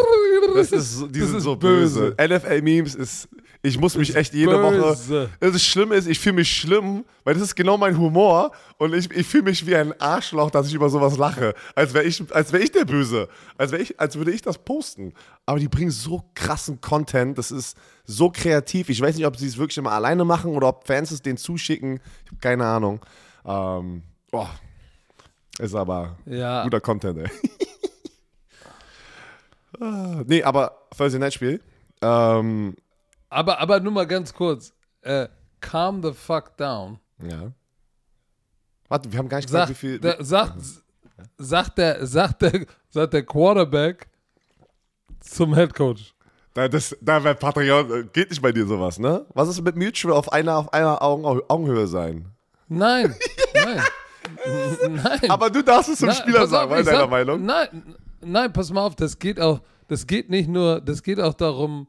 das 0.55 0.71
ist, 0.71 1.05
die 1.09 1.19
Das 1.19 1.29
sind 1.29 1.37
ist 1.37 1.43
so 1.43 1.55
böse. 1.55 2.15
NFL-Memes 2.19 2.95
ist, 2.95 3.29
ich 3.61 3.77
muss 3.77 3.95
mich 3.97 4.15
echt 4.15 4.33
jede 4.33 4.57
böse. 4.57 5.29
Woche. 5.41 5.51
Das 5.51 5.61
Schlimme 5.63 5.95
ist, 5.95 6.07
ich 6.07 6.17
fühle 6.19 6.35
mich 6.35 6.49
schlimm, 6.49 7.03
weil 7.25 7.33
das 7.33 7.43
ist 7.43 7.55
genau 7.55 7.77
mein 7.77 7.97
Humor 7.97 8.51
und 8.77 8.93
ich, 8.93 9.11
ich 9.11 9.27
fühle 9.27 9.43
mich 9.43 9.65
wie 9.67 9.75
ein 9.75 9.99
Arschloch, 9.99 10.49
dass 10.49 10.67
ich 10.67 10.73
über 10.73 10.89
sowas 10.89 11.17
lache. 11.17 11.53
Als 11.75 11.93
wäre 11.93 12.05
ich, 12.05 12.23
als 12.33 12.53
wär 12.53 12.61
ich 12.61 12.71
der 12.71 12.85
Böse. 12.85 13.27
Als, 13.57 13.71
wär 13.73 13.79
ich, 13.81 13.99
als 13.99 14.15
würde 14.15 14.31
ich 14.31 14.41
das 14.41 14.57
posten. 14.59 15.13
Aber 15.45 15.59
die 15.59 15.67
bringen 15.67 15.91
so 15.91 16.23
krassen 16.35 16.79
Content, 16.79 17.37
das 17.37 17.51
ist 17.51 17.75
so 18.05 18.29
kreativ. 18.29 18.87
Ich 18.89 19.01
weiß 19.01 19.15
nicht, 19.17 19.25
ob 19.25 19.35
sie 19.35 19.47
es 19.47 19.57
wirklich 19.57 19.77
immer 19.77 19.91
alleine 19.91 20.23
machen 20.23 20.51
oder 20.55 20.67
ob 20.69 20.87
Fans 20.87 21.11
es 21.11 21.21
denen 21.21 21.37
zuschicken. 21.37 21.99
Ich 22.25 22.31
habe 22.31 22.39
keine 22.41 22.65
Ahnung. 22.65 23.01
Ähm, 23.45 24.03
oh, 24.31 24.47
ist 25.59 25.75
aber 25.75 26.17
Ja. 26.25 26.63
guter 26.63 26.79
Content, 26.79 27.17
ey. 27.19 27.29
Ah, 29.79 30.23
nee, 30.25 30.43
aber 30.43 30.87
Thursday 30.97 31.19
Night 31.19 31.33
Spiel. 31.33 31.61
Ähm, 32.01 32.75
Aber, 33.29 33.59
aber 33.59 33.79
nur 33.79 33.91
mal 33.91 34.07
ganz 34.07 34.33
kurz. 34.33 34.73
Äh, 35.01 35.27
calm 35.59 36.01
the 36.03 36.13
fuck 36.13 36.57
down. 36.57 36.99
ja. 37.21 37.51
Warte, 38.91 39.11
wir 39.11 39.19
haben 39.19 39.29
gar 39.29 39.37
nicht 39.37 39.45
gesagt, 39.45 39.67
Sagt, 39.67 39.83
wie 39.83 39.87
viel. 39.87 39.99
der, 39.99 40.23
sagt, 40.25 40.55
sagt, 41.37 41.77
der, 41.77 42.07
sagt, 42.07 42.41
der, 42.41 42.65
sagt 42.89 43.13
der 43.13 43.23
Quarterback 43.23 44.07
zum 45.19 45.53
Headcoach. 45.53 46.15
Da, 46.55 46.67
das, 46.67 46.97
da 46.99 47.19
Patreon, 47.35 47.91
äh, 47.91 48.03
geht 48.11 48.31
nicht 48.31 48.41
bei 48.41 48.51
dir 48.51 48.65
sowas, 48.65 48.97
ne? 48.97 49.27
Was 49.35 49.47
ist 49.47 49.61
mit 49.61 49.75
Mutual 49.75 50.15
auf 50.15 50.31
einer, 50.33 50.57
auf 50.57 50.73
einer 50.73 50.99
Augen, 51.03 51.23
Augenhöhe 51.47 51.85
sein? 51.85 52.25
Nein, 52.67 53.13
nein. 53.53 53.81
nein. 54.89 55.29
Aber 55.29 55.51
du 55.51 55.61
darfst 55.63 55.89
es 55.91 55.99
zum 55.99 56.07
Na, 56.07 56.15
Spieler 56.15 56.47
sagen, 56.47 56.71
auf, 56.71 56.79
ist 56.79 56.87
deiner 56.87 56.99
sag- 57.01 57.09
Meinung? 57.11 57.45
Nein, 57.45 57.95
nein, 58.21 58.51
pass 58.51 58.71
mal 58.71 58.81
auf, 58.85 58.95
das 58.95 59.19
geht 59.19 59.39
auch, 59.39 59.61
das 59.87 60.07
geht 60.07 60.29
nicht 60.31 60.49
nur, 60.49 60.81
das 60.81 61.03
geht 61.03 61.19
auch 61.19 61.35
darum, 61.35 61.87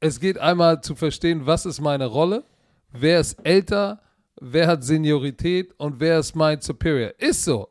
es 0.00 0.18
geht 0.20 0.38
einmal 0.38 0.80
zu 0.80 0.94
verstehen, 0.94 1.46
was 1.46 1.66
ist 1.66 1.80
meine 1.80 2.06
Rolle, 2.06 2.44
wer 2.92 3.20
ist 3.20 3.38
älter, 3.44 4.00
wer 4.40 4.66
hat 4.66 4.82
Seniorität 4.84 5.74
und 5.78 6.00
wer 6.00 6.18
ist 6.18 6.34
mein 6.34 6.60
Superior. 6.60 7.12
Ist 7.18 7.44
so. 7.44 7.68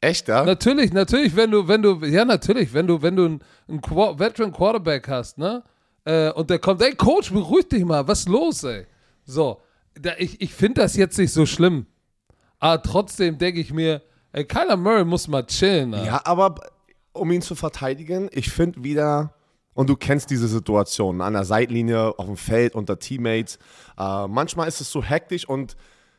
Echt, 0.00 0.28
ja? 0.28 0.44
Natürlich, 0.44 0.92
natürlich, 0.92 1.34
wenn 1.34 1.50
du, 1.50 1.66
wenn 1.66 1.82
du, 1.82 2.04
ja, 2.04 2.24
natürlich, 2.24 2.72
wenn 2.74 2.86
du, 2.86 3.00
wenn 3.02 3.16
du 3.16 3.24
einen, 3.24 3.40
einen 3.68 3.80
Qua- 3.80 4.18
Veteran 4.18 4.52
Quarterback 4.52 5.08
hast, 5.08 5.38
ne? 5.38 5.62
Äh, 6.04 6.30
und 6.32 6.50
der 6.50 6.58
kommt, 6.58 6.82
ey, 6.82 6.94
Coach, 6.94 7.32
beruhig 7.32 7.68
dich 7.68 7.84
mal, 7.84 8.06
was 8.06 8.20
ist 8.20 8.28
los, 8.28 8.62
ey? 8.64 8.86
So, 9.24 9.60
da, 9.94 10.12
ich, 10.18 10.40
ich 10.42 10.52
finde 10.52 10.82
das 10.82 10.94
jetzt 10.96 11.16
nicht 11.18 11.32
so 11.32 11.46
schlimm. 11.46 11.86
Aber 12.58 12.82
trotzdem 12.82 13.38
denke 13.38 13.60
ich 13.60 13.72
mir, 13.72 14.02
ey, 14.32 14.44
Kyler 14.44 14.76
Murray 14.76 15.04
muss 15.04 15.26
mal 15.26 15.44
chillen, 15.46 15.90
ne? 15.90 16.04
Ja, 16.04 16.20
aber 16.24 16.56
um 17.14 17.30
ihn 17.32 17.40
zu 17.40 17.54
verteidigen, 17.54 18.28
ich 18.32 18.50
finde 18.50 18.84
wieder, 18.84 19.32
und 19.74 19.88
du 19.90 19.96
kennst 19.96 20.30
diese 20.30 20.48
Situation 20.48 21.20
an 21.20 21.32
der 21.34 21.44
Seitlinie, 21.44 22.18
auf 22.18 22.26
dem 22.26 22.36
Feld, 22.36 22.74
unter 22.74 22.98
Teammates. 22.98 23.58
Äh, 23.98 24.26
manchmal 24.28 24.68
ist 24.68 24.80
es 24.80 24.90
so 24.90 25.02
hektisch 25.02 25.48
und 25.48 25.76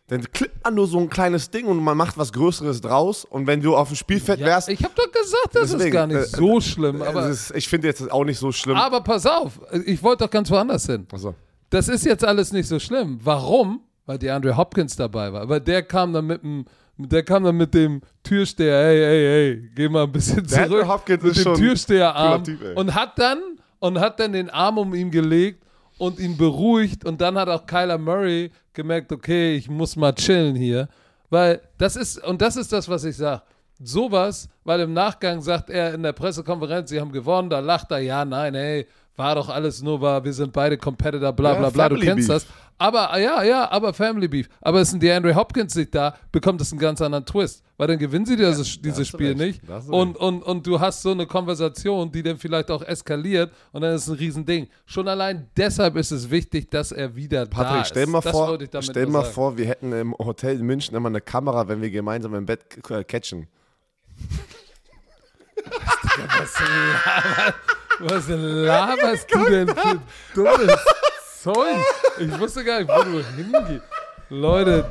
dann 0.08 0.22
klippt 0.32 0.64
man 0.64 0.76
nur 0.76 0.86
so 0.86 1.00
ein 1.00 1.10
kleines 1.10 1.50
Ding 1.50 1.66
und 1.66 1.84
man 1.84 1.98
macht 1.98 2.16
was 2.18 2.32
Größeres 2.32 2.80
draus. 2.82 3.26
Und 3.26 3.48
wenn 3.48 3.62
du 3.62 3.76
auf 3.76 3.88
dem 3.88 3.96
Spielfeld 3.96 4.40
Ja, 4.40 4.46
wärst, 4.46 4.70
ich 4.70 4.84
habe 4.84 4.94
doch 4.96 5.12
gesagt, 5.12 5.50
das 5.54 5.64
ist 5.64 5.74
Deswegen, 5.74 5.94
gar 5.94 6.06
nicht 6.06 6.18
äh, 6.18 6.26
so 6.26 6.62
schlimm. 6.62 7.02
Aber, 7.02 7.28
ist, 7.28 7.52
ich 7.56 7.68
finde 7.68 7.88
jetzt 7.88 8.12
auch 8.12 8.24
nicht 8.24 8.38
so 8.38 8.52
schlimm. 8.52 8.76
aber 8.78 9.02
pass 9.02 9.26
auf, 9.26 9.60
ich 9.86 10.04
wollte 10.04 10.26
doch 10.26 10.30
ganz 10.30 10.52
woanders 10.52 10.86
hin. 10.86 11.08
Also, 11.12 11.34
Das 11.72 11.88
ist 11.88 12.06
jetzt 12.06 12.24
alles 12.24 12.52
nicht 12.52 12.68
so 12.68 12.78
schlimm. 12.78 13.20
Warum? 13.24 13.82
Weil 14.06 14.20
der 14.20 14.36
Andre 14.36 14.56
Hopkins 14.56 14.96
dabei 14.96 15.34
war. 15.34 15.42
Aber 15.42 15.60
der 15.60 15.82
kam 15.82 16.14
dann 16.14 16.28
mit 16.28 16.44
dem, 16.44 16.66
der 16.98 17.24
kam 17.24 17.44
dann 17.44 17.58
mit 17.58 17.74
dem 17.74 18.02
Türsteher, 18.24 18.86
hey, 18.86 19.00
hey, 19.00 19.26
hey, 19.26 19.72
geh 19.76 19.90
mal 19.90 20.04
ein 20.04 20.12
bisschen 20.12 20.48
zurück. 20.48 20.64
Andre 20.64 20.88
Hopkins 20.88 21.24
mit 21.24 21.38
ist 21.38 21.46
dem 21.46 21.56
Türsteherarm 21.56 22.44
Typ, 22.44 22.62
ey. 22.64 22.76
und 22.76 22.94
hat 22.94 23.20
dann 23.20 23.40
und 23.80 24.00
hat 24.00 24.20
dann 24.20 24.34
den 24.34 24.50
Arm 24.50 24.78
um 24.78 24.94
ihn 24.94 25.12
gelegt 25.12 25.64
und 25.98 26.20
ihn 26.20 26.38
beruhigt 26.38 27.06
und 27.06 27.20
dann 27.22 27.38
hat 27.38 27.50
auch 27.50 27.66
Kyler 27.66 27.98
Murray 27.98 28.52
gemerkt, 28.74 29.12
okay, 29.12 29.56
ich 29.56 29.70
muss 29.70 29.96
mal 29.96 30.14
chillen 30.14 30.56
hier, 30.56 30.88
weil 31.30 31.62
das 31.78 31.96
ist 31.96 32.24
und 32.24 32.42
das 32.42 32.56
ist 32.56 32.72
das, 32.72 32.88
was 32.88 33.04
ich 33.04 33.18
sage. 33.18 33.42
Sowas, 33.78 34.48
weil 34.64 34.80
im 34.80 34.94
Nachgang 34.94 35.42
sagt 35.42 35.70
er 35.70 35.94
in 35.94 36.04
der 36.04 36.14
Pressekonferenz, 36.14 36.90
sie 36.90 37.02
haben 37.02 37.12
gewonnen, 37.12 37.50
da 37.50 37.60
lacht 37.60 37.92
er, 37.92 38.00
ja, 38.00 38.24
nein, 38.24 38.56
hey, 38.56 38.88
war 39.18 39.36
doch 39.36 39.50
alles 39.50 39.82
nur 39.82 40.00
wahr, 40.00 40.24
wir 40.24 40.34
sind 40.34 40.54
beide 40.54 40.78
Competitor, 40.78 41.34
bla 41.34 41.56
bla 41.56 41.70
bla, 41.70 41.90
du 41.90 41.98
kennst 41.98 42.28
Beef. 42.30 42.44
das. 42.44 42.48
Aber 42.78 43.14
ah, 43.14 43.18
ja, 43.18 43.44
ja, 43.44 43.72
aber 43.72 43.94
Family 43.94 44.28
Beef. 44.28 44.50
Aber 44.60 44.82
ist 44.82 44.92
ein 44.94 45.00
DeAndre 45.00 45.34
Hopkins 45.34 45.76
nicht 45.76 45.96
da, 45.96 46.16
bekommt 46.32 46.60
es 46.60 46.72
einen 46.72 46.80
ganz 46.80 47.02
anderen 47.02 47.26
Twist. 47.26 47.64
Weil 47.78 47.88
dann 47.88 48.00
gewinnen 48.00 48.26
sie 48.26 48.36
dieses, 48.36 48.82
dieses 48.82 49.00
hast 49.00 49.14
du 49.14 49.18
Spiel 49.18 49.28
recht, 49.30 49.40
nicht. 49.40 49.70
da 49.70 49.82
Und, 49.88 50.18
und, 50.18 50.42
und 50.44 50.68
du 50.68 50.80
hast 50.80 51.02
so 51.02 51.12
eine 51.12 51.26
Konversation, 51.26 52.12
die 52.12 52.22
dann 52.22 52.38
vielleicht 52.38 52.72
auch 52.72 52.82
eskaliert 52.82 53.54
und 53.72 53.82
dann 53.82 53.96
ist 53.96 54.04
es 54.04 54.10
ein 54.10 54.16
Riesending. 54.16 54.68
Schon 54.86 55.08
allein 55.08 55.50
deshalb 55.56 55.96
ist 55.96 56.12
es 56.12 56.30
wichtig, 56.30 56.70
dass 56.70 56.92
er 56.92 57.16
wieder 57.16 57.46
da 57.46 57.64
Patrick, 57.64 57.82
ist. 57.82 57.90
stell 57.90 58.08
mal 58.08 58.22
das 58.22 58.32
vor, 58.32 58.58
stell 58.82 59.08
mal 59.08 59.22
sagen. 59.22 59.34
vor, 59.34 59.58
wir 59.58 59.68
hätten 59.68 59.94
im 59.94 60.14
Hotel 60.14 60.60
in 60.60 60.66
München 60.66 60.96
immer 60.96 61.10
eine 61.10 61.22
Kamera, 61.22 61.68
wenn 61.68 61.82
wir 61.82 61.92
gemeinsam 61.92 62.36
im 62.36 62.46
Bett 62.46 62.62
äh, 62.90 63.04
catchen. 63.04 63.48
Was 68.00 68.28
laberst 68.28 69.34
du 69.34 69.46
denn 69.46 69.68
für 69.70 70.02
dummes 70.36 70.80
Zeug? 71.54 71.78
Ich 72.20 72.40
wusste 72.40 72.64
gar 72.64 72.80
nicht, 72.80 72.90
wo 72.90 73.04
du 73.04 73.24
hingehst. 73.36 73.84
Leute, 74.30 74.90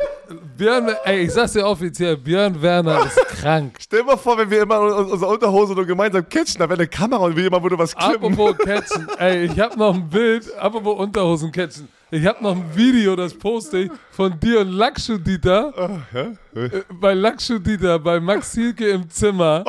Björn, 0.57 0.95
ey, 1.05 1.23
ich 1.25 1.33
sag's 1.33 1.53
dir 1.55 1.67
offiziell, 1.67 2.17
Björn 2.17 2.63
Werner 2.63 3.05
ist 3.05 3.17
krank. 3.41 3.77
Stell 3.81 4.05
mal 4.05 4.17
vor, 4.17 4.39
wenn 4.39 4.49
wir 4.49 4.63
immer 4.63 4.79
un- 4.81 5.11
unsere 5.11 5.29
Unterhose 5.33 5.75
nur 5.75 5.85
gemeinsam 5.85 6.29
catchen, 6.29 6.61
da 6.61 6.69
wäre 6.69 6.79
eine 6.79 6.87
Kamera 6.87 7.25
und 7.25 7.37
wir 7.37 7.45
immer 7.47 7.61
würde 7.61 7.77
was 7.77 7.97
klippen. 7.97 8.33
Apropos 8.33 8.57
Catchen, 8.59 9.09
ey, 9.19 9.47
ich 9.47 9.59
hab 9.59 9.77
noch 9.77 9.93
ein 9.93 10.09
Bild, 10.09 10.57
apropos 10.57 11.01
Unterhosen 11.01 11.51
Catchen. 11.51 11.89
Ich 12.13 12.25
hab 12.25 12.41
noch 12.43 12.53
ein 12.55 12.65
Video, 12.77 13.17
das 13.17 13.35
poste 13.35 13.79
ich, 13.79 13.91
von 14.13 14.39
dir 14.39 14.61
und 14.61 14.69
Lakshu 14.69 15.19
Dieter. 15.19 15.99
Äh, 16.55 16.69
bei 17.01 17.13
Lakshu 17.15 17.59
Dieter, 17.59 17.99
bei 17.99 18.21
Max 18.21 18.53
Hielke 18.55 18.89
im 18.91 19.11
Zimmer. 19.11 19.65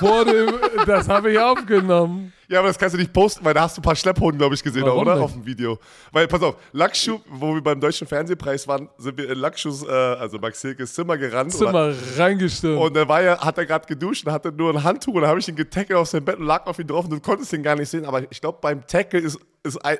vor 0.00 0.24
dem, 0.24 0.54
das 0.86 1.08
habe 1.08 1.30
ich 1.30 1.38
aufgenommen. 1.38 2.32
Ja, 2.50 2.60
aber 2.60 2.68
das 2.68 2.78
kannst 2.78 2.94
du 2.94 2.98
nicht 2.98 3.12
posten, 3.12 3.44
weil 3.44 3.52
da 3.52 3.62
hast 3.62 3.76
du 3.76 3.80
ein 3.80 3.84
paar 3.84 3.94
Schlepphoden, 3.94 4.38
glaube 4.38 4.54
ich, 4.54 4.62
gesehen, 4.62 4.84
Warum 4.84 5.02
oder? 5.02 5.16
nicht? 5.16 5.24
Auf 5.24 5.32
dem 5.34 5.44
Video. 5.44 5.78
Weil, 6.12 6.26
pass 6.28 6.42
auf, 6.42 6.56
Lakshu, 6.72 7.20
wo 7.28 7.54
wir 7.54 7.60
beim 7.60 7.78
Deutschen 7.78 8.06
Fernsehpreis 8.06 8.66
waren, 8.66 8.88
sind 8.96 9.18
wir 9.18 9.30
in 9.30 9.38
Lakshus, 9.38 9.82
äh, 9.86 9.90
also 9.90 10.38
Max 10.38 10.62
Hilkes 10.62 10.94
Zimmer 10.94 11.18
gerannt. 11.18 11.52
Zimmer 11.52 11.92
reingestürmt. 12.16 12.80
Und 12.80 12.96
da 12.96 13.06
war 13.06 13.22
ja, 13.22 13.38
hat 13.38 13.58
er 13.58 13.66
gerade 13.66 13.86
geduscht 13.86 14.26
und 14.26 14.32
hatte 14.32 14.50
nur 14.50 14.72
ein 14.72 14.82
Handtuch 14.82 15.12
und 15.14 15.22
da 15.22 15.28
habe 15.28 15.40
ich 15.40 15.48
ihn 15.48 15.56
getackelt 15.56 15.98
auf 15.98 16.08
sein 16.08 16.24
Bett 16.24 16.38
und 16.38 16.46
lag 16.46 16.64
auf 16.66 16.78
ihn 16.78 16.86
drauf 16.86 17.04
und 17.04 17.10
du 17.10 17.20
konntest 17.20 17.52
ihn 17.52 17.62
gar 17.62 17.76
nicht 17.76 17.90
sehen. 17.90 18.06
Aber 18.06 18.22
ich 18.30 18.40
glaube, 18.40 18.58
beim 18.62 18.86
Tackle 18.86 19.20
ist, 19.20 19.38
ist 19.62 19.76
ein, 19.84 19.98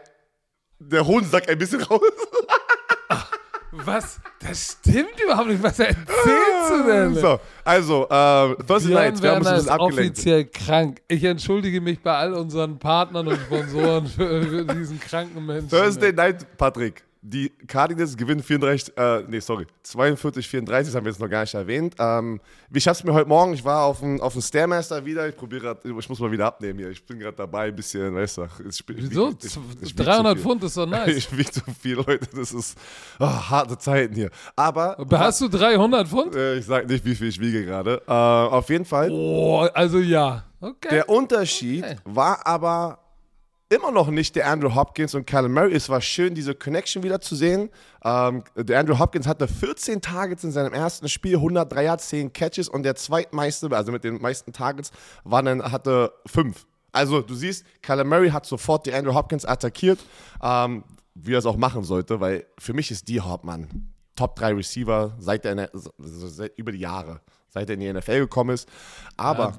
der 0.78 1.06
Hodensack 1.06 1.50
ein 1.50 1.58
bisschen 1.58 1.82
raus. 1.90 2.00
Was? 3.84 4.20
Das 4.40 4.78
stimmt 4.80 5.20
überhaupt 5.22 5.48
nicht. 5.48 5.62
Was 5.62 5.78
erzählst 5.78 6.70
du 6.70 6.86
denn? 6.86 7.14
So, 7.14 7.38
also, 7.64 8.04
äh, 8.04 8.54
Thursday 8.66 8.92
Night, 8.94 9.20
Björn 9.20 9.22
wir 9.22 9.30
haben 9.30 9.38
uns 9.38 9.46
ein 9.48 9.54
bisschen 9.56 9.70
abgelenkt. 9.70 10.18
offiziell 10.18 10.44
krank. 10.46 11.00
Ich 11.08 11.24
entschuldige 11.24 11.80
mich 11.80 12.00
bei 12.00 12.14
all 12.14 12.34
unseren 12.34 12.78
Partnern 12.78 13.28
und 13.28 13.38
Sponsoren 13.40 14.06
für, 14.06 14.42
für 14.42 14.64
diesen 14.64 15.00
kranken 15.00 15.44
Menschen. 15.46 15.68
Thursday 15.68 16.12
Night, 16.12 16.46
Patrick. 16.56 17.02
Die 17.20 17.50
Cardinals 17.66 18.16
gewinnen 18.16 18.42
34, 18.42 18.96
äh, 18.96 19.24
nee, 19.26 19.40
sorry, 19.40 19.66
42, 19.82 20.46
34, 20.48 20.86
das 20.88 20.96
haben 20.96 21.04
wir 21.04 21.10
jetzt 21.10 21.20
noch 21.20 21.28
gar 21.28 21.40
nicht 21.40 21.52
erwähnt. 21.54 21.96
Ähm, 21.98 22.40
ich 22.72 22.86
hab's 22.86 23.02
mir 23.02 23.12
heute 23.12 23.28
Morgen, 23.28 23.54
ich 23.54 23.64
war 23.64 23.84
auf 23.86 23.98
dem, 24.00 24.20
auf 24.20 24.34
dem 24.34 24.42
Stairmaster 24.42 25.04
wieder, 25.04 25.28
ich 25.28 25.36
probiere 25.36 25.62
gerade, 25.62 25.80
ich 25.98 26.08
muss 26.08 26.20
mal 26.20 26.30
wieder 26.30 26.46
abnehmen 26.46 26.78
hier, 26.78 26.90
ich 26.90 27.04
bin 27.04 27.18
gerade 27.18 27.36
dabei, 27.36 27.66
ein 27.68 27.74
bisschen, 27.76 28.14
weißt 28.14 28.38
du, 28.38 28.44
ich, 28.68 28.84
Wieso? 28.86 29.30
ich- 29.30 29.44
ich- 29.46 29.58
ich 29.82 29.88
wieg 29.90 29.96
300 30.06 30.32
zu 30.32 30.34
viel. 30.36 30.42
Pfund 30.44 30.62
ist 30.64 30.76
doch 30.76 30.86
nice. 30.88 31.08
Ich 31.16 31.36
wiege 31.36 31.50
zu 31.50 31.60
viel, 31.80 31.96
Leute, 31.96 32.20
das 32.36 32.52
ist 32.52 32.78
oh, 33.18 33.24
harte 33.26 33.76
Zeiten 33.78 34.14
hier. 34.14 34.30
Aber, 34.54 34.96
Hast 35.10 35.40
du 35.40 35.48
300 35.48 36.06
Pfund? 36.06 36.36
äh, 36.36 36.54
ich 36.58 36.66
sag 36.66 36.88
nicht, 36.88 37.04
wie 37.04 37.16
viel 37.16 37.28
ich 37.28 37.40
wiege 37.40 37.64
gerade. 37.64 38.00
Äh, 38.06 38.12
auf 38.12 38.68
jeden 38.70 38.84
Fall, 38.84 39.10
Oh, 39.10 39.66
also 39.74 39.98
ja. 39.98 40.44
Okay. 40.60 40.88
der 40.90 41.08
Unterschied 41.08 41.84
war 42.04 42.46
aber 42.46 43.00
immer 43.70 43.90
noch 43.90 44.08
nicht 44.08 44.34
der 44.36 44.48
Andrew 44.48 44.74
Hopkins 44.74 45.14
und 45.14 45.26
Kyler 45.26 45.48
Murray. 45.48 45.74
Es 45.74 45.88
war 45.88 46.00
schön, 46.00 46.34
diese 46.34 46.54
Connection 46.54 47.02
wieder 47.02 47.20
zu 47.20 47.36
sehen. 47.36 47.70
Ähm, 48.02 48.42
der 48.56 48.80
Andrew 48.80 48.98
Hopkins 48.98 49.26
hatte 49.26 49.46
14 49.46 50.00
Targets 50.00 50.44
in 50.44 50.52
seinem 50.52 50.72
ersten 50.72 51.08
Spiel, 51.08 51.36
103 51.36 51.84
Yards, 51.84 52.08
10 52.08 52.32
Catches 52.32 52.68
und 52.68 52.82
der 52.82 52.94
zweitmeiste, 52.96 53.70
also 53.70 53.92
mit 53.92 54.04
den 54.04 54.20
meisten 54.20 54.52
Targets, 54.52 54.90
war 55.24 55.42
dann, 55.42 55.62
hatte 55.70 56.12
5. 56.26 56.66
Also 56.92 57.20
du 57.20 57.34
siehst, 57.34 57.64
Kyler 57.82 58.04
Murray 58.04 58.30
hat 58.30 58.46
sofort 58.46 58.86
die 58.86 58.94
Andrew 58.94 59.14
Hopkins 59.14 59.44
attackiert, 59.44 59.98
ähm, 60.42 60.84
wie 61.14 61.34
er 61.34 61.38
es 61.38 61.46
auch 61.46 61.56
machen 61.56 61.84
sollte, 61.84 62.20
weil 62.20 62.46
für 62.58 62.72
mich 62.72 62.90
ist 62.90 63.08
die 63.08 63.20
Hauptmann 63.20 63.92
Top 64.16 64.34
3 64.36 64.54
Receiver 64.54 65.14
seit 65.18 65.44
der, 65.44 65.70
seit, 65.98 66.56
über 66.58 66.72
die 66.72 66.78
Jahre, 66.78 67.20
seit 67.48 67.68
er 67.68 67.74
in 67.74 67.80
die 67.80 67.92
NFL 67.92 68.20
gekommen 68.20 68.50
ist. 68.50 68.68
Aber 69.16 69.58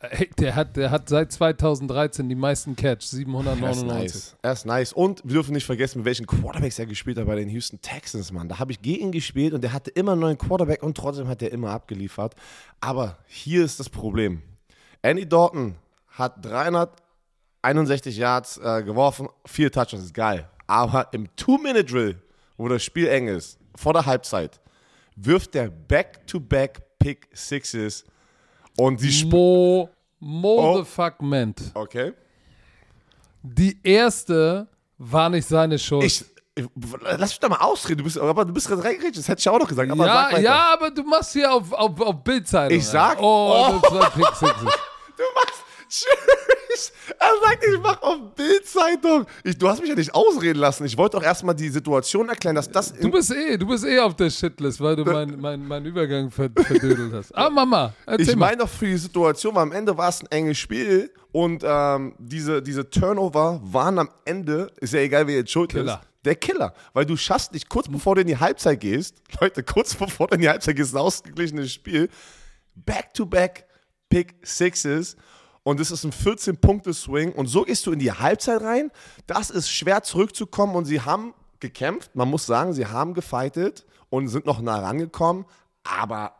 Ey, 0.00 0.28
der 0.38 0.54
hat, 0.54 0.76
der 0.76 0.90
hat 0.90 1.08
seit 1.08 1.32
2013 1.32 2.28
die 2.28 2.34
meisten 2.34 2.76
Catch, 2.76 3.02
799. 3.02 4.34
Er 4.42 4.52
ist 4.52 4.66
nice. 4.66 4.68
Nice. 4.72 4.92
Und 4.92 5.22
wir 5.24 5.32
dürfen 5.34 5.54
nicht 5.54 5.66
vergessen, 5.66 5.98
mit 5.98 6.06
welchen 6.06 6.26
Quarterbacks 6.26 6.78
er 6.78 6.86
gespielt 6.86 7.18
hat 7.18 7.26
bei 7.26 7.36
den 7.36 7.48
Houston 7.48 7.80
Texans, 7.80 8.32
Mann. 8.32 8.48
Da 8.48 8.58
habe 8.58 8.72
ich 8.72 8.82
gegen 8.82 9.12
gespielt 9.12 9.54
und 9.54 9.62
der 9.62 9.72
hatte 9.72 9.90
immer 9.90 10.12
einen 10.12 10.20
neuen 10.20 10.38
Quarterback 10.38 10.82
und 10.82 10.96
trotzdem 10.96 11.28
hat 11.28 11.42
er 11.42 11.52
immer 11.52 11.70
abgeliefert. 11.70 12.34
Aber 12.80 13.18
hier 13.26 13.64
ist 13.64 13.80
das 13.80 13.88
Problem. 13.88 14.42
Andy 15.02 15.28
Dalton 15.28 15.76
hat 16.08 16.44
361 16.44 18.16
Yards 18.16 18.58
äh, 18.58 18.82
geworfen, 18.82 19.28
vier 19.46 19.70
Touchdowns, 19.70 20.04
ist 20.04 20.14
geil. 20.14 20.48
Aber 20.66 21.08
im 21.12 21.28
Two-Minute-Drill, 21.36 22.20
wo 22.56 22.68
das 22.68 22.82
Spiel 22.84 23.08
eng 23.08 23.28
ist, 23.28 23.58
vor 23.74 23.92
der 23.92 24.06
Halbzeit, 24.06 24.60
wirft 25.16 25.54
der 25.54 25.70
Back-to-Back-Pick-Sixes 25.70 28.04
und 28.76 29.00
sie 29.00 29.24
Mo, 29.26 29.88
Mo 30.18 30.78
oh. 30.78 30.84
Okay. 31.74 32.12
Die 33.42 33.78
erste 33.82 34.68
war 34.98 35.28
nicht 35.28 35.46
seine 35.46 35.78
Schuld. 35.78 36.04
Ich, 36.04 36.24
lass 37.02 37.30
mich 37.30 37.40
da 37.40 37.48
mal 37.48 37.56
ausreden. 37.56 37.98
Du 37.98 38.04
bist, 38.04 38.18
aber 38.18 38.44
du 38.44 38.52
bist 38.52 38.68
gerade 38.68 38.84
reingeredet. 38.84 39.18
Das 39.18 39.28
hätte 39.28 39.40
ich 39.40 39.48
auch 39.48 39.58
noch 39.58 39.68
gesagt. 39.68 39.90
Aber 39.90 40.06
ja, 40.06 40.38
ja, 40.38 40.72
aber 40.74 40.90
du 40.90 41.02
machst 41.02 41.32
hier 41.32 41.52
auf, 41.52 41.72
auf, 41.72 42.00
auf 42.00 42.22
Bildzeitung. 42.22 42.76
Ich 42.76 42.86
sag. 42.86 43.20
Oh, 43.20 43.80
oh. 43.80 43.80
du 43.90 43.98
machst. 43.98 45.64
Tschüss. 45.92 46.90
Er 47.18 47.32
sagt, 47.42 47.64
ich 47.64 47.78
mach 47.78 48.00
auf 48.00 48.34
Bildzeitung. 48.34 49.26
Du 49.58 49.68
hast 49.68 49.80
mich 49.80 49.90
ja 49.90 49.94
nicht 49.94 50.14
ausreden 50.14 50.58
lassen. 50.58 50.86
Ich 50.86 50.96
wollte 50.96 51.18
doch 51.18 51.22
erstmal 51.22 51.54
die 51.54 51.68
Situation 51.68 52.30
erklären, 52.30 52.56
dass 52.56 52.70
das. 52.70 52.94
Du 52.94 53.10
bist 53.10 53.30
eh, 53.30 53.58
du 53.58 53.66
bist 53.66 53.84
eh 53.84 53.98
auf 53.98 54.16
der 54.16 54.30
Shitlist, 54.30 54.80
weil 54.80 54.96
du 54.96 55.04
meinen 55.04 55.38
mein, 55.38 55.68
mein 55.68 55.84
Übergang 55.84 56.30
verdödelt 56.30 57.12
hast. 57.12 57.36
Ah, 57.36 57.50
Mama, 57.50 57.92
erzähl 58.06 58.30
Ich 58.30 58.36
meine 58.36 58.56
doch 58.58 58.68
für 58.68 58.86
die 58.86 58.96
Situation, 58.96 59.54
weil 59.54 59.64
am 59.64 59.72
Ende 59.72 59.96
war 59.96 60.08
es 60.08 60.22
ein 60.22 60.28
enges 60.30 60.58
Spiel 60.58 61.12
und 61.30 61.62
ähm, 61.62 62.14
diese, 62.18 62.62
diese 62.62 62.88
Turnover 62.88 63.60
waren 63.62 63.98
am 63.98 64.08
Ende, 64.24 64.72
ist 64.80 64.94
ja 64.94 65.00
egal, 65.00 65.26
wer 65.26 65.36
jetzt 65.36 65.50
schuld 65.50 65.72
Killer. 65.72 66.00
ist 66.00 66.24
der 66.24 66.36
Killer. 66.36 66.72
Weil 66.94 67.04
du 67.04 67.16
schaffst 67.18 67.52
nicht 67.52 67.68
kurz 67.68 67.88
bevor 67.88 68.14
du 68.14 68.22
in 68.22 68.28
die 68.28 68.38
Halbzeit 68.38 68.80
gehst, 68.80 69.16
Leute, 69.40 69.62
kurz 69.62 69.94
bevor 69.94 70.28
du 70.28 70.36
in 70.36 70.40
die 70.40 70.48
Halbzeit 70.48 70.76
gehst, 70.76 70.94
ein 70.94 70.98
ausgeglichenes 70.98 71.70
Spiel, 71.70 72.08
back-to-back 72.76 73.66
Pick 74.08 74.34
Sixes 74.42 75.16
und 75.64 75.80
es 75.80 75.90
ist 75.90 76.04
ein 76.04 76.12
14-Punkte-Swing 76.12 77.32
und 77.32 77.46
so 77.46 77.62
gehst 77.62 77.86
du 77.86 77.92
in 77.92 77.98
die 77.98 78.12
Halbzeit 78.12 78.62
rein. 78.62 78.90
Das 79.26 79.50
ist 79.50 79.70
schwer 79.70 80.02
zurückzukommen 80.02 80.74
und 80.74 80.84
sie 80.84 81.00
haben 81.00 81.34
gekämpft. 81.60 82.14
Man 82.14 82.28
muss 82.28 82.46
sagen, 82.46 82.72
sie 82.72 82.86
haben 82.86 83.14
gefightet 83.14 83.86
und 84.10 84.28
sind 84.28 84.46
noch 84.46 84.60
nah 84.60 84.80
rangekommen, 84.80 85.44
aber 85.84 86.34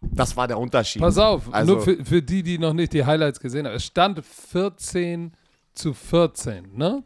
das 0.00 0.36
war 0.36 0.48
der 0.48 0.58
Unterschied. 0.58 1.00
Pass 1.00 1.18
auf, 1.18 1.52
also, 1.52 1.74
nur 1.74 1.82
für, 1.82 2.04
für 2.04 2.22
die, 2.22 2.42
die 2.42 2.58
noch 2.58 2.72
nicht 2.72 2.92
die 2.92 3.04
Highlights 3.04 3.38
gesehen 3.38 3.66
haben. 3.66 3.74
Es 3.74 3.84
stand 3.84 4.24
14 4.24 5.32
zu 5.74 5.94
14, 5.94 6.76
ne? 6.76 7.04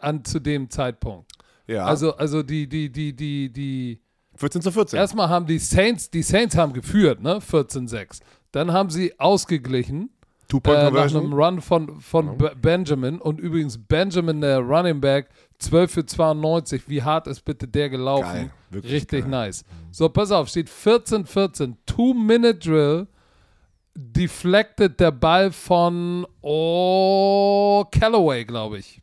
An, 0.00 0.24
zu 0.24 0.40
dem 0.40 0.68
Zeitpunkt. 0.68 1.30
Ja. 1.66 1.84
Also, 1.84 2.16
also 2.16 2.42
die, 2.42 2.68
die, 2.68 2.90
die, 2.90 3.14
die, 3.14 3.52
die. 3.52 4.00
14 4.36 4.60
zu 4.60 4.70
14. 4.72 4.98
Erstmal 4.98 5.28
haben 5.28 5.46
die 5.46 5.58
Saints, 5.58 6.10
die 6.10 6.22
Saints 6.22 6.56
haben 6.56 6.72
geführt, 6.72 7.22
ne? 7.22 7.38
14-6. 7.38 8.20
Dann 8.52 8.72
haben 8.72 8.90
sie 8.90 9.18
ausgeglichen 9.18 10.10
äh, 10.52 10.90
nach 10.90 11.14
einem 11.14 11.32
Run 11.32 11.60
von, 11.60 12.00
von 12.00 12.38
ja. 12.40 12.52
Benjamin. 12.54 13.20
Und 13.20 13.40
übrigens, 13.40 13.78
Benjamin, 13.78 14.40
der 14.40 14.60
Running 14.60 15.00
Back, 15.00 15.28
12 15.58 15.90
für 15.90 16.06
92. 16.06 16.88
Wie 16.88 17.02
hart 17.02 17.26
ist 17.26 17.44
bitte 17.44 17.66
der 17.66 17.88
gelaufen? 17.88 18.50
Geil, 18.70 18.80
Richtig 18.82 19.22
geil. 19.22 19.30
nice. 19.30 19.64
So, 19.90 20.08
pass 20.08 20.30
auf, 20.30 20.48
steht 20.48 20.68
14-14. 20.68 21.74
Two-Minute-Drill. 21.86 23.06
Deflected 23.98 25.00
der 25.00 25.10
Ball 25.10 25.50
von 25.50 26.26
oh, 26.42 27.82
Callaway, 27.90 28.44
glaube 28.44 28.78
ich. 28.78 29.00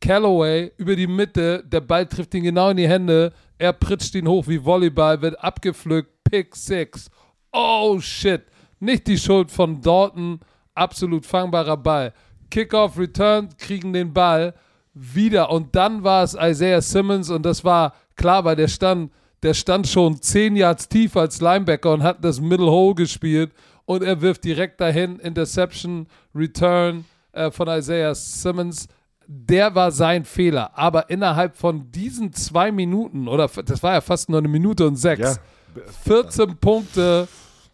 Callaway 0.00 0.72
über 0.78 0.96
die 0.96 1.06
Mitte. 1.06 1.62
Der 1.66 1.82
Ball 1.82 2.06
trifft 2.06 2.34
ihn 2.34 2.44
genau 2.44 2.70
in 2.70 2.78
die 2.78 2.88
Hände. 2.88 3.32
Er 3.58 3.74
pritscht 3.74 4.14
ihn 4.14 4.26
hoch 4.26 4.46
wie 4.48 4.64
Volleyball, 4.64 5.20
wird 5.20 5.38
abgepflückt. 5.42 6.10
Pick 6.24 6.56
6. 6.56 7.10
Oh 7.52 8.00
shit. 8.00 8.42
Nicht 8.80 9.06
die 9.06 9.18
Schuld 9.18 9.50
von 9.50 9.80
Dalton 9.80 10.40
absolut 10.76 11.26
fangbarer 11.26 11.76
Ball. 11.76 12.12
Kickoff, 12.50 12.98
Return, 12.98 13.48
kriegen 13.58 13.92
den 13.92 14.12
Ball 14.12 14.54
wieder. 14.94 15.50
Und 15.50 15.74
dann 15.74 16.02
war 16.02 16.22
es 16.22 16.34
Isaiah 16.34 16.80
Simmons 16.80 17.30
und 17.30 17.44
das 17.44 17.64
war 17.64 17.94
klar, 18.16 18.44
weil 18.44 18.56
der 18.56 18.68
stand, 18.68 19.12
der 19.42 19.54
stand 19.54 19.86
schon 19.86 20.20
zehn 20.20 20.56
Yards 20.56 20.88
tief 20.88 21.16
als 21.16 21.40
Linebacker 21.40 21.92
und 21.92 22.02
hat 22.02 22.24
das 22.24 22.40
Middle 22.40 22.70
Hole 22.70 22.94
gespielt. 22.94 23.52
Und 23.84 24.02
er 24.02 24.20
wirft 24.20 24.44
direkt 24.44 24.80
dahin, 24.80 25.18
Interception, 25.20 26.08
Return 26.34 27.04
äh, 27.32 27.50
von 27.50 27.68
Isaiah 27.68 28.14
Simmons. 28.14 28.88
Der 29.28 29.74
war 29.74 29.92
sein 29.92 30.24
Fehler. 30.24 30.76
Aber 30.76 31.10
innerhalb 31.10 31.56
von 31.56 31.90
diesen 31.92 32.32
zwei 32.32 32.72
Minuten, 32.72 33.28
oder 33.28 33.48
das 33.48 33.82
war 33.82 33.94
ja 33.94 34.00
fast 34.00 34.28
nur 34.28 34.38
eine 34.38 34.48
Minute 34.48 34.86
und 34.86 34.96
sechs, 34.96 35.36
ja. 35.36 35.82
14 36.04 36.56
Punkte, 36.56 37.28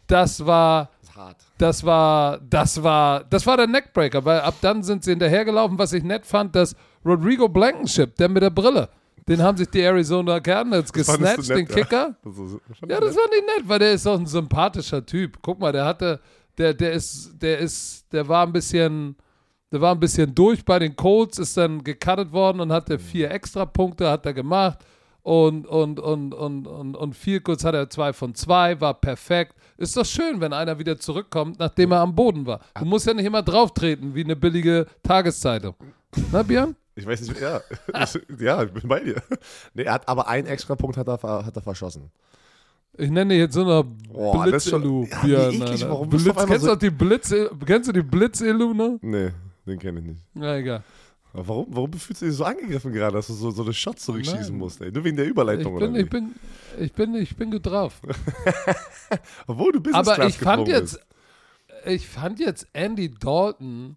das 0.06 0.44
war 0.44 0.90
hart. 1.14 1.36
Das 1.62 1.84
war, 1.84 2.40
das 2.40 2.82
war, 2.82 3.22
das 3.22 3.46
war 3.46 3.56
der 3.56 3.68
Neckbreaker, 3.68 4.24
weil 4.24 4.40
ab 4.40 4.56
dann 4.62 4.82
sind 4.82 5.04
sie 5.04 5.10
hinterhergelaufen, 5.10 5.78
was 5.78 5.92
ich 5.92 6.02
nett 6.02 6.26
fand, 6.26 6.56
dass 6.56 6.74
Rodrigo 7.04 7.48
Blankenship, 7.48 8.16
der 8.16 8.28
mit 8.28 8.42
der 8.42 8.50
Brille, 8.50 8.88
den 9.28 9.40
haben 9.40 9.56
sich 9.56 9.68
die 9.68 9.80
Arizona 9.80 10.40
Cardinals 10.40 10.92
gesnatcht, 10.92 11.48
den 11.50 11.68
Kicker. 11.68 12.16
Das 12.24 12.34
ja, 12.88 12.98
das 12.98 13.14
war 13.14 13.28
nicht 13.30 13.46
nett, 13.46 13.68
weil 13.68 13.78
der 13.78 13.92
ist 13.92 14.08
auch 14.08 14.18
ein 14.18 14.26
sympathischer 14.26 15.06
Typ. 15.06 15.38
Guck 15.40 15.60
mal, 15.60 15.70
der 15.70 15.84
hatte, 15.84 16.18
der, 16.58 16.74
der 16.74 16.94
ist, 16.94 17.40
der 17.40 17.60
ist, 17.60 18.12
der 18.12 18.26
war 18.26 18.44
ein 18.44 18.52
bisschen, 18.52 19.14
der 19.70 19.80
war 19.80 19.94
ein 19.94 20.00
bisschen 20.00 20.34
durch 20.34 20.64
bei 20.64 20.80
den 20.80 20.96
Colts, 20.96 21.38
ist 21.38 21.56
dann 21.56 21.84
gecuttet 21.84 22.32
worden 22.32 22.58
und 22.58 22.72
hatte 22.72 22.98
vier 22.98 23.30
extra 23.30 23.66
Punkte, 23.66 24.10
hat 24.10 24.26
er 24.26 24.34
gemacht 24.34 24.80
und, 25.22 25.66
und, 25.66 26.00
und, 26.00 26.34
und, 26.34 26.66
und, 26.66 26.96
und 26.96 27.16
viel 27.16 27.40
kurz 27.40 27.64
hat 27.64 27.74
er 27.74 27.88
zwei 27.88 28.12
von 28.12 28.34
zwei, 28.34 28.80
war 28.80 28.94
perfekt. 28.94 29.54
Ist 29.76 29.96
doch 29.96 30.04
schön, 30.04 30.40
wenn 30.40 30.52
einer 30.52 30.78
wieder 30.78 30.98
zurückkommt, 30.98 31.58
nachdem 31.58 31.92
er 31.92 32.00
am 32.00 32.14
Boden 32.14 32.44
war. 32.46 32.60
Du 32.78 32.84
musst 32.84 33.06
ja 33.06 33.14
nicht 33.14 33.26
immer 33.26 33.42
drauftreten 33.42 34.14
wie 34.14 34.24
eine 34.24 34.36
billige 34.36 34.86
Tageszeitung. 35.02 35.74
Na, 36.32 36.42
Björn? 36.42 36.76
Ich 36.94 37.06
weiß 37.06 37.20
nicht, 37.22 37.40
ja. 37.40 37.60
ja, 38.38 38.62
ich 38.64 38.72
bin 38.72 38.88
bei 38.88 39.00
dir. 39.00 39.22
Nee, 39.74 39.84
er 39.84 39.94
hat 39.94 40.08
aber 40.08 40.28
einen 40.28 40.46
extra 40.46 40.74
Punkt 40.74 40.96
hat 40.96 41.08
er, 41.08 41.22
hat 41.22 41.56
er 41.56 41.62
verschossen. 41.62 42.10
Ich 42.98 43.10
nenne 43.10 43.34
jetzt 43.34 43.54
so 43.54 43.62
eine 43.62 43.84
Blitz-Elu. 43.84 45.06
Ja, 45.06 45.20
Björn, 45.22 45.54
eklig, 45.54 45.88
warum 45.88 46.10
Blitz, 46.10 46.24
kennst, 46.46 46.64
so 46.64 46.74
du 46.74 46.76
die 46.76 46.90
Blitz, 46.90 47.34
kennst 47.64 47.88
du 47.88 47.92
die 47.92 48.02
Blitz-Elu, 48.02 48.74
ne? 48.74 48.98
Nee, 49.00 49.30
den 49.66 49.78
kenne 49.78 50.00
ich 50.00 50.06
nicht. 50.06 50.20
Na, 50.34 50.56
egal. 50.56 50.82
Aber 51.32 51.48
warum, 51.48 51.66
warum 51.70 51.92
fühlst 51.94 52.22
du 52.22 52.26
dich 52.26 52.34
so 52.34 52.44
angegriffen 52.44 52.92
gerade, 52.92 53.16
dass 53.16 53.28
du 53.28 53.32
so, 53.32 53.50
so 53.50 53.62
eine 53.62 53.72
Shot 53.72 53.98
zurückschießen 53.98 54.50
Nein. 54.50 54.58
musst? 54.58 54.80
Ey? 54.80 54.92
Nur 54.92 55.04
wegen 55.04 55.16
der 55.16 55.26
Überleitung, 55.26 55.74
ich 55.74 55.80
bin, 55.80 55.90
oder? 55.90 56.00
Ich 56.00 56.10
bin, 56.10 56.34
ich, 56.78 56.92
bin, 56.92 57.14
ich 57.14 57.36
bin 57.36 57.50
gut 57.50 57.66
drauf. 57.66 58.00
Obwohl 59.46 59.72
du 59.72 59.80
bist 59.80 59.94
Aber 59.94 60.26
ich 60.26 60.36
fand 60.36 60.68
jetzt, 60.68 61.00
ich 61.86 62.06
fand 62.06 62.38
jetzt 62.38 62.66
Andy 62.74 63.12
Dalton, 63.14 63.96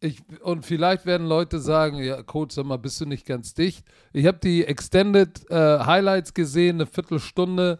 ich, 0.00 0.18
und 0.42 0.66
vielleicht 0.66 1.06
werden 1.06 1.28
Leute 1.28 1.60
sagen, 1.60 1.98
ja, 1.98 2.22
Coach, 2.24 2.56
sag 2.56 2.66
mal, 2.66 2.76
bist 2.76 3.00
du 3.00 3.06
nicht 3.06 3.24
ganz 3.24 3.54
dicht? 3.54 3.84
Ich 4.12 4.26
habe 4.26 4.38
die 4.38 4.64
Extended 4.64 5.48
äh, 5.48 5.54
Highlights 5.54 6.34
gesehen, 6.34 6.76
eine 6.76 6.86
Viertelstunde. 6.86 7.78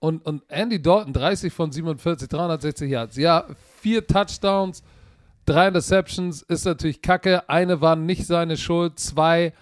Und, 0.00 0.24
und 0.24 0.42
Andy 0.48 0.80
Dalton, 0.80 1.12
30 1.12 1.52
von 1.52 1.70
47, 1.70 2.28
360 2.28 2.90
Yards. 2.90 3.16
Ja, 3.16 3.46
vier 3.82 4.06
Touchdowns, 4.06 4.82
Drei 5.48 5.68
Interceptions 5.68 6.42
ist 6.42 6.66
natürlich 6.66 7.00
kacke. 7.00 7.48
Eine 7.48 7.80
war 7.80 7.96
nicht 7.96 8.26
seine 8.26 8.58
Schuld, 8.58 8.98
zwei. 8.98 9.54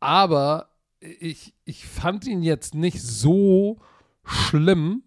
Aber 0.00 0.70
ich, 0.98 1.52
ich 1.66 1.84
fand 1.86 2.26
ihn 2.26 2.42
jetzt 2.42 2.74
nicht 2.74 3.02
so 3.02 3.80
schlimm, 4.24 5.02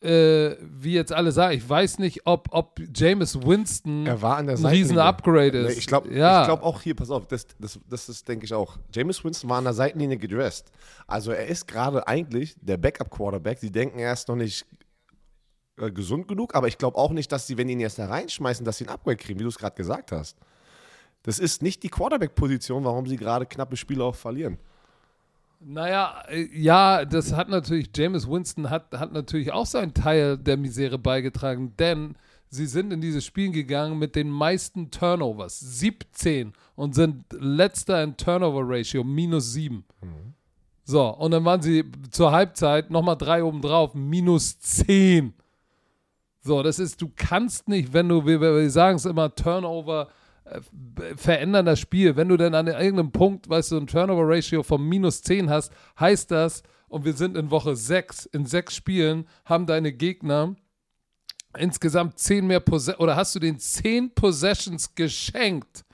äh, 0.00 0.54
wie 0.60 0.92
jetzt 0.92 1.12
alle 1.12 1.32
sagen. 1.32 1.56
Ich 1.56 1.68
weiß 1.68 1.98
nicht, 1.98 2.28
ob, 2.28 2.46
ob 2.52 2.80
Jameis 2.94 3.42
Winston 3.42 4.06
er 4.06 4.22
war 4.22 4.36
an 4.36 4.46
der 4.46 4.56
ein 4.56 4.66
riesen 4.66 4.98
Upgrade 4.98 5.58
ist. 5.58 5.78
Ich 5.78 5.88
glaube 5.88 6.14
ja. 6.14 6.44
glaub 6.44 6.62
auch 6.62 6.80
hier, 6.80 6.94
pass 6.94 7.10
auf, 7.10 7.26
das, 7.26 7.48
das, 7.58 7.80
das 7.90 8.08
ist, 8.08 8.28
denke 8.28 8.44
ich 8.44 8.54
auch. 8.54 8.76
Jameis 8.94 9.24
Winston 9.24 9.50
war 9.50 9.58
an 9.58 9.64
der 9.64 9.72
Seitenlinie 9.72 10.16
gedressed. 10.16 10.70
Also 11.08 11.32
er 11.32 11.48
ist 11.48 11.66
gerade 11.66 12.06
eigentlich 12.06 12.54
der 12.60 12.76
Backup-Quarterback. 12.76 13.58
Sie 13.58 13.72
denken, 13.72 13.98
er 13.98 14.12
ist 14.12 14.28
noch 14.28 14.36
nicht 14.36 14.64
äh, 15.78 15.90
gesund 15.90 16.28
genug, 16.28 16.54
aber 16.54 16.68
ich 16.68 16.78
glaube 16.78 16.96
auch 16.96 17.12
nicht, 17.12 17.30
dass 17.32 17.46
sie, 17.46 17.58
wenn 17.58 17.68
ihn 17.68 17.80
jetzt 17.80 17.98
da 17.98 18.06
reinschmeißen, 18.06 18.64
dass 18.64 18.78
sie 18.78 18.86
ein 18.86 18.90
Upgrade 18.90 19.16
kriegen, 19.16 19.38
wie 19.38 19.44
du 19.44 19.48
es 19.48 19.58
gerade 19.58 19.76
gesagt 19.76 20.12
hast. 20.12 20.38
Das 21.22 21.38
ist 21.38 21.62
nicht 21.62 21.82
die 21.82 21.88
Quarterback-Position, 21.88 22.84
warum 22.84 23.06
sie 23.06 23.16
gerade 23.16 23.46
knappe 23.46 23.76
Spiele 23.76 24.04
auch 24.04 24.14
verlieren. 24.14 24.58
Naja, 25.60 26.22
äh, 26.28 26.48
ja, 26.52 27.04
das 27.04 27.32
hat 27.32 27.48
natürlich, 27.48 27.90
James 27.94 28.28
Winston 28.28 28.70
hat, 28.70 28.92
hat 28.92 29.12
natürlich 29.12 29.52
auch 29.52 29.66
seinen 29.66 29.92
Teil 29.92 30.38
der 30.38 30.56
Misere 30.56 30.98
beigetragen, 30.98 31.74
denn 31.78 32.14
sie 32.48 32.66
sind 32.66 32.92
in 32.92 33.00
dieses 33.00 33.24
Spiel 33.24 33.50
gegangen 33.50 33.98
mit 33.98 34.16
den 34.16 34.30
meisten 34.30 34.90
Turnovers, 34.90 35.58
17 35.58 36.52
und 36.74 36.94
sind 36.94 37.24
letzter 37.32 38.02
in 38.02 38.16
Turnover-Ratio, 38.16 39.02
minus 39.02 39.52
7. 39.52 39.84
Mhm. 40.00 40.34
So, 40.84 41.08
und 41.08 41.32
dann 41.32 41.44
waren 41.44 41.62
sie 41.62 41.84
zur 42.10 42.30
Halbzeit 42.30 42.90
nochmal 42.90 43.16
drei 43.16 43.42
oben 43.42 43.60
drauf, 43.60 43.94
minus 43.94 44.60
10. 44.60 45.34
So, 46.46 46.62
das 46.62 46.78
ist, 46.78 47.02
du 47.02 47.10
kannst 47.14 47.68
nicht, 47.68 47.92
wenn 47.92 48.08
du, 48.08 48.24
wir, 48.24 48.40
wir 48.40 48.70
sagen 48.70 48.96
es 48.96 49.04
immer, 49.04 49.34
Turnover 49.34 50.08
äh, 50.44 50.60
verändern 51.16 51.66
das 51.66 51.80
Spiel. 51.80 52.14
Wenn 52.14 52.28
du 52.28 52.36
dann 52.36 52.54
an 52.54 52.68
irgendeinem 52.68 53.10
Punkt, 53.10 53.48
weißt 53.48 53.72
du, 53.72 53.78
ein 53.78 53.88
Turnover-Ratio 53.88 54.62
von 54.62 54.80
minus 54.88 55.22
10 55.22 55.50
hast, 55.50 55.72
heißt 55.98 56.30
das, 56.30 56.62
und 56.88 57.04
wir 57.04 57.14
sind 57.14 57.36
in 57.36 57.50
Woche 57.50 57.74
6, 57.74 58.26
in 58.26 58.46
sechs 58.46 58.76
Spielen 58.76 59.26
haben 59.44 59.66
deine 59.66 59.92
Gegner 59.92 60.54
insgesamt 61.58 62.20
10 62.20 62.46
mehr 62.46 62.60
Possessions, 62.60 63.00
oder 63.00 63.16
hast 63.16 63.34
du 63.34 63.40
den 63.40 63.58
10 63.58 64.14
Possessions 64.14 64.94
geschenkt 64.94 65.84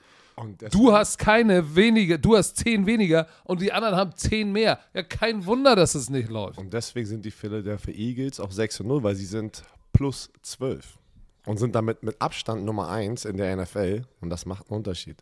du 0.71 0.93
hast 0.93 1.17
keine 1.17 1.75
weniger, 1.75 2.17
du 2.17 2.35
hast 2.35 2.57
zehn 2.57 2.85
weniger 2.85 3.27
und 3.43 3.61
die 3.61 3.71
anderen 3.71 3.95
haben 3.95 4.15
zehn 4.15 4.51
mehr. 4.51 4.79
Ja, 4.93 5.03
kein 5.03 5.45
Wunder, 5.45 5.75
dass 5.75 5.95
es 5.95 6.09
nicht 6.09 6.29
läuft. 6.29 6.57
Und 6.57 6.73
deswegen 6.73 7.07
sind 7.07 7.25
die 7.25 7.31
Philadelphia 7.31 7.93
Eagles 7.93 8.39
auch 8.39 8.51
6 8.51 8.81
0, 8.81 9.03
weil 9.03 9.15
sie 9.15 9.25
sind 9.25 9.63
plus 9.93 10.29
12 10.41 10.97
und 11.45 11.57
sind 11.57 11.75
damit 11.75 12.03
mit 12.03 12.21
Abstand 12.21 12.65
Nummer 12.65 12.89
1 12.89 13.25
in 13.25 13.37
der 13.37 13.55
NFL 13.55 14.03
und 14.21 14.29
das 14.29 14.45
macht 14.45 14.69
einen 14.69 14.77
Unterschied. 14.77 15.17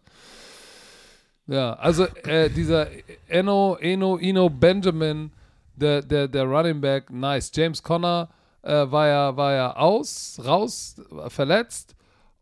Ja, 1.48 1.74
also 1.74 2.06
äh, 2.24 2.50
dieser 2.50 2.88
Eno, 3.28 3.78
Eno, 3.80 4.18
Eno 4.18 4.50
Benjamin, 4.50 5.32
der, 5.76 6.02
der, 6.02 6.28
der 6.28 6.44
Running 6.46 6.80
Back, 6.80 7.10
nice. 7.10 7.52
James 7.54 7.82
Conner 7.82 8.30
äh, 8.62 8.90
war, 8.90 9.08
ja, 9.08 9.36
war 9.36 9.54
ja 9.54 9.76
aus, 9.76 10.40
raus, 10.44 10.96
verletzt. 11.28 11.96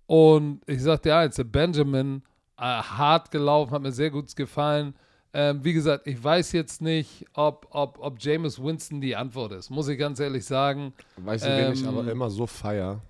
Und 0.06 0.62
ich 0.68 0.82
sagte 0.82 1.10
ja, 1.10 1.24
jetzt 1.24 1.40
Benjamin 1.52 2.24
äh, 2.58 2.62
hart 2.62 3.32
gelaufen, 3.32 3.72
hat 3.72 3.82
mir 3.82 3.92
sehr 3.92 4.12
gut 4.12 4.36
gefallen. 4.36 4.94
Ähm, 5.32 5.64
wie 5.64 5.74
gesagt, 5.74 6.08
ich 6.08 6.22
weiß 6.24 6.54
jetzt 6.54 6.82
nicht, 6.82 7.26
ob, 7.34 7.68
ob, 7.70 8.00
ob 8.00 8.20
Jameis 8.20 8.62
Winston 8.62 9.00
die 9.00 9.16
Antwort 9.16 9.52
ist, 9.52 9.70
muss 9.70 9.88
ich 9.88 10.00
ganz 10.00 10.20
ehrlich 10.20 10.44
sagen. 10.46 10.94
Weißt 11.18 11.46
du, 11.46 11.50
ähm, 11.50 11.66
wen 11.66 11.74
ich 11.74 11.86
aber 11.86 12.10
immer 12.10 12.30
so 12.30 12.48
feier? 12.48 13.02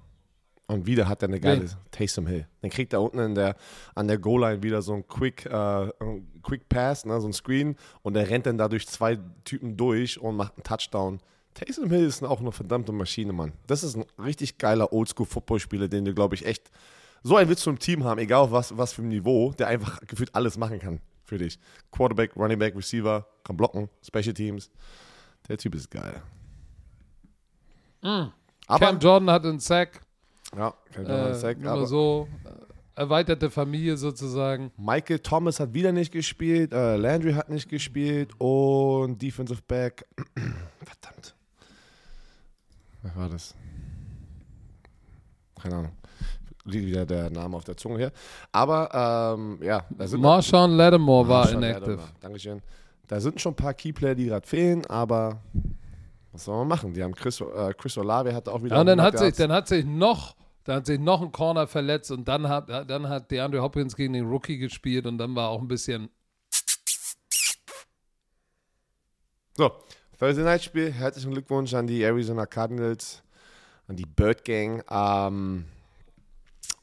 Und 0.67 0.86
wieder 0.86 1.08
hat 1.08 1.23
er 1.23 1.29
eine 1.29 1.39
geile 1.39 1.62
wen? 1.62 1.77
Taysom 1.91 2.27
Hill. 2.27 2.45
Dann 2.62 2.69
kriegt 2.69 2.93
er 2.93 3.01
unten 3.01 3.19
in 3.19 3.36
der, 3.36 3.55
an 3.95 4.08
der 4.08 4.19
Goal-Line 4.19 4.62
wieder 4.62 4.82
so 4.82 4.93
ein 4.93 5.08
Quick, 5.08 5.45
äh, 5.45 5.91
Quick 6.43 6.67
Pass, 6.69 7.05
ne, 7.05 7.19
so 7.21 7.27
ein 7.27 7.34
Screen. 7.34 7.75
Und 8.03 8.15
er 8.15 8.29
rennt 8.29 8.45
dann 8.45 8.58
dadurch 8.58 8.88
zwei 8.88 9.17
Typen 9.45 9.77
durch 9.77 10.19
und 10.19 10.36
macht 10.36 10.58
einen 10.58 10.63
Touchdown. 10.63 11.21
Taysom 11.55 11.89
Hill 11.89 12.05
ist 12.05 12.21
auch 12.23 12.41
eine 12.41 12.51
verdammte 12.51 12.91
Maschine, 12.91 13.34
Mann. 13.34 13.53
Das 13.65 13.84
ist 13.84 13.95
ein 13.95 14.05
richtig 14.23 14.58
geiler 14.58 14.93
Oldschool-Footballspieler, 14.93 15.88
den 15.88 16.05
du, 16.05 16.13
glaube 16.13 16.36
ich, 16.36 16.45
echt 16.45 16.69
so 17.23 17.36
einen 17.36 17.49
willst 17.49 17.65
du 17.65 17.71
im 17.71 17.79
Team 17.79 18.03
haben, 18.03 18.19
egal 18.19 18.43
auf 18.43 18.51
was, 18.51 18.77
was 18.77 18.93
für 18.93 19.01
ein 19.01 19.10
Niveau, 19.10 19.51
der 19.58 19.67
einfach 19.67 19.99
gefühlt 20.01 20.36
alles 20.36 20.58
machen 20.58 20.79
kann 20.79 21.01
für 21.30 21.38
dich. 21.38 21.60
Quarterback, 21.92 22.36
Running 22.36 22.60
Back, 22.60 22.76
Receiver, 22.76 23.26
kann 23.44 23.56
blocken, 23.56 23.89
Special 24.06 24.34
Teams. 24.34 24.70
Der 25.48 25.58
Typ 25.58 25.76
ist 25.76 25.89
geil. 25.89 26.22
Mm. 28.02 28.32
Aber, 28.68 28.86
Cam 28.86 29.00
Jordan 29.00 29.30
hat 29.32 29.46
einen 29.46 29.60
Sack. 29.60 30.02
Ja, 30.56 30.74
Cam 30.92 31.06
Jordan 31.06 31.15
äh, 31.15 31.20
hat 31.20 31.26
einen 31.28 31.39
Sack. 31.39 31.65
Aber 31.65 31.88
so 31.88 32.28
äh, 32.44 33.00
erweiterte 33.00 33.50
Familie 33.50 33.98
sozusagen. 33.98 34.72
Michael 34.78 35.20
Thomas 35.20 35.60
hat 35.60 35.74
wieder 35.74 35.92
nicht 35.92 36.12
gespielt, 36.12 36.74
äh, 36.74 36.98
Landry 36.98 37.34
hat 37.34 37.50
nicht 37.50 37.70
gespielt 37.70 38.32
und 38.38 39.22
Defensive 39.22 39.62
Back. 39.68 40.06
Verdammt. 40.36 41.36
Wer 43.02 43.15
war 43.15 43.30
das? 43.30 43.56
Keine 45.62 45.76
Ahnung 45.76 45.98
liegt 46.65 46.86
wieder 46.86 47.06
der 47.06 47.30
Name 47.30 47.56
auf 47.56 47.63
der 47.63 47.78
Zunge 47.78 47.98
hier. 47.98 48.12
Aber 48.52 49.36
ähm, 49.38 49.60
ja, 49.62 49.86
da 49.89 50.08
sind 50.08 50.22
Marshawn 50.22 50.72
Lattimore 50.72 51.28
war 51.28 51.52
inactive. 51.52 51.91
Lattimore. 51.91 52.10
Dankeschön. 52.19 52.62
Da 53.08 53.19
sind 53.19 53.41
schon 53.41 53.54
ein 53.54 53.56
paar 53.56 53.74
Keyplayer, 53.74 54.15
die 54.15 54.26
gerade 54.26 54.45
fehlen, 54.45 54.86
aber 54.86 55.41
was 56.32 56.45
soll 56.45 56.58
man 56.58 56.67
machen? 56.67 56.93
Die 56.93 57.04
haben 57.04 57.15
Chris, 57.15 57.41
äh, 57.41 57.74
Chris 57.76 57.98
Olave 57.98 58.36
hatte 58.36 58.52
auch 58.52 58.62
wieder. 58.63 58.76
Ja, 58.76 58.82
und 58.82 58.88
dann 58.88 59.02
hat, 59.02 59.17
sich, 59.17 59.34
dann 59.36 59.52
hat 59.52 59.67
sich 59.67 59.84
noch 59.86 60.36
dann 60.69 60.78
hat 60.78 60.86
sich 60.86 61.00
noch 61.00 61.22
ein 61.24 61.32
Corner 61.32 61.65
verletzt 61.65 62.12
und 62.12 62.28
dann 62.28 62.48
hat, 62.48 62.69
dann 62.69 63.10
hat 63.10 63.32
DeAndre 63.32 63.60
Hopkins 63.60 63.95
gegen 63.95 64.13
den 64.13 64.28
Rookie 64.28 64.60
gespielt 64.60 65.08
und 65.08 65.17
dann 65.17 65.36
war 65.36 65.50
auch 65.50 65.62
ein 65.62 65.67
bisschen. 65.67 66.10
So, 69.58 69.72
Thursday 70.19 70.43
Night 70.43 70.63
Spiel. 70.63 70.91
Herzlichen 70.91 71.32
Glückwunsch 71.32 71.74
an 71.74 71.88
die 71.88 72.04
Arizona 72.04 72.45
Cardinals, 72.45 73.24
an 73.88 73.95
die 73.95 74.06
Bird 74.06 74.45
Gang. 74.45 74.84
Ähm, 74.91 75.65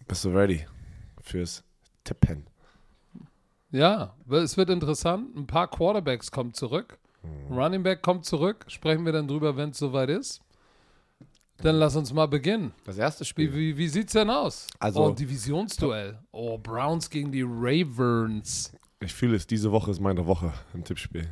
bist 0.09 0.25
du 0.25 0.31
ready 0.31 0.66
fürs 1.21 1.64
Tippen? 2.05 2.47
Ja, 3.71 4.14
es 4.31 4.57
wird 4.57 4.71
interessant. 4.71 5.37
Ein 5.37 5.47
paar 5.47 5.69
Quarterbacks 5.69 6.31
kommen 6.31 6.55
zurück. 6.55 6.99
Ein 7.23 7.57
Running 7.57 7.83
Back 7.83 8.03
kommt 8.03 8.25
zurück. 8.25 8.64
Sprechen 8.69 9.05
wir 9.05 9.12
dann 9.12 9.27
drüber, 9.27 9.57
wenn 9.57 9.71
es 9.71 9.79
soweit 9.79 10.11
ist. 10.11 10.40
Dann 11.59 11.77
lass 11.77 11.97
uns 11.97 12.12
mal 12.12 12.27
beginnen. 12.27 12.73
Das 12.85 12.99
erste 12.99 13.25
Spiel. 13.25 13.53
Wie, 13.53 13.59
wie, 13.59 13.79
wie 13.79 13.88
sieht's 13.88 14.12
denn 14.12 14.31
aus? 14.31 14.66
Also, 14.79 15.05
oh, 15.05 15.11
Divisionsduell. 15.11 16.19
Oh, 16.31 16.59
Browns 16.59 17.09
gegen 17.09 17.33
die 17.33 17.45
Ravens. 17.47 18.73
Ich 19.01 19.12
fühle 19.12 19.37
es, 19.37 19.47
diese 19.47 19.73
Woche 19.73 19.90
ist 19.90 20.01
meine 20.01 20.27
Woche 20.27 20.53
im 20.75 20.85
Tippspiel. 20.85 21.29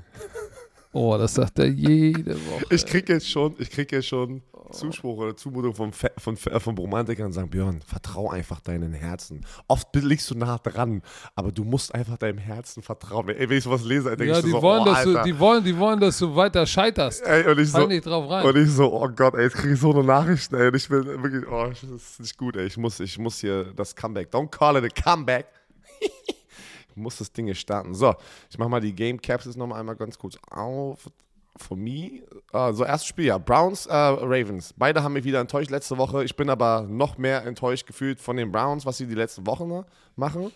Oh, 0.92 1.16
das 1.18 1.34
sagt 1.34 1.58
er 1.58 1.66
jede 1.66 2.36
Woche. 2.46 2.66
Ich 2.70 2.86
kriege 2.86 3.14
jetzt 3.14 3.28
schon, 3.28 3.54
ich 3.58 3.70
kriege 3.70 3.96
jetzt 3.96 4.06
schon 4.06 4.42
Zuspruch 4.74 5.18
oder 5.18 5.36
Zumutung 5.36 5.74
von, 5.74 5.92
von, 5.92 6.36
von 6.36 6.78
Romantikern 6.78 7.26
und 7.26 7.32
sagen, 7.32 7.50
Björn, 7.50 7.80
vertrau 7.82 8.30
einfach 8.30 8.60
deinen 8.60 8.92
Herzen. 8.92 9.44
Oft 9.68 9.94
liegst 9.96 10.30
du 10.30 10.34
nah 10.34 10.58
dran, 10.58 11.02
aber 11.34 11.52
du 11.52 11.64
musst 11.64 11.94
einfach 11.94 12.18
deinem 12.18 12.38
Herzen 12.38 12.82
vertrauen. 12.82 13.28
Ey, 13.28 13.48
wenn 13.48 13.58
ich 13.58 13.64
sowas 13.64 13.84
lese, 13.84 14.16
denke 14.16 14.32
ja, 14.32 14.38
ich 14.38 14.44
die 14.44 14.50
so, 14.50 14.62
wollen, 14.62 14.82
oh, 14.82 14.84
dass 14.84 15.04
du, 15.04 15.22
die, 15.22 15.38
wollen, 15.38 15.64
die 15.64 15.76
wollen, 15.78 16.00
dass 16.00 16.18
du 16.18 16.34
weiter 16.34 16.66
scheiterst. 16.66 17.24
Ey, 17.24 17.46
und 17.46 17.58
ich 17.58 17.70
Fall 17.70 17.82
so, 17.82 17.86
nicht 17.88 18.06
drauf 18.06 18.30
rein. 18.30 18.46
Und 18.46 18.56
ich 18.56 18.70
so, 18.70 18.92
oh 18.92 19.08
Gott, 19.08 19.34
ey, 19.34 19.44
jetzt 19.44 19.56
kriege 19.56 19.74
ich 19.74 19.80
so 19.80 19.92
eine 19.92 20.04
Nachricht, 20.04 20.52
ey. 20.52 20.68
Und 20.68 20.76
ich 20.76 20.90
will 20.90 21.04
wirklich, 21.04 21.46
oh, 21.48 21.68
das 21.68 21.82
ist 21.82 22.20
nicht 22.20 22.36
gut, 22.36 22.56
ey. 22.56 22.66
Ich 22.66 22.76
muss, 22.76 23.00
ich 23.00 23.18
muss 23.18 23.38
hier 23.38 23.72
das 23.74 23.94
Comeback. 23.94 24.32
Don't 24.32 24.50
call 24.50 24.76
it 24.76 24.84
a 24.84 25.02
comeback. 25.02 25.46
ich 26.00 26.96
muss 26.96 27.18
das 27.18 27.32
Ding 27.32 27.46
hier 27.46 27.54
starten. 27.54 27.94
So, 27.94 28.14
ich 28.50 28.58
mache 28.58 28.68
mal 28.68 28.80
die 28.80 28.94
Game 28.94 29.20
Capsules 29.20 29.56
nochmal 29.56 29.80
einmal 29.80 29.96
ganz 29.96 30.18
kurz 30.18 30.36
auf 30.50 31.08
for 31.56 31.76
me, 31.76 32.22
uh, 32.52 32.72
so 32.72 32.84
erstes 32.84 33.06
Spiel, 33.06 33.26
ja, 33.26 33.38
Browns, 33.38 33.86
uh, 33.86 33.90
Ravens. 33.90 34.74
Beide 34.76 35.02
haben 35.02 35.12
mich 35.12 35.24
wieder 35.24 35.40
enttäuscht 35.40 35.70
letzte 35.70 35.96
Woche. 35.98 36.24
Ich 36.24 36.36
bin 36.36 36.50
aber 36.50 36.86
noch 36.88 37.16
mehr 37.18 37.44
enttäuscht 37.44 37.86
gefühlt 37.86 38.20
von 38.20 38.36
den 38.36 38.50
Browns, 38.50 38.84
was 38.86 38.98
sie 38.98 39.06
die 39.06 39.14
letzten 39.14 39.46
Wochen 39.46 39.84
machen. 40.16 40.50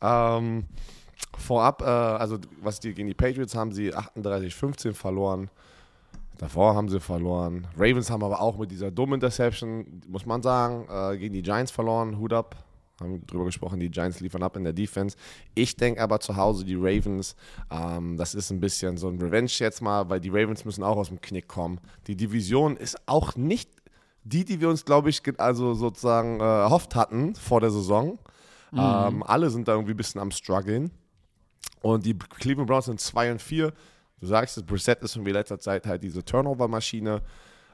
Ähm, 0.00 0.64
vorab, 1.38 1.82
äh, 1.82 1.84
also 1.84 2.38
was 2.60 2.80
die 2.80 2.92
gegen 2.92 3.08
die 3.08 3.14
Patriots 3.14 3.54
haben 3.54 3.72
sie 3.72 3.94
38-15 3.94 4.94
verloren. 4.94 5.50
Davor 6.38 6.74
haben 6.74 6.88
sie 6.88 7.00
verloren. 7.00 7.66
Ravens 7.76 8.10
haben 8.10 8.24
aber 8.24 8.40
auch 8.40 8.58
mit 8.58 8.70
dieser 8.70 8.90
dummen 8.90 9.14
Interception, 9.14 10.02
muss 10.08 10.26
man 10.26 10.42
sagen, 10.42 10.86
äh, 10.90 11.16
gegen 11.16 11.34
die 11.34 11.42
Giants 11.42 11.70
verloren. 11.70 12.18
Hut 12.18 12.32
ab 12.32 12.56
haben 13.00 13.26
drüber 13.26 13.44
gesprochen, 13.44 13.80
die 13.80 13.90
Giants 13.90 14.20
liefern 14.20 14.42
ab 14.42 14.56
in 14.56 14.64
der 14.64 14.72
Defense. 14.72 15.16
Ich 15.54 15.76
denke 15.76 16.00
aber 16.00 16.20
zu 16.20 16.36
Hause, 16.36 16.64
die 16.64 16.76
Ravens, 16.76 17.36
ähm, 17.70 18.16
das 18.16 18.34
ist 18.34 18.50
ein 18.50 18.60
bisschen 18.60 18.96
so 18.96 19.08
ein 19.08 19.20
Revenge 19.20 19.50
jetzt 19.50 19.82
mal, 19.82 20.08
weil 20.08 20.20
die 20.20 20.30
Ravens 20.30 20.64
müssen 20.64 20.84
auch 20.84 20.96
aus 20.96 21.08
dem 21.08 21.20
Knick 21.20 21.48
kommen. 21.48 21.80
Die 22.06 22.16
Division 22.16 22.76
ist 22.76 22.96
auch 23.06 23.36
nicht 23.36 23.70
die, 24.24 24.44
die 24.44 24.60
wir 24.60 24.68
uns, 24.68 24.84
glaube 24.84 25.10
ich, 25.10 25.20
also 25.38 25.74
sozusagen 25.74 26.40
äh, 26.40 26.44
erhofft 26.44 26.94
hatten 26.94 27.34
vor 27.34 27.60
der 27.60 27.70
Saison. 27.70 28.18
Mhm. 28.70 28.78
Ähm, 28.78 29.22
alle 29.24 29.50
sind 29.50 29.68
da 29.68 29.72
irgendwie 29.72 29.94
ein 29.94 29.96
bisschen 29.96 30.20
am 30.20 30.30
struggeln. 30.30 30.90
Und 31.80 32.06
die 32.06 32.16
Cleveland 32.16 32.68
Browns 32.68 32.86
sind 32.86 33.00
2 33.00 33.32
und 33.32 33.42
4. 33.42 33.72
Du 34.20 34.26
sagst 34.26 34.56
es, 34.56 34.62
Brissett 34.62 35.02
ist 35.02 35.16
in 35.16 35.24
letzter 35.24 35.58
Zeit 35.58 35.86
halt 35.86 36.02
diese 36.02 36.24
Turnover-Maschine. 36.24 37.22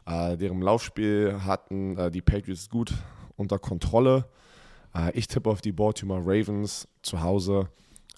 Äh, 0.07 0.37
deren 0.38 0.62
Laufspiel 0.62 1.40
hatten 1.44 1.98
äh, 1.98 2.11
die 2.11 2.22
Patriots 2.22 2.70
gut 2.70 2.94
unter 3.37 3.59
Kontrolle. 3.59 4.24
Äh, 4.94 5.12
ich 5.12 5.27
tippe 5.27 5.51
auf 5.51 5.61
die 5.61 5.72
Baltimore 5.72 6.22
Ravens 6.24 6.88
zu 7.03 7.22
Hause. 7.22 7.68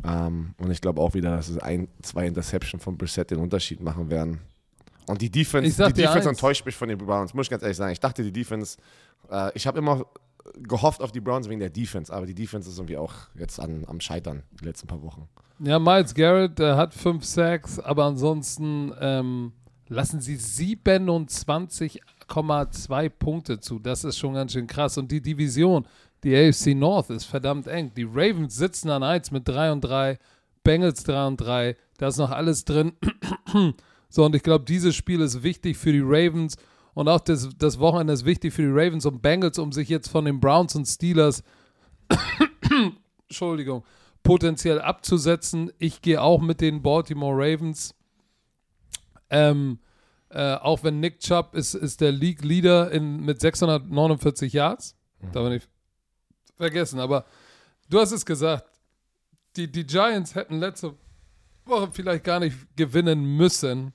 Ähm, 0.05 0.55
und 0.59 0.71
ich 0.71 0.81
glaube 0.81 1.01
auch 1.01 1.15
wieder, 1.15 1.37
dass 1.37 1.49
es 1.49 1.59
ein, 1.59 1.89
zwei 2.03 2.27
Interception 2.27 2.81
von 2.81 2.97
Brissett 2.97 3.31
den 3.31 3.39
Unterschied 3.39 3.81
machen 3.81 4.11
werden. 4.11 4.41
Und 5.07 5.21
die 5.21 5.31
Defense, 5.31 5.85
die 5.89 5.93
Defense 5.93 6.29
enttäuscht 6.29 6.65
mich 6.65 6.77
von 6.77 6.89
den 6.89 6.99
Browns, 6.99 7.35
muss 7.35 7.47
ich 7.47 7.51
ganz 7.51 7.63
ehrlich 7.63 7.77
sagen. 7.77 7.93
Ich 7.93 8.01
dachte, 8.01 8.23
die 8.23 8.33
Defense, 8.33 8.79
äh, 9.31 9.51
ich 9.55 9.67
habe 9.67 9.79
immer 9.79 10.05
gehofft 10.63 11.03
auf 11.03 11.13
die 11.13 11.21
Browns 11.21 11.49
wegen 11.49 11.61
der 11.61 11.71
Defense, 11.71 12.13
aber 12.13 12.27
die 12.27 12.35
Defense 12.35 12.69
ist 12.69 12.79
irgendwie 12.79 12.97
auch 12.97 13.15
jetzt 13.35 13.61
an, 13.61 13.85
am 13.87 14.01
Scheitern 14.01 14.43
die 14.61 14.65
letzten 14.65 14.87
paar 14.87 15.03
Wochen. 15.03 15.29
Ja, 15.59 15.79
Miles 15.79 16.15
Garrett 16.15 16.59
äh, 16.61 16.75
hat 16.75 16.95
fünf 16.95 17.25
Sacks, 17.25 17.79
aber 17.79 18.05
ansonsten 18.05 18.93
ähm, 18.99 19.53
lassen 19.89 20.21
sie 20.21 20.37
27,2 20.37 23.09
Punkte 23.11 23.61
zu. 23.61 23.79
Das 23.79 24.05
ist 24.05 24.17
schon 24.17 24.35
ganz 24.35 24.53
schön 24.53 24.67
krass. 24.67 24.97
Und 24.97 25.13
die 25.13 25.21
Division, 25.21 25.87
die 26.25 26.37
AFC 26.37 26.75
North 26.75 27.11
ist 27.11 27.25
verdammt 27.25 27.67
eng. 27.67 27.93
Die 27.97 28.05
Ravens 28.05 28.57
sitzen 28.57 28.91
an 28.91 29.03
1 29.03 29.31
mit 29.31 29.49
3 29.49 29.73
und 29.73 29.81
3, 29.81 30.19
Bengals 30.63 31.03
3 31.05 31.27
und 31.27 31.37
3, 31.39 31.77
da 31.99 32.09
ist 32.09 32.19
noch 32.19 32.31
alles 32.31 32.65
drin. 32.65 32.93
so, 34.09 34.25
und 34.25 34.35
ich 34.35 34.43
glaube, 34.43 34.65
dieses 34.65 34.95
Spiel 34.95 35.21
ist 35.21 35.43
wichtig 35.43 35.77
für 35.77 35.93
die 35.93 36.03
Ravens 36.03 36.57
und 36.95 37.09
auch 37.09 37.21
das, 37.21 37.49
das 37.57 37.79
Wochenende 37.79 38.13
ist 38.13 38.25
wichtig 38.25 38.53
für 38.53 38.63
die 38.63 38.71
Ravens 38.71 39.07
und 39.07 39.23
Bengals, 39.23 39.59
um 39.59 39.73
sich 39.73 39.89
jetzt 39.89 40.09
von 40.09 40.25
den 40.25 40.41
Browns 40.41 40.75
und 40.75 40.87
Steelers, 40.87 41.43
Entschuldigung, 43.29 43.85
potenziell 44.23 44.81
abzusetzen. 44.81 45.73
Ich 45.79 46.03
gehe 46.03 46.21
auch 46.21 46.41
mit 46.41 46.61
den 46.61 46.83
Baltimore 46.83 47.35
Ravens. 47.37 47.95
Ähm, 49.31 49.79
äh, 50.29 50.55
auch 50.55 50.83
wenn 50.83 51.01
Nick 51.01 51.21
Chubb 51.21 51.55
ist, 51.55 51.75
ist 51.75 52.01
der 52.01 52.13
League 52.13 52.45
Leader 52.45 52.91
in, 52.91 53.25
mit 53.25 53.41
649 53.41 54.53
Yards. 54.53 54.97
Darf 55.33 55.43
man 55.43 55.53
nicht 55.53 55.69
vergessen. 56.61 57.01
Aber 57.01 57.25
du 57.89 57.99
hast 57.99 58.13
es 58.13 58.25
gesagt. 58.25 58.65
Die, 59.57 59.71
die 59.71 59.85
Giants 59.85 60.35
hätten 60.35 60.61
letzte 60.61 60.95
Woche 61.65 61.91
vielleicht 61.93 62.25
gar 62.25 62.39
nicht 62.39 62.57
gewinnen 62.77 63.37
müssen. 63.37 63.93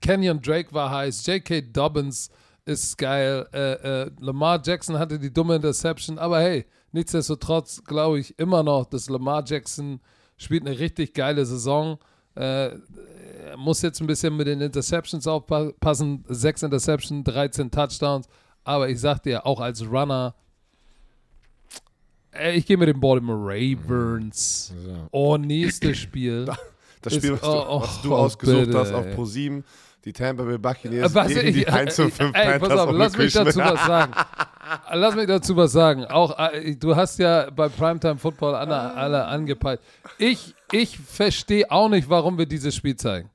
Kenyon 0.00 0.42
Drake 0.42 0.72
war 0.74 0.90
heiß. 0.90 1.24
J.K. 1.26 1.60
Dobbins 1.72 2.30
ist 2.64 2.98
geil. 2.98 3.46
Äh, 3.52 3.72
äh, 3.72 4.10
Lamar 4.18 4.60
Jackson 4.64 4.98
hatte 4.98 5.18
die 5.18 5.32
dumme 5.32 5.56
Interception. 5.56 6.18
Aber 6.18 6.40
hey, 6.40 6.66
nichtsdestotrotz 6.90 7.84
glaube 7.84 8.18
ich 8.18 8.36
immer 8.38 8.62
noch, 8.62 8.86
dass 8.86 9.08
Lamar 9.08 9.44
Jackson 9.46 10.00
spielt 10.36 10.66
eine 10.66 10.78
richtig 10.78 11.14
geile 11.14 11.46
Saison. 11.46 11.98
Äh, 12.34 12.70
muss 13.56 13.82
jetzt 13.82 14.00
ein 14.00 14.06
bisschen 14.06 14.36
mit 14.36 14.46
den 14.46 14.60
Interceptions 14.60 15.26
aufpassen. 15.26 16.24
Sechs 16.28 16.62
Interceptions, 16.62 17.24
13 17.24 17.70
Touchdowns. 17.70 18.26
Aber 18.64 18.88
ich 18.88 19.00
sag 19.00 19.22
dir, 19.22 19.46
auch 19.46 19.60
als 19.60 19.86
Runner, 19.86 20.34
ich 22.54 22.66
gehe 22.66 22.76
mit 22.76 22.88
den 22.88 23.00
Baltimore 23.00 23.38
Ravens. 23.38 24.72
Ja. 24.86 25.08
Oh, 25.10 25.36
nächstes 25.36 25.98
Spiel. 25.98 26.46
Das 27.02 27.16
Spiel, 27.16 27.32
was 27.32 27.40
du, 27.40 27.48
oh, 27.48 27.82
was 27.82 28.02
du 28.02 28.12
oh, 28.12 28.16
ausgesucht 28.16 28.66
bitte, 28.66 28.78
hast 28.78 28.92
auf 28.92 29.10
ProSieben, 29.16 29.64
die 30.04 30.12
Tampa 30.12 30.44
Bay 30.44 30.56
Buccaneers 30.56 31.12
was, 31.12 31.34
gegen 31.34 31.52
die 31.52 31.66
1 31.66 31.96
zu 31.96 32.08
5 32.08 32.30
ey, 32.34 32.60
pass 32.60 32.70
auf, 32.70 32.90
lass 32.92 33.16
mich 33.16 33.32
dazu 33.32 33.58
was 33.58 33.84
sagen. 33.84 34.12
lass 34.92 35.16
mich 35.16 35.26
dazu 35.26 35.56
was 35.56 35.72
sagen. 35.72 36.04
Auch 36.04 36.38
äh, 36.38 36.76
du 36.76 36.94
hast 36.94 37.18
ja 37.18 37.50
bei 37.50 37.68
Primetime 37.68 38.18
Football 38.18 38.54
alle, 38.54 38.94
alle 38.94 39.24
angepeilt. 39.24 39.80
Ich, 40.18 40.54
ich 40.70 40.96
verstehe 40.96 41.68
auch 41.72 41.88
nicht, 41.88 42.08
warum 42.08 42.38
wir 42.38 42.46
dieses 42.46 42.72
Spiel 42.74 42.94
zeigen. 42.94 43.30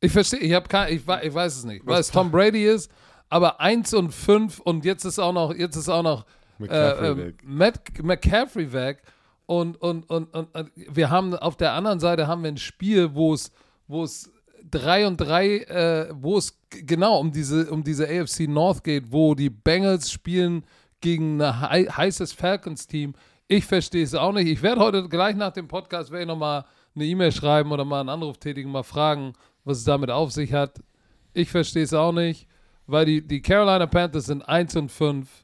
Ich 0.00 0.12
verstehe, 0.12 0.40
ich 0.40 0.54
habe 0.54 0.66
kein, 0.66 0.94
ich, 0.94 1.02
ich 1.06 1.34
weiß 1.34 1.58
es 1.58 1.64
nicht, 1.64 1.86
weil 1.86 2.00
es 2.00 2.10
Tom 2.10 2.30
Brady 2.30 2.64
ist, 2.64 2.90
aber 3.28 3.60
1 3.60 3.92
und 3.92 4.12
5 4.12 4.60
und 4.60 4.86
jetzt 4.86 5.04
ist 5.04 5.18
auch 5.18 5.34
noch, 5.34 5.54
jetzt 5.54 5.76
ist 5.76 5.90
auch 5.90 6.02
noch 6.02 6.24
McCaffrey, 6.58 7.06
äh, 7.06 7.28
äh, 7.28 7.32
Matt, 7.42 7.80
McCaffrey 8.02 8.72
weg. 8.72 9.02
Und, 9.46 9.80
und, 9.80 10.08
und, 10.08 10.32
und, 10.34 10.54
und, 10.54 10.70
wir 10.74 11.10
haben 11.10 11.34
auf 11.34 11.56
der 11.56 11.72
anderen 11.72 12.00
Seite 12.00 12.26
haben 12.26 12.42
wir 12.42 12.48
ein 12.48 12.56
Spiel, 12.56 13.14
wo 13.14 13.34
es, 13.34 13.52
wo 13.86 14.04
es 14.04 14.30
3 14.70 15.06
und 15.06 15.16
3, 15.18 15.56
äh, 15.58 16.08
wo 16.14 16.38
es 16.38 16.58
genau 16.70 17.18
um 17.18 17.32
diese, 17.32 17.70
um 17.70 17.82
diese 17.82 18.08
AFC 18.08 18.48
North 18.48 18.84
geht, 18.84 19.12
wo 19.12 19.34
die 19.34 19.50
Bengals 19.50 20.10
spielen 20.10 20.64
gegen 21.00 21.42
ein 21.42 21.96
heißes 21.96 22.32
Falcons-Team. 22.32 23.14
Ich 23.48 23.66
verstehe 23.66 24.04
es 24.04 24.14
auch 24.14 24.32
nicht. 24.32 24.46
Ich 24.46 24.62
werde 24.62 24.80
heute 24.80 25.08
gleich 25.08 25.36
nach 25.36 25.52
dem 25.52 25.68
Podcast 25.68 26.10
werde 26.10 26.22
ich 26.22 26.28
nochmal 26.28 26.64
eine 26.94 27.04
E-Mail 27.04 27.32
schreiben 27.32 27.72
oder 27.72 27.84
mal 27.84 28.00
einen 28.00 28.08
Anruf 28.08 28.38
tätigen, 28.38 28.70
mal 28.70 28.82
fragen, 28.82 29.34
was 29.64 29.78
es 29.78 29.84
damit 29.84 30.10
auf 30.10 30.32
sich 30.32 30.52
hat. 30.52 30.80
Ich 31.34 31.50
verstehe 31.50 31.84
es 31.84 31.92
auch 31.92 32.12
nicht, 32.12 32.46
weil 32.86 33.04
die, 33.04 33.26
die 33.26 33.42
Carolina 33.42 33.86
Panthers 33.86 34.26
sind 34.26 34.42
1 34.42 34.76
und 34.76 34.90
5 34.90 35.41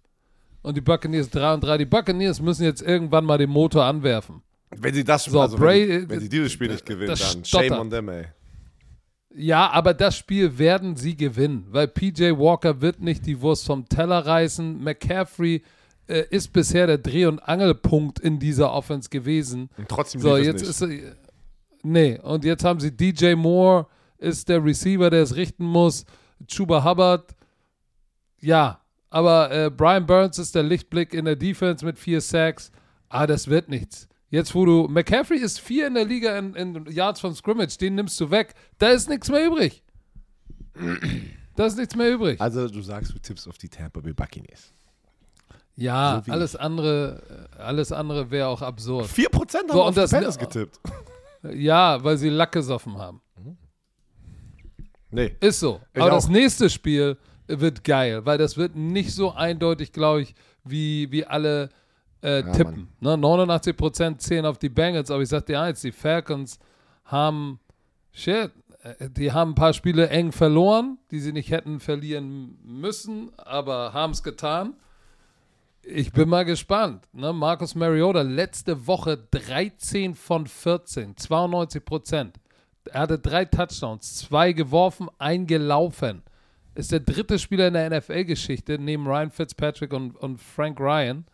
und 0.68 0.76
die 0.76 0.83
Buccaneers 0.83 1.31
3 1.31 1.54
und 1.54 1.64
3. 1.64 1.78
Die 1.78 1.87
Buccaneers 1.87 2.42
müssen 2.42 2.64
jetzt 2.64 2.83
irgendwann 2.83 3.24
mal 3.24 3.38
den 3.38 3.48
Motor 3.48 3.85
anwerfen. 3.85 4.42
Wenn 4.76 4.92
sie 4.92 5.02
das 5.02 5.24
so, 5.24 5.40
also 5.40 5.57
Bray, 5.57 5.88
wenn, 5.88 6.11
wenn, 6.11 6.20
sie 6.20 6.28
dieses 6.28 6.52
Spiel 6.52 6.68
nicht 6.68 6.85
gewinnen, 6.85 7.09
dann 7.09 7.16
stottert. 7.16 7.46
shame 7.46 7.81
on 7.81 7.90
them, 7.90 8.11
ey. 8.11 8.26
Ja, 9.35 9.70
aber 9.70 9.94
das 9.94 10.18
Spiel 10.18 10.59
werden 10.59 10.94
sie 10.96 11.16
gewinnen, 11.16 11.66
weil 11.70 11.88
PJ 11.88 12.33
Walker 12.33 12.83
wird 12.83 13.00
nicht 13.00 13.24
die 13.24 13.40
Wurst 13.40 13.64
vom 13.64 13.88
Teller 13.88 14.26
reißen. 14.26 14.83
McCaffrey 14.85 15.62
äh, 16.07 16.24
ist 16.28 16.52
bisher 16.52 16.87
der 16.87 16.98
Dreh- 16.98 17.24
und 17.24 17.38
Angelpunkt 17.38 18.20
in 18.20 18.38
dieser 18.38 18.70
Offense 18.70 19.09
gewesen. 19.09 19.70
Und 19.78 19.88
trotzdem 19.88 20.20
so, 20.20 20.37
jetzt 20.37 20.61
nicht. 20.83 21.02
ist. 21.02 21.16
Nee, 21.83 22.18
und 22.22 22.44
jetzt 22.44 22.62
haben 22.62 22.78
sie 22.78 22.94
DJ 22.94 23.37
Moore, 23.37 23.87
ist 24.18 24.50
der 24.50 24.62
Receiver, 24.62 25.09
der 25.09 25.22
es 25.22 25.35
richten 25.35 25.64
muss. 25.64 26.04
Chuba 26.46 26.85
Hubbard, 26.85 27.35
ja, 28.40 28.83
aber 29.10 29.50
äh, 29.50 29.70
Brian 29.70 30.06
Burns 30.06 30.38
ist 30.38 30.54
der 30.54 30.62
Lichtblick 30.62 31.14
in 31.14 31.24
der 31.24 31.36
Defense 31.36 31.84
mit 31.84 31.98
vier 31.98 32.20
Sacks. 32.20 32.70
Ah, 33.08 33.26
das 33.26 33.48
wird 33.48 33.68
nichts. 33.68 34.08
Jetzt, 34.30 34.54
wo 34.54 34.64
du. 34.66 34.88
McCaffrey 34.88 35.38
ist 35.38 35.60
vier 35.60 35.86
in 35.86 35.94
der 35.94 36.04
Liga 36.04 36.36
in, 36.38 36.54
in 36.54 36.86
Yards 36.90 37.20
von 37.20 37.34
Scrimmage, 37.34 37.78
den 37.78 37.94
nimmst 37.94 38.20
du 38.20 38.30
weg. 38.30 38.54
Da 38.78 38.88
ist 38.88 39.08
nichts 39.08 39.30
mehr 39.30 39.46
übrig. 39.46 39.82
Da 41.56 41.66
ist 41.66 41.78
nichts 41.78 41.96
mehr 41.96 42.12
übrig. 42.12 42.40
Also, 42.40 42.68
du 42.68 42.82
sagst, 42.82 43.14
du 43.14 43.18
tippst 43.18 43.48
auf 43.48 43.56
die 43.56 43.68
Tampa 43.68 44.00
Bay 44.00 44.12
Buccaneers. 44.12 44.72
Ja, 45.76 46.22
so 46.26 46.32
alles 46.32 46.56
andere, 46.56 47.48
alles 47.56 47.92
andere 47.92 48.30
wäre 48.30 48.48
auch 48.48 48.62
absurd. 48.62 49.06
4% 49.06 49.54
haben 49.54 49.68
so, 49.68 49.82
auf 49.82 49.94
das, 49.94 50.10
Panthers 50.10 50.38
getippt. 50.38 50.78
Ja, 51.54 52.02
weil 52.02 52.16
sie 52.16 52.30
Lack 52.30 52.50
gesoffen 52.50 52.98
haben. 52.98 53.22
Nee. 55.10 55.36
Ist 55.38 55.60
so. 55.60 55.80
Ich 55.94 56.02
Aber 56.02 56.10
auch. 56.10 56.16
das 56.16 56.28
nächste 56.28 56.68
Spiel 56.68 57.16
wird 57.48 57.82
geil, 57.82 58.24
weil 58.26 58.38
das 58.38 58.56
wird 58.56 58.76
nicht 58.76 59.12
so 59.12 59.32
eindeutig, 59.32 59.92
glaube 59.92 60.22
ich, 60.22 60.34
wie, 60.64 61.11
wie 61.11 61.24
alle 61.24 61.70
äh, 62.22 62.40
ja, 62.40 62.52
tippen. 62.52 62.88
Ne? 63.00 63.14
89% 63.14 64.18
zählen 64.18 64.46
auf 64.46 64.58
die 64.58 64.68
Bengals, 64.68 65.11
aber 65.11 65.22
ich 65.22 65.28
sag 65.28 65.46
dir 65.46 65.61
eins, 65.61 65.80
die 65.80 65.92
Falcons 65.92 66.58
haben 67.04 67.58
shit, 68.12 68.50
äh, 68.82 69.08
die 69.11 69.32
haben 69.32 69.52
ein 69.52 69.54
paar 69.54 69.72
Spiele 69.72 70.08
eng 70.11 70.32
verloren, 70.32 70.98
die 71.11 71.20
sie 71.20 71.32
nicht 71.32 71.50
hätten 71.50 71.80
verlieren 71.80 72.58
müssen, 72.62 73.30
aber 73.38 73.92
haben 73.92 74.12
es 74.12 74.22
getan. 74.22 74.74
Ich 75.82 76.12
bin 76.12 76.28
mal 76.28 76.44
gespannt. 76.44 77.08
Ne? 77.12 77.32
Marcus 77.32 77.74
Mariota 77.74 78.20
letzte 78.20 78.87
Woche 78.87 79.16
13 79.30 80.14
von 80.14 80.46
14, 80.46 81.16
92 81.16 81.84
Prozent. 81.84 82.37
Er 82.84 83.00
hatte 83.00 83.18
drei 83.18 83.44
Touchdowns, 83.44 84.16
zwei 84.16 84.52
geworfen, 84.52 85.08
ein 85.18 85.46
gelaufen 85.46 86.22
ist 86.78 86.92
der 86.92 87.00
dritte 87.00 87.40
Spieler 87.40 87.66
in 87.66 87.74
der 87.74 87.90
NFL-Geschichte, 87.90 88.78
neben 88.78 89.06
Ryan 89.06 89.32
Fitzpatrick 89.32 89.92
und, 89.92 90.14
und 90.16 90.40
Frank 90.40 90.78
Ryan, 90.78 91.24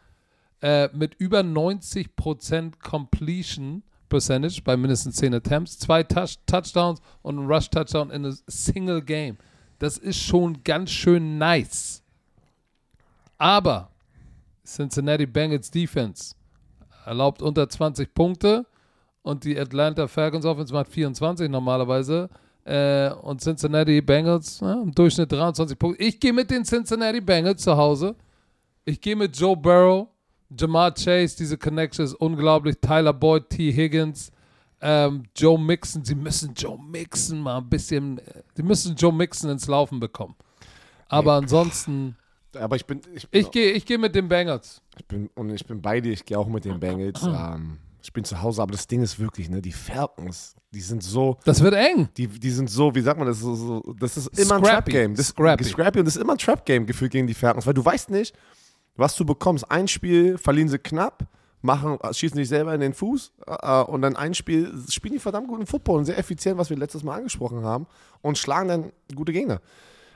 äh, 0.62 0.88
mit 0.94 1.14
über 1.16 1.40
90% 1.40 2.80
Completion 2.82 3.82
Percentage 4.08 4.62
bei 4.62 4.74
mindestens 4.74 5.16
10 5.16 5.34
Attempts, 5.34 5.78
zwei 5.78 6.02
Touch 6.02 6.38
Touchdowns 6.46 7.02
und 7.20 7.38
ein 7.38 7.46
Rush-Touchdown 7.46 8.10
in 8.10 8.24
a 8.24 8.32
Single 8.46 9.02
Game. 9.02 9.36
Das 9.80 9.98
ist 9.98 10.18
schon 10.18 10.62
ganz 10.64 10.90
schön 10.90 11.36
nice. 11.36 12.02
Aber 13.36 13.90
Cincinnati 14.64 15.26
Bengals 15.26 15.70
Defense 15.70 16.34
erlaubt 17.04 17.42
unter 17.42 17.68
20 17.68 18.14
Punkte 18.14 18.64
und 19.20 19.44
die 19.44 19.58
Atlanta 19.58 20.08
Falcons 20.08 20.46
Offense 20.46 20.72
macht 20.72 20.88
24 20.88 21.50
normalerweise. 21.50 22.30
Äh, 22.64 23.10
und 23.10 23.42
Cincinnati 23.42 24.00
Bengals 24.00 24.60
ja, 24.60 24.80
im 24.80 24.92
Durchschnitt 24.92 25.30
23 25.30 25.78
Punkte. 25.78 26.02
Ich 26.02 26.18
gehe 26.18 26.32
mit 26.32 26.50
den 26.50 26.64
Cincinnati 26.64 27.20
Bengals 27.20 27.62
zu 27.62 27.76
Hause. 27.76 28.16
Ich 28.86 29.00
gehe 29.00 29.16
mit 29.16 29.36
Joe 29.36 29.56
Burrow, 29.56 30.08
Jamar 30.58 30.92
Chase, 30.92 31.36
diese 31.36 31.58
Connection 31.58 32.04
ist 32.04 32.14
unglaublich. 32.14 32.76
Tyler 32.80 33.12
Boyd, 33.12 33.50
T. 33.50 33.72
Higgins, 33.72 34.32
ähm, 34.80 35.24
Joe 35.36 35.58
Mixon. 35.58 36.04
Sie 36.04 36.14
müssen 36.14 36.54
Joe 36.54 36.78
Mixon 36.78 37.40
mal 37.40 37.58
ein 37.58 37.68
bisschen, 37.68 38.20
sie 38.54 38.62
müssen 38.62 38.94
Joe 38.96 39.12
Mixon 39.12 39.50
ins 39.50 39.66
Laufen 39.66 40.00
bekommen. 40.00 40.34
Aber 41.08 41.34
ansonsten. 41.34 42.16
Aber 42.54 42.76
ich 42.76 42.86
bin. 42.86 43.00
Ich, 43.14 43.26
ich 43.30 43.50
gehe 43.50 43.72
ich 43.72 43.84
geh 43.84 43.98
mit 43.98 44.14
den 44.14 44.28
Bengals. 44.28 44.80
Ich 44.96 45.04
bin, 45.06 45.28
und 45.34 45.50
ich 45.50 45.66
bin 45.66 45.82
bei 45.82 46.00
dir, 46.00 46.12
ich 46.12 46.24
gehe 46.24 46.38
auch 46.38 46.48
mit 46.48 46.64
den 46.64 46.80
Bengals. 46.80 47.22
ähm, 47.24 47.78
ich 48.04 48.12
bin 48.12 48.22
zu 48.22 48.42
Hause, 48.42 48.60
aber 48.60 48.72
das 48.72 48.86
Ding 48.86 49.02
ist 49.02 49.18
wirklich, 49.18 49.48
ne, 49.48 49.62
die 49.62 49.72
Falcons, 49.72 50.54
die 50.70 50.82
sind 50.82 51.02
so. 51.02 51.38
Das 51.44 51.62
wird 51.62 51.74
eng. 51.74 52.10
Die, 52.18 52.28
die 52.28 52.50
sind 52.50 52.68
so, 52.68 52.94
wie 52.94 53.00
sagt 53.00 53.18
man 53.18 53.26
das? 53.26 53.40
So, 53.40 53.54
so, 53.54 53.94
das 53.98 54.18
ist 54.18 54.38
immer 54.38 54.58
Scrappy. 54.58 54.66
ein 54.66 54.74
Trap-Game. 54.74 55.14
Das 55.14 55.28
Scrappy. 55.28 55.64
Scrappy 55.64 55.98
und 56.00 56.04
das 56.04 56.16
ist 56.16 56.22
immer 56.22 56.34
ein 56.34 56.38
Trap-Game 56.38 56.84
gefühlt 56.84 57.12
gegen 57.12 57.26
die 57.26 57.32
Falcons, 57.32 57.66
weil 57.66 57.72
du 57.72 57.82
weißt 57.82 58.10
nicht, 58.10 58.36
was 58.94 59.16
du 59.16 59.24
bekommst. 59.24 59.70
Ein 59.70 59.88
Spiel 59.88 60.36
verlieren 60.36 60.68
sie 60.68 60.78
knapp, 60.78 61.26
machen, 61.62 61.98
schießen 62.12 62.36
sich 62.36 62.48
selber 62.48 62.74
in 62.74 62.82
den 62.82 62.92
Fuß 62.92 63.32
äh, 63.46 63.82
und 63.84 64.02
dann 64.02 64.16
ein 64.16 64.34
Spiel 64.34 64.70
spielen 64.90 65.14
die 65.14 65.18
verdammt 65.20 65.48
guten 65.48 65.64
Football 65.64 66.00
und 66.00 66.04
sehr 66.04 66.18
effizient, 66.18 66.58
was 66.58 66.68
wir 66.68 66.76
letztes 66.76 67.02
Mal 67.04 67.16
angesprochen 67.16 67.64
haben 67.64 67.86
und 68.20 68.36
schlagen 68.36 68.68
dann 68.68 68.92
gute 69.14 69.32
Gegner. 69.32 69.62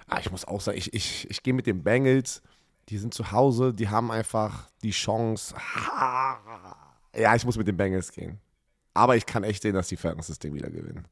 Ah, 0.08 0.18
ich 0.20 0.30
muss 0.30 0.46
auch 0.46 0.60
sagen, 0.60 0.76
ich, 0.76 0.92
ich, 0.92 1.26
ich 1.30 1.42
gehe 1.42 1.54
mit 1.54 1.66
den 1.66 1.82
Bengals. 1.82 2.42
Die 2.90 2.98
sind 2.98 3.12
zu 3.12 3.32
Hause, 3.32 3.72
die 3.74 3.88
haben 3.88 4.10
einfach 4.10 4.68
die 4.82 4.90
Chance. 4.92 5.54
Ha, 5.56 6.38
ja, 7.18 7.34
ich 7.34 7.44
muss 7.44 7.56
mit 7.56 7.66
den 7.66 7.76
Bengals 7.76 8.12
gehen. 8.12 8.38
Aber 8.94 9.16
ich 9.16 9.26
kann 9.26 9.44
echt 9.44 9.62
sehen, 9.62 9.74
dass 9.74 9.88
die 9.88 9.96
Falcons 9.96 10.28
das 10.28 10.38
Ding 10.38 10.54
wieder 10.54 10.70
gewinnen. 10.70 11.06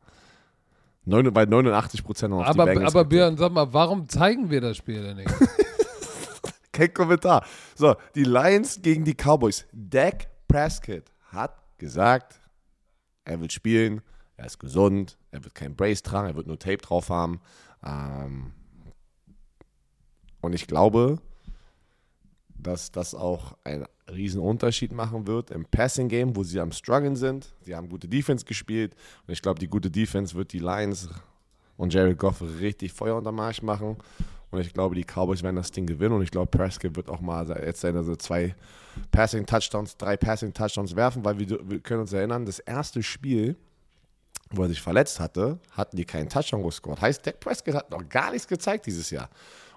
Neun, 1.04 1.32
bei 1.32 1.46
89 1.46 2.02
Prozent 2.02 2.34
auf 2.34 2.44
aber, 2.44 2.64
die 2.64 2.72
Bengals. 2.72 2.94
Aber 2.94 3.04
Björn, 3.04 3.36
sag 3.36 3.52
mal, 3.52 3.72
warum 3.72 4.08
zeigen 4.08 4.50
wir 4.50 4.60
das 4.60 4.76
Spiel 4.76 5.02
denn 5.02 5.16
nicht? 5.18 5.30
Kein 6.72 6.92
Kommentar. 6.92 7.46
So, 7.74 7.94
die 8.14 8.24
Lions 8.24 8.82
gegen 8.82 9.04
die 9.04 9.14
Cowboys. 9.14 9.66
Dak 9.72 10.26
Prescott 10.48 11.04
hat 11.30 11.56
gesagt, 11.78 12.40
er 13.24 13.40
wird 13.40 13.52
spielen, 13.52 14.02
er 14.36 14.46
ist 14.46 14.58
gesund, 14.58 15.16
er 15.30 15.42
wird 15.44 15.54
kein 15.54 15.74
Brace 15.74 16.02
tragen, 16.02 16.28
er 16.28 16.36
wird 16.36 16.46
nur 16.46 16.58
Tape 16.58 16.78
drauf 16.78 17.08
haben. 17.08 17.40
Ähm 17.84 18.52
und 20.40 20.52
ich 20.52 20.66
glaube, 20.66 21.18
dass 22.48 22.92
das 22.92 23.14
auch 23.14 23.56
einen 23.64 23.86
riesen 24.10 24.40
Unterschied 24.40 24.92
machen 24.92 25.26
wird 25.26 25.50
im 25.50 25.64
Passing 25.64 26.08
Game, 26.08 26.36
wo 26.36 26.44
sie 26.44 26.60
am 26.60 26.72
struggeln 26.72 27.16
sind. 27.16 27.52
Sie 27.62 27.74
haben 27.74 27.88
gute 27.88 28.08
Defense 28.08 28.44
gespielt 28.44 28.94
und 29.26 29.32
ich 29.32 29.42
glaube, 29.42 29.58
die 29.58 29.68
gute 29.68 29.90
Defense 29.90 30.34
wird 30.34 30.52
die 30.52 30.60
Lions 30.60 31.08
und 31.76 31.92
Jared 31.92 32.18
Goff 32.18 32.42
richtig 32.60 32.92
Feuer 32.92 33.16
unter 33.16 33.32
Marsch 33.32 33.62
machen. 33.62 33.96
Und 34.50 34.60
ich 34.60 34.72
glaube, 34.72 34.94
die 34.94 35.04
Cowboys 35.04 35.42
werden 35.42 35.56
das 35.56 35.70
Ding 35.70 35.86
gewinnen. 35.86 36.14
Und 36.14 36.22
ich 36.22 36.30
glaube, 36.30 36.46
Prescott 36.46 36.96
wird 36.96 37.08
auch 37.08 37.20
mal 37.20 37.48
jetzt 37.64 37.80
seine 37.80 38.04
so 38.04 38.16
zwei 38.16 38.54
Passing-Touchdowns, 39.10 39.96
drei 39.96 40.16
Passing-Touchdowns 40.16 40.94
werfen, 40.96 41.24
weil 41.24 41.38
wir, 41.38 41.58
wir, 41.68 41.80
können 41.80 42.00
uns 42.00 42.12
erinnern, 42.12 42.46
das 42.46 42.60
erste 42.60 43.02
Spiel, 43.02 43.56
wo 44.50 44.62
er 44.62 44.68
sich 44.68 44.80
verletzt 44.80 45.18
hatte, 45.18 45.58
hatten 45.72 45.96
die 45.96 46.04
keinen 46.04 46.28
Touchdown 46.28 46.62
gescored. 46.62 47.00
Heißt, 47.00 47.26
Dak 47.26 47.40
Prescott 47.40 47.74
hat 47.74 47.90
noch 47.90 48.08
gar 48.08 48.30
nichts 48.30 48.46
gezeigt 48.46 48.86
dieses 48.86 49.10
Jahr. 49.10 49.28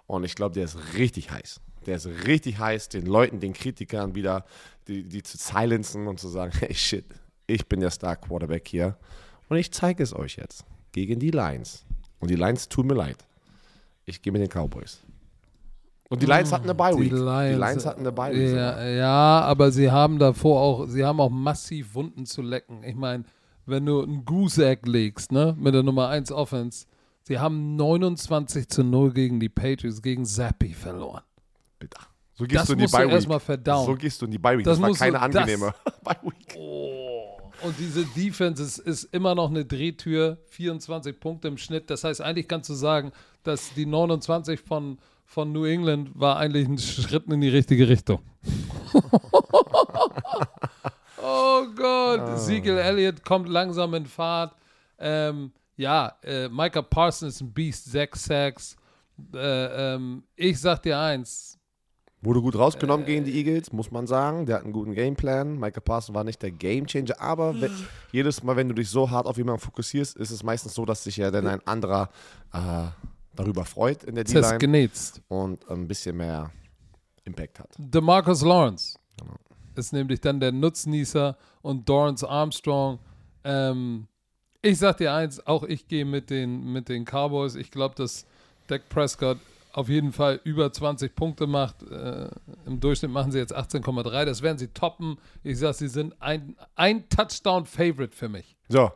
Und 0.06 0.24
ich 0.24 0.36
glaube, 0.36 0.54
der 0.54 0.66
ist 0.66 0.78
richtig 0.96 1.32
heiß. 1.32 1.60
Der 1.86 1.96
ist 1.96 2.08
richtig 2.28 2.60
heiß, 2.60 2.90
den 2.90 3.06
Leuten, 3.06 3.40
den 3.40 3.54
Kritikern 3.54 4.16
wieder, 4.16 4.46
die, 4.88 5.04
die 5.04 5.24
zu 5.24 5.38
silenzen 5.38 6.08
und 6.08 6.20
zu 6.20 6.28
sagen, 6.28 6.52
hey 6.60 6.74
shit, 6.74 7.06
ich 7.48 7.68
bin 7.68 7.80
der 7.80 7.92
Star-Quarterback 7.92 8.68
hier. 8.68 8.98
Und 9.48 9.58
ich 9.58 9.72
zeige 9.72 10.04
es 10.04 10.14
euch 10.14 10.38
jetzt 10.38 10.66
gegen 10.92 11.20
die 11.20 11.32
Lions. 11.32 11.86
Und 12.20 12.30
die 12.30 12.36
Lions 12.36 12.70
tun 12.70 12.88
mir 12.88 12.96
leid. 12.96 13.18
Ich 14.06 14.22
gehe 14.22 14.34
mit 14.34 14.42
den 14.42 14.50
Cowboys. 14.50 15.02
Und 16.10 16.24
die 16.24 16.26
Lions 16.26 16.52
hatten 16.52 16.64
eine 16.64 16.76
Bye 16.76 16.96
Week. 16.96 17.10
Die 17.10 17.16
Lions, 17.16 17.54
die 17.54 17.60
Lions 17.60 17.86
hatten 17.86 18.00
eine 18.02 18.12
Bye 18.12 18.34
Week. 18.34 18.56
Ja, 18.56 18.88
ja, 18.88 19.42
aber 19.42 19.72
sie 19.72 19.92
haben 19.92 20.18
davor 20.18 20.60
auch, 20.60 20.88
sie 20.88 21.06
haben 21.06 21.20
auch 21.20 21.30
massiv 21.30 21.94
Wunden 21.94 22.26
zu 22.26 22.42
lecken. 22.42 22.84
Ich 22.84 22.96
meine, 22.96 23.26
wenn 23.68 23.86
du 23.86 24.02
ein 24.02 24.26
Goose 24.26 24.68
Egg 24.68 24.90
legst, 24.90 25.32
ne, 25.32 25.56
mit 25.60 25.76
der 25.76 25.84
Nummer 25.84 26.10
1 26.10 26.32
Offense, 26.32 26.88
sie 27.22 27.38
haben 27.38 27.76
29 27.76 28.68
zu 28.68 28.84
0 28.84 29.14
gegen 29.14 29.40
die 29.40 29.50
Patriots, 29.50 30.02
gegen 30.02 30.26
Zappi 30.26 30.74
verloren. 30.74 31.22
Bitte. 31.80 31.98
So 32.34 32.46
gehst 32.46 32.62
das 32.62 32.68
du 32.68 32.74
in 32.74 32.80
die 32.80 32.88
Bye 32.88 33.06
Week. 33.08 33.14
erstmal 33.14 33.40
verdauen. 33.40 33.86
So 33.86 33.96
gehst 33.96 34.22
du 34.22 34.26
in 34.26 34.32
die 34.32 34.38
Bye 34.38 34.58
Week. 34.58 34.66
Das, 34.66 34.80
das 34.80 34.88
war 34.88 34.96
keine 34.96 35.20
angenehme 35.20 35.74
Bye 36.04 36.18
Week. 36.24 36.56
Oh. 36.58 37.52
Und 37.62 37.78
diese 37.78 38.06
Defense 38.06 38.64
ist, 38.64 38.78
ist, 38.78 39.04
immer 39.14 39.36
noch 39.36 39.50
eine 39.50 39.66
Drehtür, 39.66 40.38
24 40.48 41.20
Punkte 41.20 41.50
im 41.50 41.58
Schnitt. 41.58 41.90
Das 41.90 42.06
heißt, 42.06 42.22
eigentlich 42.22 42.48
kannst 42.48 42.70
du 42.70 42.74
sagen, 42.74 43.12
dass 43.44 43.74
die 43.74 43.86
29 43.86 44.62
von, 44.62 45.00
von 45.26 45.52
New 45.52 45.66
England 45.66 46.12
war 46.14 46.38
eigentlich 46.38 46.68
ein 46.68 46.78
Schritt 46.78 47.28
in 47.28 47.42
die 47.42 47.50
richtige 47.50 47.90
Richtung. 47.90 48.22
oh 51.22 51.66
Gott, 51.76 52.22
oh. 52.24 52.38
Siegel 52.38 52.78
Elliott 52.78 53.26
kommt 53.26 53.50
langsam 53.50 53.94
in 53.96 54.06
Fahrt. 54.06 54.56
Ähm, 54.98 55.52
ja, 55.76 56.18
äh, 56.24 56.48
Micah 56.48 56.82
Parsons 56.82 57.36
ist 57.36 57.42
ein 57.42 57.54
Beast, 57.54 57.92
6 57.92 58.24
Sacks. 58.24 58.78
Äh, 59.34 59.96
ähm, 59.96 60.24
ich 60.38 60.60
sag 60.60 60.82
dir 60.82 60.98
eins, 60.98 61.59
Wurde 62.22 62.42
gut 62.42 62.58
rausgenommen 62.58 63.06
äh, 63.06 63.12
gegen 63.12 63.26
die 63.26 63.38
Eagles, 63.38 63.72
muss 63.72 63.92
man 63.92 64.06
sagen. 64.06 64.46
Der 64.46 64.58
hat 64.58 64.64
einen 64.64 64.74
guten 64.74 64.94
Gameplan. 64.94 65.58
Michael 65.58 65.82
Parsons 65.82 66.14
war 66.14 66.26
nicht 66.26 66.42
der 66.42 66.52
Gamechanger, 66.52 67.20
aber 67.20 67.60
wenn, 67.62 67.72
jedes 68.12 68.44
Mal, 68.44 68.58
wenn 68.58 68.68
du 68.68 68.76
dich 68.76 68.90
so 68.90 69.10
hart 69.10 69.26
auf 69.26 69.38
jemanden 69.38 69.62
fokussierst, 69.62 70.18
ist 70.18 70.32
es 70.32 70.44
meistens 70.44 70.74
so, 70.74 70.86
dass 70.86 71.04
sich 71.04 71.16
ja 71.16 71.32
dann 71.32 71.48
ein 71.48 71.66
anderer 71.66 72.10
äh, 72.54 72.88
darüber 73.36 73.64
freut 73.64 74.04
in 74.04 74.16
der 74.16 74.26
D-Line 74.26 74.90
und 75.30 75.70
ein 75.70 75.88
bisschen 75.88 76.18
mehr 76.18 76.52
Impact 77.24 77.60
hat. 77.60 77.70
DeMarcus 77.78 78.42
Lawrence 78.42 79.00
genau. 79.18 79.36
ist 79.76 79.94
nämlich 79.94 80.20
dann 80.20 80.42
der 80.42 80.52
Nutznießer 80.52 81.38
und 81.62 81.88
Dorrance 81.88 82.28
Armstrong. 82.28 83.00
Ähm, 83.46 84.08
ich 84.62 84.78
sag 84.78 84.98
dir 84.98 85.14
eins, 85.14 85.46
auch 85.48 85.64
ich 85.64 85.88
gehe 85.88 86.04
mit 86.04 86.30
den, 86.30 86.74
mit 86.74 86.90
den 86.90 87.06
Cowboys. 87.06 87.56
Ich 87.56 87.72
glaube, 87.72 87.96
dass 87.96 88.26
Dak 88.68 88.90
Prescott 88.90 89.38
auf 89.72 89.90
jeden 89.90 90.12
Fall 90.12 90.40
über 90.44 90.72
20 90.72 91.16
Punkte 91.16 91.48
macht. 91.48 91.84
Äh, 91.84 92.30
Im 92.66 92.80
Durchschnitt 92.80 93.12
machen 93.12 93.32
sie 93.32 93.38
jetzt 93.38 93.56
18,3. 93.56 94.26
Das 94.26 94.42
werden 94.42 94.58
sie 94.58 94.68
toppen. 94.70 95.18
Ich 95.44 95.60
sage, 95.60 95.74
sie 95.74 95.88
sind 95.88 96.16
ein, 96.20 96.56
ein 96.76 97.08
Touchdown-Favorite 97.10 98.16
für 98.16 98.30
mich. 98.30 98.56
So, 98.68 98.92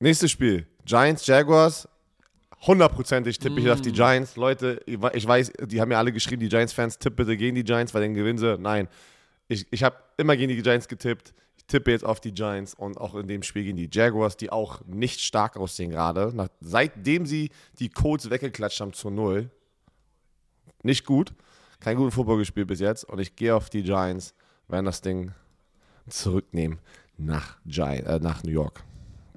nächstes 0.00 0.30
Spiel. 0.30 0.66
Giants, 0.84 1.26
Jaguars. 1.26 1.88
Hundertprozentig 2.66 3.38
tippe 3.38 3.60
ich 3.60 3.66
mm. 3.66 3.70
auf 3.70 3.82
die 3.82 3.92
Giants. 3.92 4.36
Leute, 4.36 4.80
ich 4.86 4.98
weiß, 4.98 5.52
die 5.66 5.80
haben 5.82 5.90
ja 5.90 5.98
alle 5.98 6.12
geschrieben, 6.12 6.40
die 6.40 6.48
Giants-Fans, 6.48 6.98
tippe 6.98 7.16
bitte 7.16 7.36
gegen 7.36 7.54
die 7.54 7.64
Giants, 7.64 7.92
weil 7.92 8.00
dann 8.00 8.14
gewinnen 8.14 8.38
sie. 8.38 8.56
Nein, 8.56 8.88
ich, 9.48 9.66
ich 9.70 9.82
habe 9.82 9.96
immer 10.16 10.34
gegen 10.36 10.48
die 10.48 10.62
Giants 10.62 10.88
getippt. 10.88 11.34
Ich 11.58 11.66
tippe 11.66 11.90
jetzt 11.90 12.04
auf 12.04 12.20
die 12.20 12.32
Giants 12.32 12.72
und 12.72 12.96
auch 12.96 13.14
in 13.14 13.26
dem 13.26 13.42
Spiel 13.42 13.64
gegen 13.64 13.76
die 13.76 13.90
Jaguars, 13.92 14.38
die 14.38 14.50
auch 14.50 14.80
nicht 14.86 15.20
stark 15.20 15.58
aussehen 15.58 15.90
gerade. 15.90 16.32
Seitdem 16.60 17.26
sie 17.26 17.50
die 17.78 17.90
Codes 17.90 18.30
weggeklatscht 18.30 18.80
haben 18.80 18.94
zu 18.94 19.10
Null, 19.10 19.50
nicht 20.84 21.04
gut. 21.04 21.32
Kein 21.80 21.96
guten 21.96 22.10
Football 22.10 22.38
gespielt 22.38 22.68
bis 22.68 22.80
jetzt. 22.80 23.04
Und 23.04 23.18
ich 23.18 23.36
gehe 23.36 23.54
auf 23.54 23.70
die 23.70 23.82
Giants, 23.82 24.34
werden 24.68 24.86
das 24.86 25.00
Ding 25.00 25.32
zurücknehmen 26.08 26.78
nach, 27.16 27.58
Giant, 27.66 28.06
äh, 28.06 28.18
nach 28.20 28.42
New 28.42 28.50
York. 28.50 28.82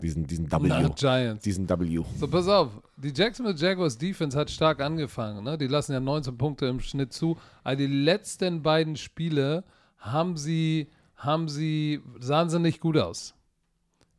Diesen, 0.02 0.28
diesen 0.28 0.52
W. 0.52 0.68
Nach 0.68 0.96
Giants. 0.96 1.44
Diesen 1.44 1.68
W. 1.68 2.04
So, 2.20 2.28
pass 2.28 2.48
auf. 2.48 2.70
Die 2.98 3.12
Jacksonville 3.16 3.58
Jaguars 3.58 3.98
Defense 3.98 4.38
hat 4.38 4.52
stark 4.52 4.80
angefangen. 4.80 5.44
Ne? 5.44 5.58
Die 5.58 5.68
lassen 5.68 5.94
ja 5.94 6.00
19 6.00 6.38
Punkte 6.38 6.68
im 6.68 6.80
Schnitt 6.80 7.14
zu. 7.14 7.38
Aber 7.64 7.76
die 7.76 7.88
letzten 7.88 8.62
beiden 8.62 8.96
Spiele 8.96 9.64
haben 9.98 10.38
sie, 10.38 10.90
haben 11.16 11.50
sie, 11.50 12.02
sahen 12.20 12.50
sie 12.50 12.60
nicht 12.60 12.80
gut 12.80 12.98
aus. 12.98 13.34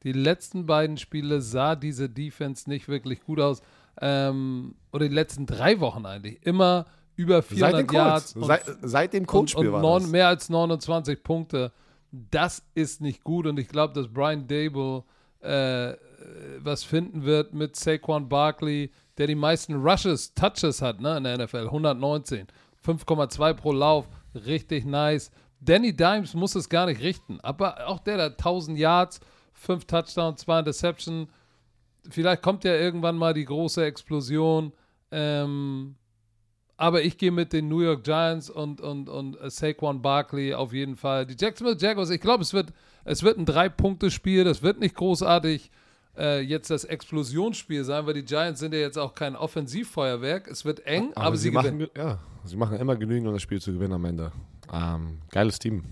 Die 0.03 0.13
letzten 0.13 0.67
beiden 0.67 0.97
Spiele 0.97 1.41
sah 1.41 1.77
diese 1.77 2.09
Defense 2.09 2.69
nicht 2.69 2.89
wirklich 2.89 3.23
gut 3.23 3.41
aus. 3.41 3.63
Ähm, 4.01 4.75
oder 4.93 5.09
die 5.09 5.15
letzten 5.15 5.47
drei 5.47 5.79
Wochen 5.79 6.07
eigentlich. 6.07 6.45
Immer 6.45 6.87
über 7.19 7.43
400 7.43 7.93
Yards. 7.93 8.37
Und, 8.37 8.45
seit, 8.45 8.63
seit, 8.83 9.13
dem 9.13 9.27
Coachspiel 9.27 9.73
war 9.73 9.83
non, 9.83 10.11
Mehr 10.11 10.29
als 10.29 10.49
29 10.49 11.23
Punkte. 11.23 11.73
Das 12.11 12.63
ist 12.75 13.01
nicht 13.01 13.25
gut 13.25 13.47
und 13.47 13.59
ich 13.59 13.69
glaube, 13.69 13.93
dass 13.93 14.09
Brian 14.09 14.47
Dable 14.47 15.03
äh, 15.41 15.95
was 16.61 16.85
finden 16.85 17.25
wird 17.25 17.53
mit 17.53 17.77
Saquon 17.77 18.29
Barkley, 18.29 18.91
der 19.19 19.27
die 19.27 19.35
meisten 19.35 19.75
Rushes, 19.75 20.33
Touches 20.35 20.81
hat 20.81 21.01
ne, 21.01 21.17
in 21.17 21.25
der 21.25 21.45
NFL, 21.45 21.67
119. 21.67 22.47
5,2 22.87 23.55
pro 23.55 23.73
Lauf, 23.73 24.07
richtig 24.35 24.85
nice. 24.85 25.31
Danny 25.61 25.95
Dimes 25.95 26.35
muss 26.35 26.55
es 26.55 26.69
gar 26.69 26.87
nicht 26.87 27.03
richten, 27.03 27.41
aber 27.41 27.89
auch 27.89 27.99
der 27.99 28.17
da 28.17 28.27
1000 28.27 28.79
Yards, 28.79 29.21
5 29.55 29.85
Touchdowns, 29.87 30.41
2 30.43 30.61
Interception. 30.61 31.29
Vielleicht 32.09 32.43
kommt 32.43 32.63
ja 32.63 32.75
irgendwann 32.75 33.17
mal 33.17 33.35
die 33.35 33.45
große 33.45 33.85
Explosion. 33.85 34.73
Ähm, 35.11 35.97
aber 36.79 37.03
ich 37.03 37.19
gehe 37.19 37.33
mit 37.33 37.53
den 37.53 37.69
New 37.69 37.81
York 37.81 38.05
Giants 38.05 38.49
und, 38.49 38.81
und, 38.81 39.09
und 39.09 39.37
Saquon 39.51 40.01
Barkley 40.01 40.55
auf 40.55 40.73
jeden 40.73 40.97
Fall. 40.97 41.27
Die 41.27 41.35
Jacksonville 41.39 41.77
Jaguars, 41.77 42.09
ich 42.11 42.21
glaube, 42.21 42.43
es 42.43 42.55
wird, 42.55 42.73
es 43.05 43.25
wird 43.25 43.37
ein 43.37 43.45
Drei-Punkte-Spiel. 43.45 44.45
Das 44.45 44.63
wird 44.63 44.79
nicht 44.79 44.95
großartig 44.95 45.73
äh, 46.17 46.41
jetzt 46.41 46.71
das 46.71 46.85
Explosionsspiel 46.85 47.83
sein, 47.83 48.07
weil 48.07 48.15
die 48.15 48.25
Giants 48.25 48.61
sind 48.61 48.73
ja 48.73 48.79
jetzt 48.79 48.97
auch 48.97 49.13
kein 49.13 49.35
Offensivfeuerwerk. 49.35 50.47
Es 50.47 50.65
wird 50.65 50.87
eng, 50.87 51.11
aber, 51.17 51.27
aber 51.27 51.37
sie, 51.37 51.49
sie 51.49 51.51
machen, 51.51 51.79
gewinnen. 51.79 51.91
Ja, 51.97 52.21
sie 52.45 52.57
machen 52.57 52.79
immer 52.79 52.95
genügend, 52.95 53.27
um 53.27 53.35
das 53.35 53.43
Spiel 53.43 53.61
zu 53.61 53.73
gewinnen 53.73 53.95
am 53.95 54.05
Ende. 54.05 54.31
Ähm, 54.73 55.19
geiles 55.33 55.59
Team. 55.59 55.83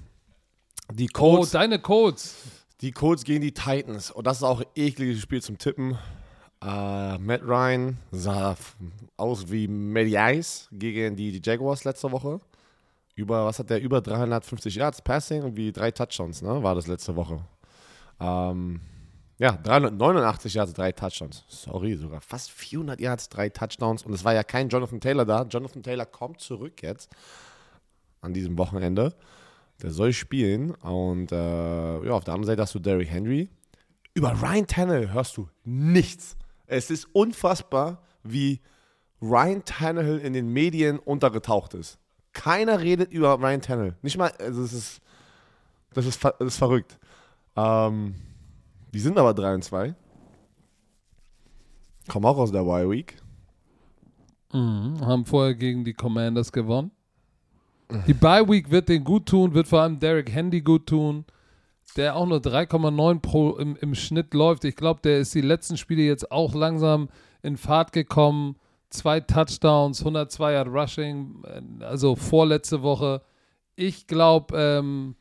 Die 0.93 1.09
Colts. 1.09 1.53
Oh, 1.53 1.59
deine 1.59 1.81
Colts. 1.81 2.37
Die 2.81 2.93
Colts 2.93 3.25
gegen 3.25 3.41
die 3.41 3.53
Titans. 3.53 4.13
Und 4.13 4.25
das 4.25 4.37
ist 4.37 4.43
auch 4.45 4.61
ein 4.61 4.67
ekliges 4.77 5.21
Spiel 5.21 5.43
zum 5.43 5.59
Tippen. 5.59 5.99
Uh, 6.67 7.17
Matt 7.21 7.43
Ryan 7.47 7.97
sah 8.11 8.57
aus 9.17 9.49
wie 9.53 9.69
Mediais 9.69 10.69
gegen 10.73 11.15
die, 11.15 11.41
Jaguars 11.41 11.85
letzte 11.85 12.11
Woche. 12.11 12.41
Über, 13.15 13.47
was 13.47 13.61
hat 13.61 13.71
der? 13.71 13.81
Über 13.81 14.01
350 14.01 14.75
Yards 14.75 15.01
Passing 15.01 15.45
und 15.45 15.57
wie 15.57 15.71
drei 15.71 15.93
Touchdowns, 15.93 16.43
ne? 16.43 16.61
War 16.65 16.75
das 16.75 16.89
letzte 16.89 17.15
Woche. 17.15 17.41
Um, 18.19 18.27
ähm, 18.27 18.81
ja, 19.39 19.53
389 19.53 20.55
Yards, 20.55 20.73
drei 20.73 20.91
Touchdowns. 20.91 21.45
Sorry, 21.47 21.95
sogar 21.95 22.21
fast 22.21 22.51
400 22.51 23.01
Yards, 23.01 23.29
drei 23.29 23.49
Touchdowns. 23.49 24.03
Und 24.03 24.13
es 24.13 24.25
war 24.25 24.35
ja 24.35 24.43
kein 24.43 24.69
Jonathan 24.69 25.01
Taylor 25.01 25.25
da. 25.25 25.43
Jonathan 25.43 25.85
Taylor 25.85 26.07
kommt 26.07 26.41
zurück 26.41 26.83
jetzt 26.83 27.11
an 28.23 28.35
diesem 28.35 28.59
Wochenende. 28.59 29.15
Der 29.83 29.93
soll 29.93 30.13
spielen. 30.13 30.73
Und 30.75 31.31
äh, 31.31 32.05
ja, 32.07 32.11
auf 32.11 32.25
der 32.25 32.35
anderen 32.35 32.47
Seite 32.47 32.63
hast 32.63 32.75
du 32.75 32.81
Derrick 32.81 33.09
Henry. 33.09 33.51
Über 34.15 34.33
Ryan 34.33 34.67
Tannehill 34.67 35.13
hörst 35.13 35.37
du 35.37 35.49
nichts. 35.65 36.37
Es 36.67 36.91
ist 36.91 37.09
unfassbar, 37.13 38.03
wie 38.23 38.61
Ryan 39.23 39.65
Tannehill 39.65 40.19
in 40.19 40.33
den 40.33 40.53
Medien 40.53 40.99
untergetaucht 40.99 41.75
ist. 41.75 41.99
Keiner 42.33 42.81
redet 42.81 43.13
über 43.13 43.39
Ryan 43.39 43.63
Tannehill. 43.63 43.97
Nicht 44.03 44.19
mal, 44.19 44.31
also 44.39 44.63
das 44.63 44.73
ist, 44.73 45.01
das 45.95 46.07
ist, 46.07 46.23
das 46.25 46.35
ist 46.41 46.59
verrückt. 46.59 46.99
Ähm, 47.57 48.15
die 48.93 49.01
sind 49.01 49.19
aber 49.19 49.35
3 49.35 49.55
und 49.55 49.65
2. 49.65 49.95
Kommen 52.09 52.27
auch 52.27 52.39
aus 52.39 52.53
der 52.53 52.63
Y 52.63 52.91
Week. 52.91 53.17
Mhm, 54.53 55.01
haben 55.05 55.25
vorher 55.25 55.55
gegen 55.55 55.85
die 55.85 55.95
Commanders 55.95 56.53
gewonnen. 56.53 56.91
Die 58.07 58.15
Bye 58.15 58.49
Week 58.49 58.71
wird 58.71 58.89
den 58.89 59.05
gut 59.05 59.27
tun, 59.27 59.55
wird 59.55 59.69
vor 59.69 59.81
allem 59.81 59.99
Derek 59.99 60.31
Handy 60.31 60.61
gut 60.61 60.87
tun, 60.87 61.25
der 61.97 62.17
auch 62.17 62.27
nur 62.27 62.39
3,9 62.39 63.21
pro 63.21 63.57
im, 63.57 63.77
im 63.77 63.95
Schnitt 63.95 64.35
läuft. 64.35 64.65
Ich 64.65 64.77
glaube, 64.77 65.01
der 65.03 65.19
ist 65.19 65.35
die 65.35 65.41
letzten 65.41 65.77
Spiele 65.77 66.03
jetzt 66.03 66.31
auch 66.31 66.55
langsam 66.55 67.09
in 67.43 67.57
Fahrt 67.57 67.93
gekommen. 67.93 68.57
Zwei 68.91 69.21
Touchdowns, 69.21 70.01
102 70.01 70.53
Yard 70.53 70.69
Rushing, 70.69 71.43
äh, 71.45 71.85
also 71.85 72.15
vorletzte 72.15 72.83
Woche. 72.83 73.23
Ich 73.75 74.07
glaube, 74.07 74.57
ähm, 74.57 75.17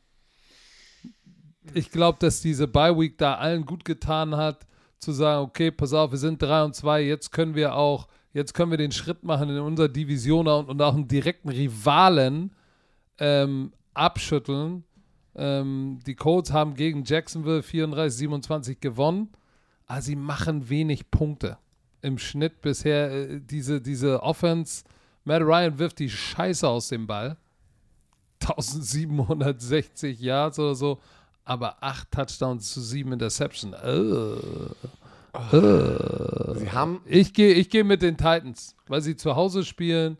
ich 1.74 1.90
glaube, 1.90 2.18
dass 2.20 2.40
diese 2.40 2.68
Bye 2.68 2.98
Week 2.98 3.18
da 3.18 3.34
allen 3.34 3.66
gut 3.66 3.84
getan 3.84 4.36
hat, 4.36 4.66
zu 4.98 5.12
sagen, 5.12 5.44
okay, 5.44 5.70
pass 5.70 5.92
auf, 5.92 6.10
wir 6.10 6.18
sind 6.18 6.40
3 6.40 6.64
und 6.64 6.74
2, 6.74 7.02
jetzt 7.02 7.32
können 7.32 7.54
wir 7.54 7.74
auch, 7.74 8.08
jetzt 8.32 8.54
können 8.54 8.70
wir 8.70 8.78
den 8.78 8.92
Schritt 8.92 9.24
machen 9.24 9.50
in 9.50 9.58
unserer 9.58 9.88
Division 9.88 10.48
und, 10.48 10.68
und 10.68 10.80
auch 10.80 10.94
einen 10.94 11.08
direkten 11.08 11.48
Rivalen 11.48 12.52
ähm, 13.18 13.72
abschütteln. 13.94 14.84
Ähm, 15.36 15.98
die 16.06 16.14
Colts 16.14 16.52
haben 16.52 16.74
gegen 16.74 17.04
Jacksonville 17.04 17.60
34-27 17.60 18.78
gewonnen, 18.80 19.28
aber 19.86 20.00
sie 20.00 20.16
machen 20.16 20.68
wenig 20.70 21.10
Punkte. 21.10 21.58
Im 22.00 22.18
Schnitt 22.18 22.62
bisher 22.62 23.10
äh, 23.10 23.40
diese, 23.40 23.80
diese 23.80 24.22
Offense. 24.22 24.84
Matt 25.24 25.42
Ryan 25.42 25.78
wirft 25.78 25.98
die 25.98 26.08
Scheiße 26.08 26.66
aus 26.66 26.88
dem 26.88 27.06
Ball. 27.06 27.36
1760 28.40 30.20
Yards 30.20 30.58
oder 30.58 30.74
so, 30.74 31.00
aber 31.44 31.82
8 31.82 32.10
Touchdowns 32.10 32.72
zu 32.72 32.80
7 32.80 33.12
Interception. 33.12 33.72
Äh. 33.72 33.96
Äh. 35.56 36.58
Sie 36.58 36.70
haben. 36.70 37.00
Ich 37.04 37.34
gehe 37.34 37.54
ich 37.54 37.68
geh 37.68 37.82
mit 37.82 38.02
den 38.02 38.16
Titans, 38.16 38.74
weil 38.86 39.00
sie 39.02 39.16
zu 39.16 39.36
Hause 39.36 39.64
spielen 39.64 40.16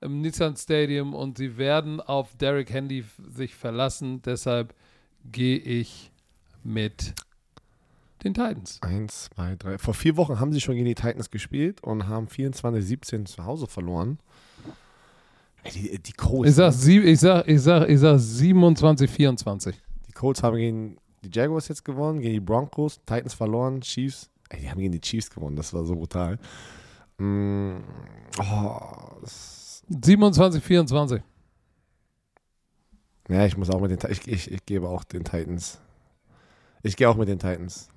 im 0.00 0.20
Nissan 0.20 0.56
Stadium 0.56 1.14
und 1.14 1.38
sie 1.38 1.56
werden 1.56 2.00
auf 2.00 2.36
Derrick 2.36 2.70
Handy 2.70 3.04
sich 3.28 3.54
verlassen. 3.54 4.22
Deshalb 4.22 4.74
gehe 5.30 5.58
ich 5.58 6.10
mit 6.62 7.14
den 8.24 8.34
Titans. 8.34 8.78
Eins, 8.82 9.30
zwei, 9.30 9.56
drei. 9.56 9.78
Vor 9.78 9.94
vier 9.94 10.16
Wochen 10.16 10.40
haben 10.40 10.52
sie 10.52 10.60
schon 10.60 10.74
gegen 10.74 10.86
die 10.86 10.94
Titans 10.94 11.30
gespielt 11.30 11.82
und 11.82 12.08
haben 12.08 12.26
24-17 12.26 13.26
zu 13.26 13.44
Hause 13.44 13.66
verloren. 13.66 14.18
Ey, 15.62 15.72
die, 15.72 15.98
die 15.98 16.12
Colts. 16.12 16.50
Ich 16.50 16.56
sag, 16.56 16.72
sieb, 16.72 17.04
ich 17.04 17.20
sag, 17.20 17.46
ich 17.46 17.60
sag, 17.60 17.88
ich 17.88 17.98
sag 17.98 18.18
27, 18.18 19.10
24. 19.10 19.76
Die 20.08 20.12
Colts 20.12 20.42
haben 20.42 20.56
gegen 20.56 20.96
die 21.22 21.30
Jaguars 21.32 21.68
jetzt 21.68 21.84
gewonnen, 21.84 22.20
gegen 22.20 22.34
die 22.34 22.40
Broncos, 22.40 23.00
Titans 23.04 23.34
verloren, 23.34 23.80
Chiefs. 23.80 24.30
Ey, 24.50 24.60
die 24.60 24.70
haben 24.70 24.78
gegen 24.78 24.92
die 24.92 25.00
Chiefs 25.00 25.30
gewonnen, 25.30 25.56
das 25.56 25.72
war 25.74 25.84
so 25.84 25.94
brutal. 25.94 26.38
Mm, 27.18 27.78
oh, 28.38 28.80
das, 29.20 29.67
27, 29.88 30.62
24. 30.62 31.22
ja, 33.28 33.44
ich 33.46 33.56
muss 33.56 33.70
auch 33.70 33.80
mit 33.80 33.90
den 33.90 34.10
ich, 34.10 34.26
ich, 34.26 34.50
ich 34.50 34.66
gebe 34.66 34.88
auch 34.88 35.04
den 35.04 35.24
Titans. 35.24 35.78
Ich 36.82 36.96
gehe 36.96 37.08
auch 37.08 37.16
mit 37.16 37.28
den 37.28 37.38
Titans. 37.38 37.88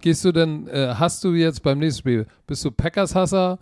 Gehst 0.00 0.24
du 0.24 0.32
denn, 0.32 0.68
äh, 0.68 0.94
hast 0.96 1.24
du 1.24 1.32
jetzt 1.34 1.62
beim 1.62 1.78
nächsten 1.78 2.00
Spiel, 2.00 2.26
bist 2.46 2.64
du 2.64 2.70
Packers-Hasser 2.70 3.58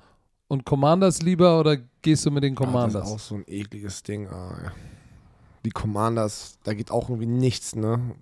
und 0.48 0.64
Commanders 0.66 1.22
lieber 1.22 1.58
oder 1.60 1.78
gehst 2.02 2.26
du 2.26 2.30
mit 2.30 2.42
den 2.44 2.54
Ah, 2.54 2.60
das 2.60 2.66
Commanders? 2.66 3.06
ist 3.08 3.14
auch 3.14 3.18
so 3.18 3.34
ein 3.36 3.44
ekliges 3.46 4.02
Ding. 4.02 4.28
Ah. 4.28 4.72
Die 5.64 5.70
Commanders, 5.70 6.58
da 6.64 6.74
geht 6.74 6.90
auch 6.90 7.08
irgendwie 7.08 7.26
nichts, 7.26 7.74
ne? 7.74 8.14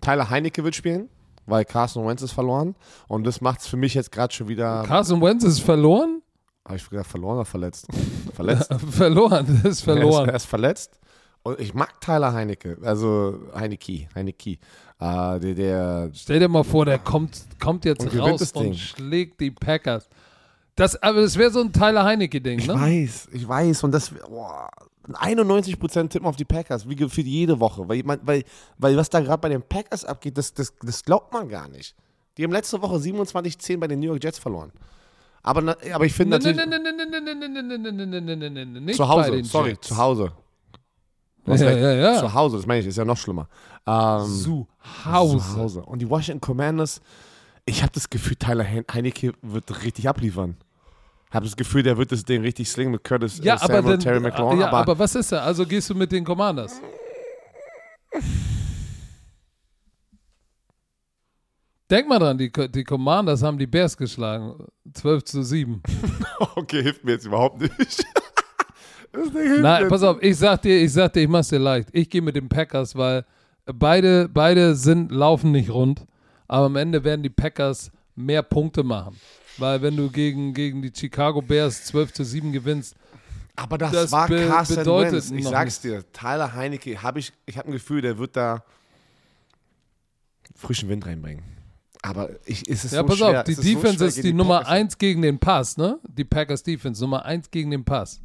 Tyler 0.00 0.30
Heinecke 0.30 0.62
wird 0.64 0.74
spielen, 0.74 1.08
weil 1.46 1.64
Carson 1.64 2.06
Wentz 2.06 2.22
ist 2.22 2.32
verloren. 2.32 2.74
Und 3.08 3.24
das 3.24 3.40
macht 3.40 3.60
es 3.60 3.66
für 3.66 3.76
mich 3.76 3.94
jetzt 3.94 4.12
gerade 4.12 4.32
schon 4.32 4.48
wieder. 4.48 4.84
Carson 4.86 5.20
Wentz 5.22 5.44
ist 5.44 5.60
verloren? 5.60 6.22
Habe 6.64 6.76
ich 6.76 6.88
gesagt, 6.88 7.08
verloren 7.08 7.36
oder 7.36 7.44
verletzt? 7.44 7.86
verletzt. 8.34 8.72
verloren, 8.90 9.46
das 9.46 9.56
ist 9.56 9.64
Er 9.64 9.70
ist, 9.70 9.80
verloren. 9.82 10.28
er 10.28 10.36
ist 10.36 10.46
verletzt. 10.46 10.98
Und 11.42 11.60
ich 11.60 11.74
mag 11.74 12.00
Tyler 12.00 12.32
Heinecke, 12.32 12.78
also 12.82 13.38
Heineke, 13.54 14.08
Heineke. 14.14 14.52
Äh, 14.52 14.58
der, 15.40 15.54
der, 15.54 16.10
Stell 16.14 16.40
dir 16.40 16.48
mal 16.48 16.64
vor, 16.64 16.86
der 16.86 16.98
kommt, 16.98 17.38
kommt 17.60 17.84
jetzt 17.84 18.00
Und 18.00 18.18
raus 18.18 18.52
und 18.52 18.74
schlägt 18.76 19.40
die 19.40 19.50
Packers. 19.50 20.08
Das, 20.74 21.00
aber 21.02 21.20
das 21.20 21.36
wäre 21.36 21.50
so 21.50 21.60
ein 21.60 21.72
Tyler 21.72 22.04
Heinecke-Ding, 22.04 22.60
ich 22.60 22.66
ne? 22.66 22.74
weiß, 22.74 23.28
ich 23.32 23.46
weiß. 23.46 23.84
Und 23.84 23.92
das, 23.92 24.10
boah, 24.10 24.70
91% 25.12 26.08
tippen 26.08 26.26
auf 26.26 26.36
die 26.36 26.46
Packers, 26.46 26.88
wie 26.88 26.96
gefühlt 26.96 27.26
jede 27.26 27.60
Woche. 27.60 27.86
Weil, 27.88 28.02
weil, 28.04 28.44
weil 28.78 28.96
was 28.96 29.10
da 29.10 29.20
gerade 29.20 29.40
bei 29.40 29.50
den 29.50 29.62
Packers 29.62 30.04
abgeht, 30.04 30.38
das, 30.38 30.54
das, 30.54 30.72
das 30.82 31.04
glaubt 31.04 31.32
man 31.32 31.48
gar 31.48 31.68
nicht. 31.68 31.94
Die 32.36 32.44
haben 32.44 32.52
letzte 32.52 32.80
Woche 32.80 32.96
27-10 32.96 33.78
bei 33.78 33.86
den 33.86 34.00
New 34.00 34.06
York 34.06 34.24
Jets 34.24 34.38
verloren. 34.38 34.72
Aber, 35.44 35.76
aber 35.92 36.06
ich 36.06 36.12
finde 36.14 36.38
natürlich. 36.38 36.56
Zu 38.96 39.08
Hause, 39.08 39.44
sorry, 39.44 39.78
zu 39.78 39.96
Hause. 39.96 40.32
Ja, 41.46 41.54
ja, 41.54 41.92
ja. 41.92 42.18
Zu 42.18 42.32
Hause, 42.32 42.56
das 42.56 42.66
meine 42.66 42.80
ich, 42.80 42.86
ist 42.86 42.96
ja 42.96 43.04
noch 43.04 43.18
schlimmer. 43.18 43.46
Ähm, 43.86 44.24
zu, 44.24 44.66
Hause. 45.04 45.36
zu 45.36 45.56
Hause. 45.56 45.82
Und 45.82 45.98
die 46.00 46.08
Washington 46.08 46.40
Commanders, 46.40 47.02
ich 47.66 47.82
habe 47.82 47.92
das 47.92 48.08
Gefühl, 48.08 48.36
Tyler 48.36 48.64
Heinecke 48.64 49.34
wird 49.42 49.84
richtig 49.84 50.08
abliefern. 50.08 50.56
Habe 51.30 51.44
das 51.44 51.56
Gefühl, 51.56 51.82
der 51.82 51.98
wird 51.98 52.10
das 52.10 52.24
Ding 52.24 52.40
richtig 52.40 52.70
slingen 52.70 52.92
mit 52.92 53.04
Curtis 53.04 53.40
ja, 53.42 53.58
Samuel, 53.58 53.78
aber 53.78 53.90
dann, 53.90 54.00
Terry 54.00 54.20
McLaurin. 54.20 54.60
Ja, 54.60 54.68
aber, 54.68 54.78
aber 54.78 54.98
was 54.98 55.14
ist 55.14 55.32
er? 55.32 55.42
Also 55.42 55.66
gehst 55.66 55.90
du 55.90 55.94
mit 55.94 56.10
den 56.10 56.24
Commanders? 56.24 56.80
Denk 61.90 62.08
mal 62.08 62.18
dran, 62.18 62.38
die, 62.38 62.50
die 62.50 62.84
Commanders 62.84 63.42
haben 63.42 63.58
die 63.58 63.66
Bears 63.66 63.96
geschlagen. 63.96 64.54
12 64.94 65.24
zu 65.24 65.42
7. 65.42 65.82
okay, 66.56 66.82
hilft 66.82 67.04
mir 67.04 67.12
jetzt 67.12 67.26
überhaupt 67.26 67.60
nicht. 67.60 68.04
Nein, 69.60 69.88
pass 69.88 70.02
auf, 70.02 70.20
ich 70.22 70.36
sag 70.36 70.62
dir, 70.62 70.80
ich 70.82 70.92
sag 70.92 71.12
dir, 71.12 71.20
ich 71.22 71.28
mach's 71.28 71.48
dir 71.48 71.58
leicht. 71.58 71.88
Ich 71.92 72.08
gehe 72.10 72.22
mit 72.22 72.34
den 72.36 72.48
Packers, 72.48 72.96
weil 72.96 73.24
beide, 73.66 74.28
beide 74.28 74.74
sind, 74.74 75.12
laufen 75.12 75.52
nicht 75.52 75.70
rund, 75.70 76.04
aber 76.48 76.66
am 76.66 76.76
Ende 76.76 77.04
werden 77.04 77.22
die 77.22 77.30
Packers 77.30 77.92
mehr 78.16 78.42
Punkte 78.42 78.82
machen. 78.82 79.16
Weil 79.58 79.82
wenn 79.82 79.96
du 79.96 80.10
gegen, 80.10 80.52
gegen 80.52 80.82
die 80.82 80.90
Chicago 80.92 81.40
Bears 81.42 81.84
12 81.84 82.12
zu 82.12 82.24
7 82.24 82.50
gewinnst, 82.50 82.96
Aber 83.54 83.78
das, 83.78 83.92
Das 83.92 84.10
war 84.12 84.26
be- 84.26 84.48
Carson 84.48 84.76
bedeutet 84.78 85.12
Wentz. 85.12 85.30
Ich 85.30 85.44
sag's 85.46 85.80
dir, 85.80 86.02
Tyler 86.12 86.52
Heinecke, 86.54 87.00
hab 87.00 87.16
ich, 87.16 87.32
ich 87.46 87.56
habe 87.56 87.68
ein 87.68 87.72
Gefühl, 87.72 88.00
der 88.00 88.18
wird 88.18 88.36
da 88.36 88.64
frischen 90.56 90.88
Wind 90.88 91.06
reinbringen. 91.06 91.44
Aber 92.04 92.28
ich, 92.44 92.68
ist 92.68 92.84
es 92.84 92.92
Ja, 92.92 93.00
so 93.00 93.06
pass 93.06 93.16
schwer, 93.16 93.40
auf, 93.40 93.44
die 93.44 93.54
so 93.54 93.62
Defense 93.62 93.96
schwer 93.96 94.08
ist 94.08 94.16
gegen 94.16 94.28
die, 94.28 94.32
Nummer 94.34 94.58
Packers. 94.58 94.72
1 94.72 94.98
gegen 94.98 95.22
den 95.22 95.38
Pass, 95.38 95.76
ne? 95.78 95.98
Die 96.06 96.24
Packers 96.24 96.62
Defense, 96.62 97.02
Nummer 97.02 97.24
1 97.24 97.50
gegen 97.50 97.70
den 97.70 97.82
Pass. 97.82 98.20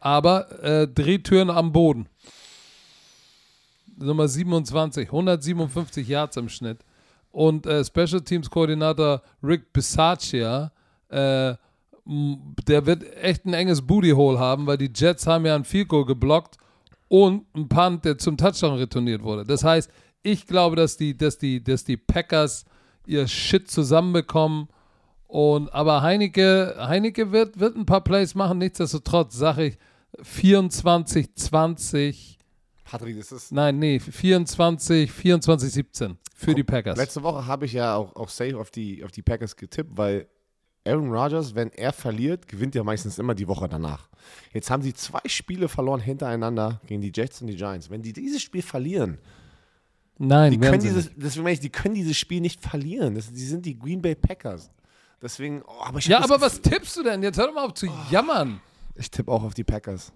Aber 0.00 0.50
äh, 0.62 0.88
Drehtüren 0.88 1.50
am 1.50 1.70
Boden. 1.70 2.08
Nummer 3.98 4.26
27, 4.26 5.06
157 5.08 6.08
Yards 6.08 6.38
im 6.38 6.48
Schnitt. 6.48 6.78
Und 7.30 7.66
äh, 7.66 7.84
Special 7.84 8.22
Teams 8.22 8.48
Koordinator 8.48 9.20
Rick 9.42 9.70
Bisaccia, 9.74 10.72
äh, 11.10 11.54
der 12.06 12.86
wird 12.86 13.04
echt 13.16 13.44
ein 13.44 13.52
enges 13.52 13.82
Booty 13.82 14.10
Hole 14.10 14.38
haben, 14.38 14.66
weil 14.66 14.78
die 14.78 14.90
Jets 14.94 15.26
haben 15.26 15.44
ja 15.44 15.54
ein 15.54 15.64
Field 15.64 15.88
Goal 15.88 16.06
geblockt 16.06 16.56
und 17.08 17.44
ein 17.54 17.68
Punt, 17.68 18.06
der 18.06 18.16
zum 18.16 18.38
Touchdown 18.38 18.78
retourniert 18.78 19.22
wurde. 19.22 19.44
Das 19.44 19.62
heißt, 19.62 19.90
ich 20.22 20.46
glaube, 20.46 20.76
dass 20.76 20.96
die, 20.96 21.16
dass 21.16 21.38
die, 21.38 21.62
dass 21.62 21.84
die 21.84 21.96
Packers 21.96 22.64
ihr 23.06 23.26
Shit 23.26 23.70
zusammenbekommen. 23.70 24.68
Und 25.26 25.72
aber 25.72 26.02
Heineke, 26.02 26.76
Heineke 26.78 27.32
wird, 27.32 27.58
wird 27.58 27.76
ein 27.76 27.86
paar 27.86 28.02
Plays 28.02 28.34
machen, 28.34 28.58
nichtsdestotrotz 28.58 29.34
sage 29.34 29.66
ich 29.66 29.78
24, 30.22 31.34
20, 31.34 32.38
Patrick, 32.84 33.16
das 33.16 33.32
ist 33.32 33.50
nein, 33.50 33.78
nee, 33.78 33.98
24, 33.98 35.10
24, 35.10 35.72
17 35.72 36.18
für 36.34 36.54
die 36.54 36.62
Packers. 36.62 36.98
Letzte 36.98 37.22
Woche 37.22 37.46
habe 37.46 37.64
ich 37.64 37.72
ja 37.72 37.96
auch, 37.96 38.14
auch 38.14 38.28
safe 38.28 38.58
auf 38.58 38.70
die, 38.70 39.02
auf 39.02 39.10
die 39.10 39.22
Packers 39.22 39.56
getippt, 39.56 39.96
weil 39.96 40.26
Aaron 40.84 41.10
Rodgers, 41.10 41.54
wenn 41.54 41.70
er 41.70 41.92
verliert, 41.92 42.46
gewinnt 42.48 42.76
er 42.76 42.84
meistens 42.84 43.18
immer 43.18 43.34
die 43.34 43.48
Woche 43.48 43.68
danach. 43.68 44.08
Jetzt 44.52 44.68
haben 44.68 44.82
sie 44.82 44.92
zwei 44.92 45.20
Spiele 45.26 45.68
verloren 45.68 46.00
hintereinander 46.00 46.80
gegen 46.86 47.00
die 47.00 47.12
Jets 47.14 47.40
und 47.40 47.46
die 47.46 47.56
Giants. 47.56 47.88
Wenn 47.88 48.02
die 48.02 48.12
dieses 48.12 48.42
Spiel 48.42 48.62
verlieren, 48.62 49.18
Nein, 50.24 50.52
die 50.52 50.58
können 50.58 50.80
dieses, 50.80 51.10
deswegen 51.16 51.42
meine 51.42 51.54
ich, 51.54 51.60
die 51.60 51.70
können 51.70 51.94
dieses 51.94 52.16
Spiel 52.16 52.40
nicht 52.40 52.60
verlieren. 52.60 53.14
Das, 53.16 53.32
die 53.32 53.44
sind 53.44 53.66
die 53.66 53.76
Green 53.78 54.00
Bay 54.00 54.14
Packers. 54.14 54.70
Deswegen, 55.20 55.62
oh, 55.66 55.82
aber 55.84 55.98
ich 55.98 56.06
Ja, 56.06 56.22
aber 56.22 56.40
was 56.40 56.60
tippst 56.60 56.96
du 56.96 57.02
denn? 57.02 57.22
Jetzt 57.22 57.38
hör 57.38 57.46
doch 57.48 57.54
mal 57.54 57.64
auf 57.66 57.74
zu 57.74 57.86
jammern. 58.10 58.60
Ich 58.94 59.10
tippe 59.10 59.30
auch 59.30 59.42
auf 59.42 59.54
die 59.54 59.64
Packers. 59.64 60.12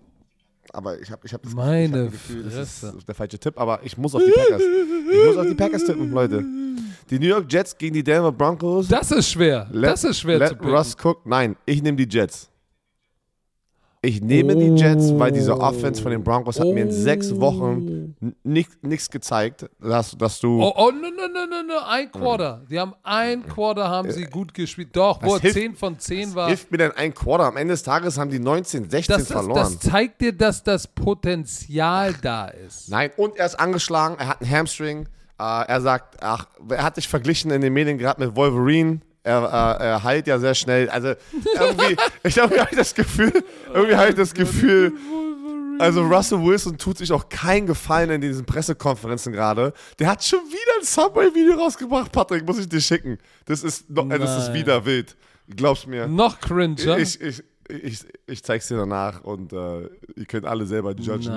Aber 0.73 1.01
ich 1.01 1.11
habe 1.11 1.23
ich 1.25 1.33
hab 1.33 1.43
das 1.43 1.55
Meine 1.55 1.99
ich 1.99 2.05
hab 2.07 2.13
Gefühl, 2.13 2.43
das 2.45 2.55
Fresse. 2.55 2.95
ist 2.99 3.09
der 3.09 3.15
falsche 3.15 3.39
Tipp, 3.39 3.59
aber 3.59 3.81
ich 3.85 3.97
muss 3.97 4.15
auf 4.15 4.23
die 4.25 4.33
Packers. 4.33 4.63
Ich 4.63 5.27
muss 5.27 5.37
auf 5.37 5.47
die 5.47 5.55
Packers 5.55 5.85
tippen, 5.85 6.11
Leute. 6.11 6.45
Die 7.09 7.19
New 7.21 7.27
York 7.27 7.47
Jets 7.53 7.77
gegen 7.79 7.95
die 7.95 8.03
Denver 8.03 8.33
Broncos. 8.33 8.89
Das 8.89 9.11
ist 9.13 9.31
schwer. 9.31 9.69
Let- 9.71 9.91
das 9.93 10.03
ist 10.05 10.19
schwer 10.21 10.39
let 10.39 10.49
zu 10.51 10.55
picken. 10.57 10.71
Russ 10.75 10.97
cook. 11.03 11.25
Nein, 11.25 11.57
ich 11.67 11.83
nehme 11.83 11.97
die 11.97 12.09
Jets. 12.09 12.49
Ich 14.07 14.21
nehme 14.23 14.55
die 14.55 14.69
Jets, 14.81 15.19
weil 15.19 15.33
diese 15.33 15.59
Offense 15.59 16.01
von 16.01 16.13
den 16.13 16.23
Broncos 16.23 16.61
hat 16.61 16.69
mir 16.69 16.83
in 16.85 16.93
sechs 16.93 17.41
Wochen 17.41 18.15
nichts 18.45 19.11
gezeigt, 19.11 19.69
dass, 19.81 20.17
dass 20.17 20.39
du. 20.39 20.63
Oh, 20.63 20.73
oh, 20.77 20.91
no, 20.93 21.09
no, 21.11 21.27
no, 21.27 21.45
no, 21.47 21.63
no, 21.67 21.81
ein 21.89 22.13
Quarter. 22.13 22.63
Die 22.71 22.79
haben 22.79 22.95
ein 23.03 23.45
Quarter 23.45 23.89
haben 23.89 24.09
sie 24.13 24.27
gut 24.27 24.55
gespielt. 24.55 24.91
Doch, 24.93 25.21
wo 25.25 25.37
hilft- 25.39 25.55
10 25.55 25.75
von 25.75 25.99
10 25.99 26.37
war. 26.37 26.47
Hilft 26.47 26.71
mir 26.71 26.79
denn 26.79 26.93
ein 26.93 27.13
Quarter? 27.13 27.47
Am 27.47 27.57
Ende 27.57 27.75
des 27.75 27.83
Tages 27.83 28.17
haben 28.17 28.31
die 28.31 28.39
19, 28.39 28.89
16 28.89 29.13
Das, 29.17 29.27
das, 29.27 29.33
verloren. 29.33 29.57
das 29.57 29.81
zeigt 29.81 30.21
dir, 30.21 30.33
dass 30.33 30.63
das 30.63 30.87
Potenzial 30.87 32.15
da 32.23 32.47
ist. 32.47 32.89
Nein, 32.89 33.11
und 33.17 33.37
er 33.37 33.47
ist 33.47 33.59
angeschlagen, 33.59 34.17
er 34.21 34.29
hat 34.29 34.41
einen 34.41 34.51
Hamstring. 34.53 35.09
Äh, 35.39 35.43
er 35.67 35.81
sagt, 35.81 36.23
ach, 36.23 36.47
er 36.71 36.85
hat 36.85 36.95
sich 36.95 37.09
verglichen 37.09 37.51
in 37.51 37.61
den 37.61 37.73
Medien 37.73 37.99
gerade 37.99 38.25
mit 38.25 38.37
Wolverine. 38.37 39.01
Er, 39.27 39.43
er 39.43 40.03
heilt 40.05 40.27
ja 40.29 40.39
sehr 40.39 40.55
schnell. 40.55 40.89
Also 40.89 41.15
irgendwie, 41.59 41.97
ich 42.23 42.39
habe 42.39 42.55
ich 42.55 42.77
das 42.77 42.95
Gefühl, 42.95 43.33
irgendwie 43.75 43.97
habe 43.97 44.11
ich 44.11 44.15
das 44.15 44.33
Gefühl, 44.33 44.93
also 45.79 46.03
Russell 46.03 46.43
Wilson 46.43 46.79
tut 46.79 46.99
sich 46.99 47.13
auch 47.13 47.29
keinen 47.29 47.67
Gefallen 47.67 48.11
in 48.11 48.21
diesen 48.21 48.47
Pressekonferenzen 48.47 49.33
gerade. 49.33 49.73
Der 49.99 50.09
hat 50.09 50.25
schon 50.25 50.39
wieder 50.39 50.81
ein 50.81 50.85
Subway-Video 50.85 51.57
rausgebracht, 51.57 52.13
Patrick, 52.13 52.47
muss 52.47 52.59
ich 52.59 52.69
dir 52.69 52.81
schicken. 52.81 53.19
Das 53.47 53.63
ist, 53.63 53.91
noch, 53.91 54.09
das 54.09 54.45
ist 54.45 54.55
wieder 54.55 54.85
wild. 54.85 55.17
Glaub's 55.49 55.87
mir. 55.87 56.07
Noch 56.07 56.41
cringer. 56.41 56.97
Ich, 56.99 57.21
ich, 57.21 57.43
ich, 57.69 58.01
ich 58.27 58.43
zeig's 58.43 58.69
dir 58.69 58.77
danach 58.77 59.23
und 59.23 59.53
äh, 59.53 59.89
ihr 60.17 60.27
könnt 60.27 60.47
alle 60.47 60.67
selber 60.67 60.93
judgen. 60.93 61.37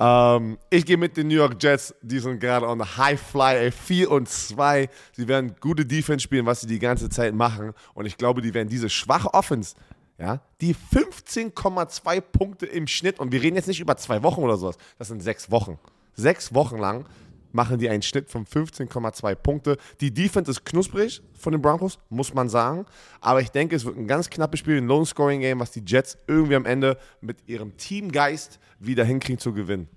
Ähm, 0.00 0.58
ich 0.70 0.84
gehe 0.84 0.96
mit 0.96 1.16
den 1.16 1.28
New 1.28 1.34
York 1.34 1.62
Jets, 1.62 1.94
die 2.02 2.18
sind 2.18 2.40
gerade 2.40 2.66
on 2.66 2.80
the 2.80 2.86
High 2.96 3.20
Fly, 3.20 3.56
ey, 3.56 3.70
4 3.70 4.10
und 4.10 4.28
2. 4.28 4.88
Sie 5.12 5.28
werden 5.28 5.54
gute 5.60 5.84
Defense 5.84 6.22
spielen, 6.22 6.46
was 6.46 6.62
sie 6.62 6.66
die 6.66 6.78
ganze 6.78 7.08
Zeit 7.08 7.34
machen. 7.34 7.72
Und 7.94 8.06
ich 8.06 8.16
glaube, 8.16 8.42
die 8.42 8.54
werden 8.54 8.68
diese 8.68 8.90
schwache 8.90 9.32
Offense, 9.34 9.74
ja, 10.18 10.40
die 10.60 10.74
15,2 10.74 12.20
Punkte 12.20 12.66
im 12.66 12.86
Schnitt, 12.86 13.20
und 13.20 13.32
wir 13.32 13.42
reden 13.42 13.56
jetzt 13.56 13.68
nicht 13.68 13.80
über 13.80 13.96
zwei 13.96 14.22
Wochen 14.22 14.42
oder 14.42 14.56
sowas, 14.56 14.76
das 14.98 15.08
sind 15.08 15.22
sechs 15.22 15.50
Wochen. 15.50 15.78
Sechs 16.14 16.52
Wochen 16.52 16.78
lang 16.78 17.04
machen 17.52 17.78
die 17.78 17.88
einen 17.88 18.02
Schnitt 18.02 18.30
von 18.30 18.44
15,2 18.44 19.34
Punkte. 19.34 19.76
Die 20.00 20.12
Defense 20.12 20.50
ist 20.50 20.64
knusprig 20.64 21.22
von 21.38 21.52
den 21.52 21.62
Broncos, 21.62 21.98
muss 22.10 22.34
man 22.34 22.48
sagen. 22.48 22.86
Aber 23.20 23.40
ich 23.40 23.50
denke, 23.50 23.76
es 23.76 23.84
wird 23.84 23.96
ein 23.96 24.06
ganz 24.06 24.30
knappes 24.30 24.60
Spiel, 24.60 24.78
ein 24.78 24.86
Lone-Scoring-Game, 24.86 25.60
was 25.60 25.70
die 25.70 25.82
Jets 25.84 26.18
irgendwie 26.26 26.56
am 26.56 26.66
Ende 26.66 26.98
mit 27.20 27.36
ihrem 27.46 27.76
Teamgeist 27.76 28.58
wieder 28.78 29.04
hinkriegen 29.04 29.38
zu 29.38 29.52
gewinnen. 29.52 29.88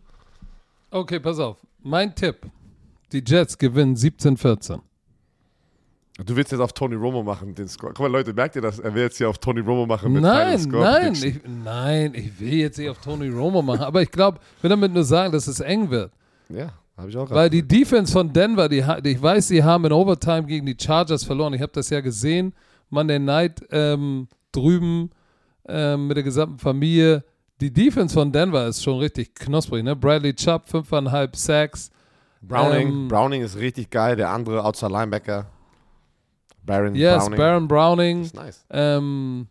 Okay, 0.90 1.20
pass 1.20 1.40
auf. 1.40 1.58
Mein 1.84 2.14
Tipp. 2.16 2.38
Die 3.12 3.24
Jets 3.26 3.58
gewinnen 3.58 3.96
17-14. 3.96 4.80
Du 6.26 6.36
willst 6.36 6.52
jetzt 6.52 6.62
auf 6.62 6.74
Tony 6.74 6.96
Romo 6.96 7.24
machen, 7.24 7.56
den 7.56 7.68
Score. 7.68 7.94
Guck 7.94 8.04
mal, 8.04 8.12
Leute, 8.12 8.34
merkt 8.34 8.56
ihr 8.56 8.62
das? 8.62 8.80
Er 8.80 8.94
will 8.94 9.04
jetzt 9.04 9.18
hier 9.18 9.30
auf 9.30 9.38
Tony 9.38 9.62
Romo 9.62 9.86
machen 9.86 10.12
mit 10.14 10.22
Nein, 10.22 10.60
Score 10.60 10.84
nein, 10.84 11.14
ich, 11.14 11.40
nein, 11.46 12.14
ich 12.14 12.40
will 12.40 12.54
jetzt 12.54 12.78
nicht 12.78 12.90
auf 12.90 13.00
Tony 13.00 13.30
Romo 13.30 13.62
machen, 13.62 13.82
aber 13.82 14.02
ich 14.02 14.12
glaube, 14.12 14.40
ich 14.58 14.64
will 14.64 14.70
damit 14.70 14.94
nur 14.94 15.04
sagen, 15.04 15.32
dass 15.32 15.48
es 15.48 15.62
eng 15.62 15.90
wird. 15.90 16.12
Ja, 16.50 16.74
habe 16.98 17.10
ich 17.10 17.18
auch 17.18 17.30
Weil 17.30 17.50
die 17.50 17.68
Defense 17.68 18.12
von 18.12 18.32
Denver, 18.32 18.70
die, 18.70 18.84
ich 19.04 19.22
weiß, 19.22 19.48
sie 19.48 19.64
haben 19.64 19.86
in 19.86 19.92
Overtime 19.92 20.44
gegen 20.44 20.66
die 20.66 20.78
Chargers 20.80 21.24
verloren. 21.24 21.54
Ich 21.54 21.62
habe 21.62 21.72
das 21.72 21.90
ja 21.90 22.02
gesehen, 22.02 22.54
Monday 22.90 23.20
Night 23.20 23.62
ähm, 23.72 24.28
drüben 24.52 25.10
ähm, 25.68 26.08
mit 26.08 26.18
der 26.18 26.24
gesamten 26.24 26.60
Familie. 26.60 27.24
Die 27.60 27.72
Defense 27.72 28.14
von 28.14 28.32
Denver 28.32 28.68
ist 28.68 28.84
schon 28.84 29.00
richtig 29.00 29.36
knusprig. 29.36 29.84
Ne? 29.84 29.96
Bradley 29.96 30.34
Chubb, 30.34 30.66
5,5 30.72 31.36
Sacks. 31.36 31.92
Browning, 32.42 32.88
ähm, 32.88 33.08
Browning 33.08 33.42
ist 33.44 33.58
richtig 33.58 33.90
geil. 33.90 34.16
Der 34.16 34.30
andere 34.30 34.64
Outside 34.64 34.92
Linebacker. 34.92 35.46
Baron 36.64 36.96
Yes, 36.96 37.24
Browning. 37.24 37.38
Baron 37.38 37.68
Browning. 37.68 38.22
ist 38.22 38.36
nice. 38.36 38.66
Ähm, 38.70 39.48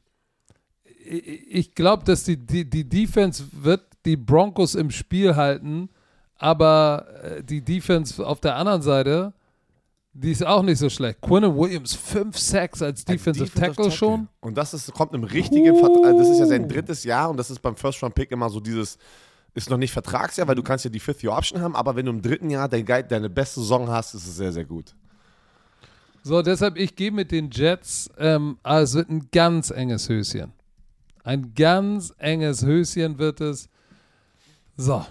ich 1.04 1.40
ich 1.52 1.74
glaube, 1.74 2.04
dass 2.04 2.24
die, 2.24 2.36
die, 2.36 2.68
die 2.68 2.88
Defense 2.88 3.44
wird 3.52 3.82
die 4.04 4.16
Broncos 4.16 4.74
im 4.74 4.90
Spiel 4.90 5.36
halten, 5.36 5.88
aber 6.40 7.06
äh, 7.22 7.44
die 7.44 7.60
Defense 7.62 8.26
auf 8.26 8.40
der 8.40 8.56
anderen 8.56 8.82
Seite, 8.82 9.32
die 10.12 10.32
ist 10.32 10.44
auch 10.44 10.62
nicht 10.62 10.78
so 10.78 10.88
schlecht. 10.88 11.20
Quinnen 11.20 11.54
Williams, 11.56 11.94
5 11.94 12.36
Sacks 12.36 12.82
als 12.82 13.04
Defensive 13.04 13.44
Defensive 13.44 13.74
Tackle, 13.76 13.90
schon. 13.92 14.28
Und 14.40 14.56
das 14.56 14.74
ist, 14.74 14.92
kommt 14.92 15.14
im 15.14 15.22
richtigen 15.22 15.76
Vertrag. 15.76 16.16
Das 16.16 16.28
ist 16.28 16.38
ja 16.40 16.46
sein 16.46 16.66
drittes 16.66 17.04
Jahr 17.04 17.30
und 17.30 17.36
das 17.36 17.50
ist 17.50 17.60
beim 17.60 17.76
First 17.76 18.02
Round 18.02 18.14
Pick 18.14 18.32
immer 18.32 18.50
so 18.50 18.58
dieses. 18.58 18.98
Ist 19.52 19.68
noch 19.68 19.78
nicht 19.78 19.92
Vertragsjahr, 19.92 20.46
weil 20.46 20.54
du 20.54 20.62
kannst 20.62 20.84
ja 20.84 20.90
die 20.90 21.00
Fifth 21.00 21.24
Year 21.24 21.36
Option 21.36 21.60
haben, 21.60 21.74
aber 21.74 21.96
wenn 21.96 22.06
du 22.06 22.12
im 22.12 22.22
dritten 22.22 22.50
Jahr 22.50 22.68
dein, 22.68 22.86
Guide- 22.86 23.08
deine 23.08 23.28
beste 23.28 23.58
Saison 23.60 23.88
hast, 23.90 24.14
ist 24.14 24.24
es 24.24 24.36
sehr, 24.36 24.52
sehr 24.52 24.64
gut. 24.64 24.94
So, 26.22 26.40
deshalb, 26.40 26.76
ich 26.76 26.94
gehe 26.94 27.10
mit 27.10 27.32
den 27.32 27.50
Jets. 27.50 28.08
Ähm, 28.16 28.58
aber 28.62 28.82
es 28.82 28.94
wird 28.94 29.10
ein 29.10 29.28
ganz 29.32 29.70
enges 29.70 30.08
Höschen. 30.08 30.52
Ein 31.24 31.52
ganz 31.54 32.14
enges 32.18 32.64
Höschen 32.64 33.18
wird 33.18 33.40
es. 33.40 33.68
So, 34.76 35.04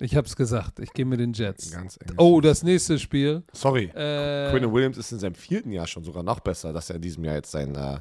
ich 0.00 0.16
habe 0.16 0.26
es 0.26 0.34
gesagt. 0.34 0.80
Ich 0.80 0.92
gehe 0.92 1.04
mit 1.04 1.20
den 1.20 1.32
Jets. 1.32 1.70
Ganz 1.70 1.98
eng. 1.98 2.14
Oh, 2.16 2.40
das 2.40 2.62
nächste 2.62 2.98
Spiel. 2.98 3.42
Sorry. 3.52 3.84
Äh, 3.94 4.50
Quinn 4.50 4.72
Williams 4.72 4.96
ist 4.96 5.12
in 5.12 5.18
seinem 5.18 5.34
vierten 5.34 5.70
Jahr 5.70 5.86
schon 5.86 6.02
sogar 6.04 6.22
noch 6.22 6.40
besser, 6.40 6.72
dass 6.72 6.90
er 6.90 6.96
in 6.96 7.02
diesem 7.02 7.24
Jahr 7.24 7.36
jetzt 7.36 7.50
sein, 7.50 7.74
äh, 7.74 7.98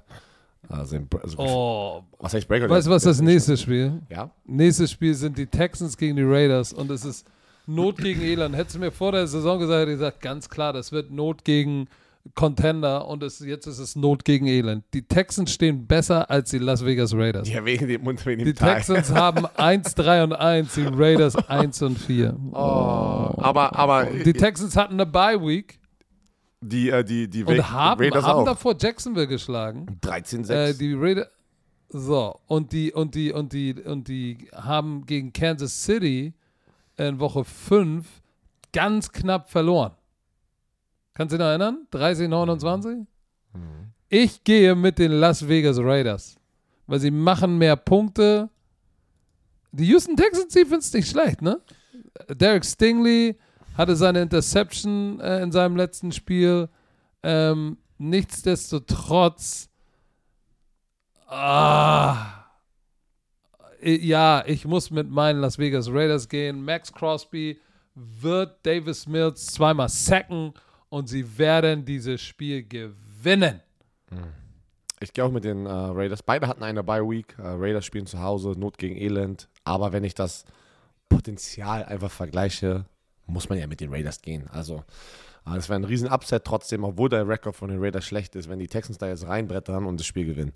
sein 0.85 1.07
also, 1.21 1.37
oh, 1.37 2.03
was 2.19 2.33
heißt 2.33 2.47
Breaker? 2.47 2.69
weißt 2.69 2.87
du, 2.87 2.91
was 2.91 3.03
das 3.03 3.21
nächste 3.21 3.57
Spiel? 3.57 4.01
Ja? 4.09 4.31
Nächstes 4.45 4.91
Spiel 4.91 5.13
sind 5.13 5.37
die 5.37 5.47
Texans 5.47 5.97
gegen 5.97 6.15
die 6.15 6.23
Raiders 6.23 6.71
und 6.71 6.89
es 6.89 7.03
ist 7.03 7.27
Not 7.67 7.97
gegen 7.97 8.21
Elend. 8.21 8.55
Hättest 8.55 8.75
du 8.75 8.79
mir 8.79 8.91
vor 8.91 9.11
der 9.11 9.27
Saison 9.27 9.59
gesagt, 9.59 9.81
hätte 9.81 9.91
ich 9.91 9.97
gesagt, 9.97 10.21
ganz 10.21 10.49
klar, 10.49 10.73
das 10.73 10.91
wird 10.91 11.11
Not 11.11 11.43
gegen 11.43 11.87
Contender 12.35 13.07
und 13.07 13.23
es, 13.23 13.39
jetzt 13.39 13.65
ist 13.67 13.79
es 13.79 13.95
Not 13.95 14.23
gegen 14.25 14.45
Elend. 14.47 14.83
Die 14.93 15.01
Texans 15.01 15.51
stehen 15.51 15.87
besser 15.87 16.29
als 16.29 16.49
die 16.51 16.57
Las 16.59 16.85
Vegas 16.85 17.13
Raiders. 17.13 17.49
Ja, 17.49 17.63
wegen 17.65 17.87
dem 17.87 18.03
Mund, 18.03 18.25
wegen 18.25 18.39
dem 18.39 18.45
Die 18.45 18.53
Teil. 18.53 18.75
Texans 18.75 19.11
haben 19.13 19.45
1, 19.45 19.95
3 19.95 20.23
und 20.23 20.33
1, 20.33 20.73
die 20.75 20.85
Raiders 20.85 21.35
1 21.35 21.81
und 21.81 21.97
4. 21.99 22.35
Oh, 22.51 22.55
aber, 22.55 23.75
aber 23.75 24.05
Die 24.05 24.33
Texans 24.33 24.75
hatten 24.75 24.93
eine 24.93 25.05
Bye 25.05 25.41
Week 25.41 25.79
die, 26.61 26.89
äh, 26.89 27.03
die, 27.03 27.29
die 27.29 27.43
und 27.43 27.71
haben, 27.71 28.01
Raiders 28.01 28.25
haben 28.25 28.39
auch. 28.41 28.45
davor 28.45 28.75
Jacksonville 28.79 29.27
geschlagen. 29.27 29.85
13-6. 30.01 30.51
Äh, 30.51 30.73
die 30.73 30.93
Raiders. 30.93 31.27
So, 31.91 32.39
und 32.47 32.71
die, 32.71 32.91
und 32.93 33.15
die, 33.15 33.31
und 33.31 33.53
die, 33.53 33.73
und 33.73 34.07
die 34.07 34.47
haben 34.53 35.05
gegen 35.05 35.33
Kansas 35.33 35.83
City 35.83 36.33
in 36.97 37.19
Woche 37.19 37.43
5 37.43 38.05
ganz 38.73 39.11
knapp 39.11 39.49
verloren. 39.49 39.93
Kannst 41.19 41.33
du 41.33 41.37
dich 41.37 41.43
noch 41.43 41.49
erinnern? 41.49 41.85
30, 41.91 42.29
29? 42.29 42.99
Ich 44.07 44.41
gehe 44.45 44.73
mit 44.73 44.99
den 44.99 45.11
Las 45.11 45.45
Vegas 45.49 45.77
Raiders. 45.77 46.37
Weil 46.87 47.01
sie 47.01 47.11
machen 47.11 47.57
mehr 47.57 47.75
Punkte. 47.75 48.47
Die 49.73 49.83
Houston 49.87 50.15
Texans 50.15 50.53
Defense 50.53 50.87
ist 50.87 50.93
nicht 50.93 51.09
schlecht, 51.09 51.41
ne? 51.41 51.59
Derek 52.29 52.63
Stingley 52.63 53.37
hatte 53.77 53.97
seine 53.97 54.21
Interception 54.21 55.19
äh, 55.19 55.43
in 55.43 55.51
seinem 55.51 55.75
letzten 55.75 56.13
Spiel. 56.13 56.69
Ähm, 57.21 57.77
nichtsdestotrotz 57.97 59.67
Ah. 61.27 62.45
I- 63.83 64.07
Ja, 64.07 64.41
ich 64.47 64.63
muss 64.63 64.89
mit 64.89 65.09
meinen 65.09 65.41
Las 65.41 65.57
Vegas 65.57 65.89
Raiders 65.91 66.29
gehen. 66.29 66.63
Max 66.63 66.93
Crosby 66.93 67.59
wird 67.93 68.65
Davis 68.65 69.05
Mills 69.05 69.47
zweimal 69.47 69.89
sacken 69.89 70.53
und 70.89 71.07
sie 71.07 71.37
werden 71.37 71.85
dieses 71.85 72.21
Spiel 72.21 72.63
gewinnen. 72.63 73.61
Ich 74.99 75.13
gehe 75.13 75.23
auch 75.23 75.31
mit 75.31 75.43
den 75.43 75.65
äh, 75.65 75.69
Raiders. 75.69 76.23
Beide 76.23 76.47
hatten 76.47 76.63
eine 76.63 76.83
Bye 76.83 77.07
Week. 77.07 77.35
Äh, 77.37 77.43
Raiders 77.43 77.85
spielen 77.85 78.05
zu 78.05 78.21
Hause, 78.21 78.53
Not 78.57 78.77
gegen 78.77 78.97
Elend. 78.97 79.47
Aber 79.63 79.93
wenn 79.93 80.03
ich 80.03 80.13
das 80.13 80.43
Potenzial 81.07 81.85
einfach 81.85 82.11
vergleiche, 82.11 82.85
muss 83.25 83.49
man 83.49 83.57
ja 83.57 83.67
mit 83.67 83.79
den 83.79 83.93
Raiders 83.93 84.21
gehen. 84.21 84.47
Also, 84.49 84.83
äh, 85.45 85.55
es 85.55 85.69
wäre 85.69 85.79
ein 85.79 85.85
riesen 85.85 86.09
Upset 86.09 86.43
trotzdem, 86.43 86.83
obwohl 86.83 87.07
der 87.07 87.27
Rekord 87.27 87.55
von 87.55 87.69
den 87.69 87.79
Raiders 87.81 88.05
schlecht 88.05 88.35
ist, 88.35 88.49
wenn 88.49 88.59
die 88.59 88.67
Texans 88.67 88.97
da 88.97 89.07
jetzt 89.07 89.25
reinbrettern 89.25 89.85
und 89.85 89.99
das 89.99 90.07
Spiel 90.07 90.25
gewinnen. 90.25 90.53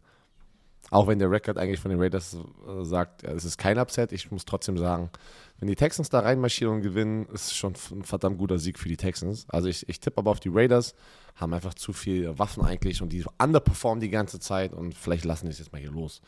Auch 0.89 1.07
wenn 1.07 1.19
der 1.19 1.31
Rekord 1.31 1.57
eigentlich 1.57 1.79
von 1.79 1.91
den 1.91 2.01
Raiders 2.01 2.35
äh, 2.35 2.83
sagt, 2.83 3.23
ja, 3.23 3.31
es 3.31 3.45
ist 3.45 3.57
kein 3.57 3.79
Upset, 3.79 4.11
ich 4.11 4.29
muss 4.29 4.43
trotzdem 4.43 4.77
sagen, 4.77 5.09
wenn 5.63 5.67
die 5.69 5.75
Texans 5.75 6.09
da 6.09 6.19
reinmarschieren 6.19 6.75
und 6.75 6.81
gewinnen, 6.81 7.25
ist 7.27 7.55
schon 7.55 7.73
ein 7.91 8.03
verdammt 8.03 8.37
guter 8.37 8.59
Sieg 8.59 8.77
für 8.77 8.89
die 8.89 8.97
Texans. 8.97 9.45
Also 9.47 9.69
ich, 9.69 9.87
ich 9.87 10.01
tippe 10.01 10.17
aber 10.17 10.29
auf 10.29 10.41
die 10.41 10.49
Raiders, 10.51 10.93
haben 11.35 11.53
einfach 11.53 11.73
zu 11.73 11.93
viel 11.93 12.37
Waffen 12.37 12.65
eigentlich 12.65 13.01
und 13.01 13.13
die 13.13 13.23
underperformen 13.41 14.01
die 14.01 14.09
ganze 14.09 14.41
Zeit 14.41 14.73
und 14.73 14.93
vielleicht 14.93 15.23
lassen 15.23 15.45
die 15.45 15.53
es 15.53 15.59
jetzt 15.59 15.71
mal 15.71 15.79
hier 15.79 15.89
los. 15.89 16.19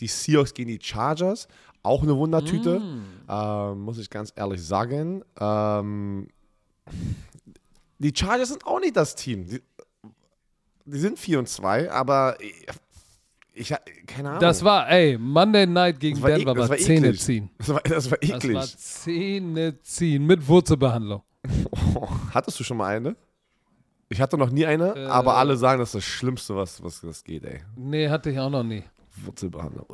Die 0.00 0.06
Seahawks 0.06 0.54
gegen 0.54 0.70
die 0.70 0.78
Chargers, 0.80 1.46
auch 1.82 2.02
eine 2.02 2.16
Wundertüte, 2.16 2.80
ähm, 3.28 3.80
muss 3.82 3.98
ich 3.98 4.08
ganz 4.08 4.32
ehrlich 4.34 4.64
sagen. 4.64 5.24
Ähm, 5.38 6.28
die 7.98 8.14
Chargers 8.16 8.48
sind 8.48 8.66
auch 8.66 8.80
nicht 8.80 8.96
das 8.96 9.14
Team. 9.14 9.46
Die, 9.46 9.60
die 10.86 10.98
sind 10.98 11.18
4 11.18 11.40
und 11.40 11.50
2, 11.50 11.92
aber 11.92 12.38
ich, 13.54 13.74
keine 14.06 14.28
Ahnung. 14.30 14.40
Das 14.40 14.62
war, 14.64 14.88
ey, 14.90 15.18
Monday 15.18 15.66
Night 15.66 16.00
gegen 16.00 16.16
Das 16.16 16.22
war 16.22 16.30
Denver 16.30 16.50
ek- 16.52 16.56
das 16.56 16.68
war 16.68 16.70
war 16.70 16.76
Zähne 16.78 17.06
eklig. 17.08 17.20
ziehen. 17.20 17.50
das 17.58 17.68
war, 17.68 17.80
das 17.80 18.10
war 18.10 18.18
Das 18.18 18.30
eklig. 18.30 18.54
war 18.56 18.64
Zähne 18.66 19.78
ziehen 19.82 20.26
mit 20.26 20.46
Wurzelbehandlung. 20.46 21.22
Oh, 21.94 22.08
hattest 22.34 22.58
du 22.60 22.64
schon 22.64 22.76
mal 22.76 22.96
eine? 22.96 23.16
Ich 24.08 24.20
hatte 24.20 24.36
noch 24.36 24.50
nie 24.50 24.66
eine, 24.66 24.94
Äh. 24.96 25.06
aber 25.06 25.36
alle 25.36 25.56
sagen, 25.56 25.78
das 25.78 25.90
ist 25.90 25.94
das 25.96 26.04
Schlimmste, 26.04 26.56
was, 26.56 26.82
was 26.82 27.00
das 27.00 27.22
geht, 27.22 27.44
ey. 27.44 27.60
Nee, 27.76 28.08
hatte 28.08 28.30
ich 28.30 28.38
auch 28.38 28.50
noch 28.50 28.64
nie. 28.64 28.82
Wurzelbehandlung. 29.24 29.86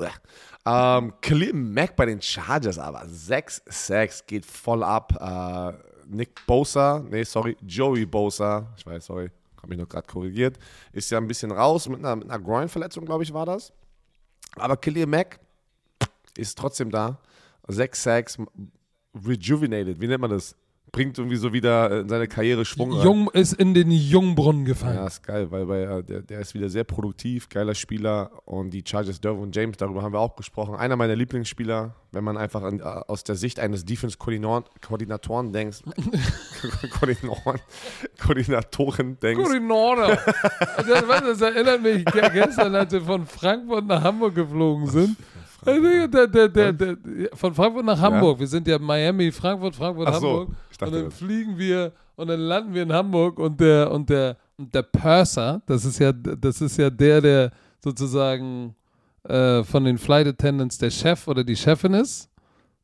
Ähm, 0.67 1.13
Khalil 1.21 1.53
Mack 1.55 1.97
bei 1.97 2.07
den 2.07 2.21
Chargers 2.23 2.79
aber. 2.79 3.03
6-6 3.05 4.25
geht 4.27 4.45
voll 4.47 4.83
ab. 4.83 5.13
Äh, 5.21 5.87
Nick 6.09 6.47
Bosa, 6.47 7.05
nee, 7.11 7.25
sorry, 7.25 7.57
Joey 7.67 8.07
Bosa, 8.07 8.73
ich 8.77 8.87
weiß, 8.87 9.07
sorry, 9.07 9.29
habe 9.59 9.69
mich 9.69 9.79
noch 9.79 9.89
gerade 9.89 10.07
korrigiert, 10.07 10.59
ist 10.93 11.11
ja 11.11 11.19
ein 11.19 11.27
bisschen 11.27 11.51
raus 11.51 11.89
mit 11.89 12.05
einer, 12.05 12.13
einer 12.13 12.39
Groin-Verletzung, 12.39 13.05
glaube 13.05 13.25
ich, 13.25 13.33
war 13.33 13.47
das. 13.47 13.73
Aber 14.57 14.77
Khalil 14.77 15.07
Mack 15.07 15.41
ist 16.37 16.59
trotzdem 16.59 16.91
da. 16.91 17.19
6-6, 17.69 18.47
rejuvenated, 19.27 20.01
wie 20.01 20.07
nennt 20.07 20.21
man 20.21 20.31
das? 20.31 20.55
Bringt 20.93 21.19
irgendwie 21.19 21.37
so 21.37 21.53
wieder 21.53 22.01
in 22.01 22.09
seine 22.09 22.29
Karriere 22.29 22.65
Schwung 22.65 22.93
rein. 22.93 23.05
Jung 23.05 23.31
ist 23.31 23.53
in 23.53 23.75
den 23.75 23.91
Jungbrunnen 23.91 24.65
gefallen. 24.65 24.97
Ja, 24.97 25.07
ist 25.07 25.23
geil, 25.23 25.51
weil, 25.51 25.69
weil 25.69 26.03
der, 26.03 26.23
der 26.23 26.41
ist 26.41 26.55
wieder 26.55 26.69
sehr 26.69 26.85
produktiv, 26.85 27.49
geiler 27.49 27.75
Spieler 27.75 28.31
und 28.45 28.71
die 28.71 28.83
Chargers, 28.87 29.21
Derwin 29.21 29.51
James, 29.53 29.77
darüber 29.77 30.03
haben 30.03 30.13
wir 30.13 30.21
auch 30.21 30.37
gesprochen. 30.37 30.75
Einer 30.77 30.97
meiner 30.97 31.17
Lieblingsspieler, 31.17 31.95
wenn 32.13 32.25
man 32.25 32.37
einfach 32.37 32.63
an, 32.63 32.81
aus 32.81 33.25
der 33.25 33.35
Sicht 33.35 33.61
eines 33.61 33.85
Defense-Koordinatoren 33.85 35.53
denkt. 35.53 35.83
Koordinatoren, 36.91 37.61
Koordinatoren 38.19 39.21
denkst. 39.21 39.43
Koordinatoren. 39.43 40.19
das, 40.77 41.05
das 41.07 41.41
erinnert 41.41 41.83
mich 41.83 42.05
gestern, 42.05 42.75
als 42.75 42.93
wir 42.93 43.03
von 43.03 43.27
Frankfurt 43.27 43.87
nach 43.87 44.03
Hamburg 44.03 44.35
geflogen 44.35 44.87
sind. 44.87 45.17
Der, 45.67 46.27
der, 46.29 46.73
der, 46.73 46.97
von 47.35 47.55
Frankfurt 47.55 47.85
nach 47.85 48.01
Hamburg. 48.01 48.37
Ja? 48.37 48.41
Wir 48.41 48.47
sind 48.47 48.69
ja 48.69 48.79
Miami, 48.79 49.33
Frankfurt, 49.33 49.75
Frankfurt, 49.75 50.09
Ach 50.09 50.15
Hamburg. 50.15 50.51
So, 50.79 50.87
und 50.87 50.95
dann 50.95 51.11
fliegen 51.11 51.59
wir 51.59 51.93
und 52.15 52.29
dann 52.29 52.41
landen 52.41 52.75
wir 52.75 52.83
in 52.83 52.93
Hamburg 52.93 53.39
und 53.39 53.61
der 53.61 53.91
und 53.91 54.09
der 54.09 54.37
und 54.57 54.75
der 54.75 54.83
Purser, 54.83 55.61
das 55.67 55.85
ist 55.85 55.99
ja 55.99 56.13
das 56.13 56.61
ist 56.61 56.79
ja 56.79 56.89
der, 56.89 57.21
der 57.21 57.51
sozusagen 57.83 58.75
äh, 59.25 59.65
von 59.65 59.85
den 59.85 59.99
Flight 59.99 60.27
Attendants 60.27 60.79
der 60.79 60.91
Chef 60.91 61.27
oder 61.29 61.45
die 61.45 61.57
Chefin 61.57 61.95
ist. 61.95 62.31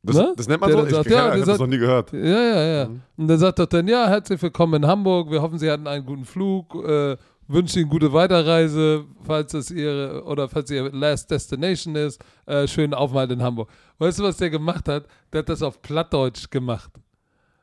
Das, 0.05 0.17
ne? 0.17 0.33
das 0.35 0.47
nennt 0.49 0.59
man 0.59 0.69
der 0.69 0.83
so? 0.83 0.89
Sagt, 0.89 1.05
ich 1.07 1.13
ja, 1.13 1.31
habe 1.31 1.39
das 1.39 1.59
noch 1.59 1.67
nie 1.67 1.77
gehört. 1.77 2.11
Ja, 2.11 2.19
ja, 2.19 2.63
ja. 2.63 2.87
Mhm. 2.89 3.01
Und 3.15 3.27
der 3.29 3.37
sagt 3.37 3.59
doch 3.59 3.65
dann, 3.65 3.87
ja, 3.87 4.09
herzlich 4.09 4.41
willkommen 4.41 4.83
in 4.83 4.87
Hamburg. 4.87 5.31
Wir 5.31 5.41
hoffen, 5.41 5.57
Sie 5.57 5.71
hatten 5.71 5.87
einen 5.87 6.05
guten 6.05 6.25
Flug. 6.25 6.75
Äh, 6.85 7.15
wünsche 7.53 7.79
Ihnen 7.79 7.89
gute 7.89 8.11
Weiterreise, 8.11 9.05
falls 9.25 9.53
es 9.53 9.71
Ihre 9.71 10.23
oder 10.25 10.49
falls 10.49 10.69
Ihr 10.71 10.91
Last 10.91 11.31
Destination 11.31 11.95
ist. 11.95 12.21
Äh, 12.45 12.67
schönen 12.67 12.93
Aufenthalt 12.93 13.31
in 13.31 13.41
Hamburg. 13.41 13.69
Weißt 13.99 14.19
du, 14.19 14.23
was 14.23 14.37
der 14.37 14.49
gemacht 14.49 14.87
hat? 14.87 15.05
Der 15.31 15.39
hat 15.39 15.49
das 15.49 15.61
auf 15.61 15.81
Plattdeutsch 15.81 16.49
gemacht. 16.49 16.91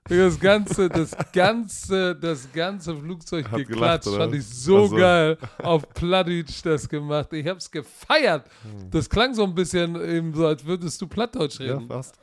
Das 0.04 0.40
ganze, 0.40 0.88
das 0.88 1.14
ganze, 1.32 2.16
das 2.16 2.50
ganze 2.52 2.96
Flugzeug 2.96 3.50
hat 3.50 3.58
geklatscht. 3.58 4.04
Gelacht, 4.04 4.22
fand 4.22 4.34
ich 4.34 4.46
so 4.46 4.82
also. 4.82 4.96
geil. 4.96 5.38
Auf 5.62 5.88
Plattdeutsch 5.90 6.64
das 6.64 6.88
gemacht. 6.88 7.32
Ich 7.32 7.46
hab's 7.46 7.70
gefeiert. 7.70 8.44
Hm. 8.62 8.90
Das 8.90 9.08
klang 9.08 9.34
so 9.34 9.44
ein 9.44 9.54
bisschen 9.54 9.94
eben 9.96 10.34
so, 10.34 10.46
als 10.46 10.64
würdest 10.64 11.00
du 11.02 11.06
Plattdeutsch 11.06 11.60
reden. 11.60 11.82
Ja, 11.82 11.86
fast. 11.86 12.18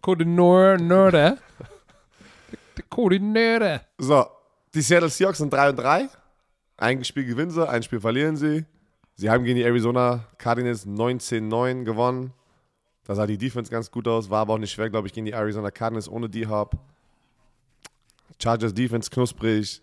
Koordinore. 0.00 1.38
Koordinore. 2.88 3.80
So, 3.98 4.26
die 4.74 4.80
Seattle 4.80 5.08
Seahawks 5.08 5.38
sind 5.38 5.52
3 5.52 5.70
und 5.70 5.76
3. 5.76 6.08
Ein 6.78 7.02
Spiel 7.02 7.24
gewinnen 7.24 7.50
sie, 7.50 7.68
ein 7.68 7.82
Spiel 7.82 8.00
verlieren 8.00 8.36
sie. 8.36 8.64
Sie 9.16 9.28
haben 9.28 9.42
gegen 9.42 9.56
die 9.56 9.64
Arizona 9.64 10.24
Cardinals 10.38 10.86
19-9 10.86 11.82
gewonnen. 11.82 12.32
Da 13.02 13.16
sah 13.16 13.26
die 13.26 13.36
Defense 13.36 13.68
ganz 13.68 13.90
gut 13.90 14.06
aus, 14.06 14.30
war 14.30 14.42
aber 14.42 14.54
auch 14.54 14.58
nicht 14.58 14.70
schwer, 14.70 14.88
glaube 14.88 15.08
ich, 15.08 15.12
gegen 15.12 15.26
die 15.26 15.32
Arizona 15.32 15.72
Cardinals 15.72 16.08
ohne 16.08 16.28
D-Hop. 16.28 16.78
Chargers 18.40 18.72
Defense 18.72 19.10
knusprig. 19.10 19.82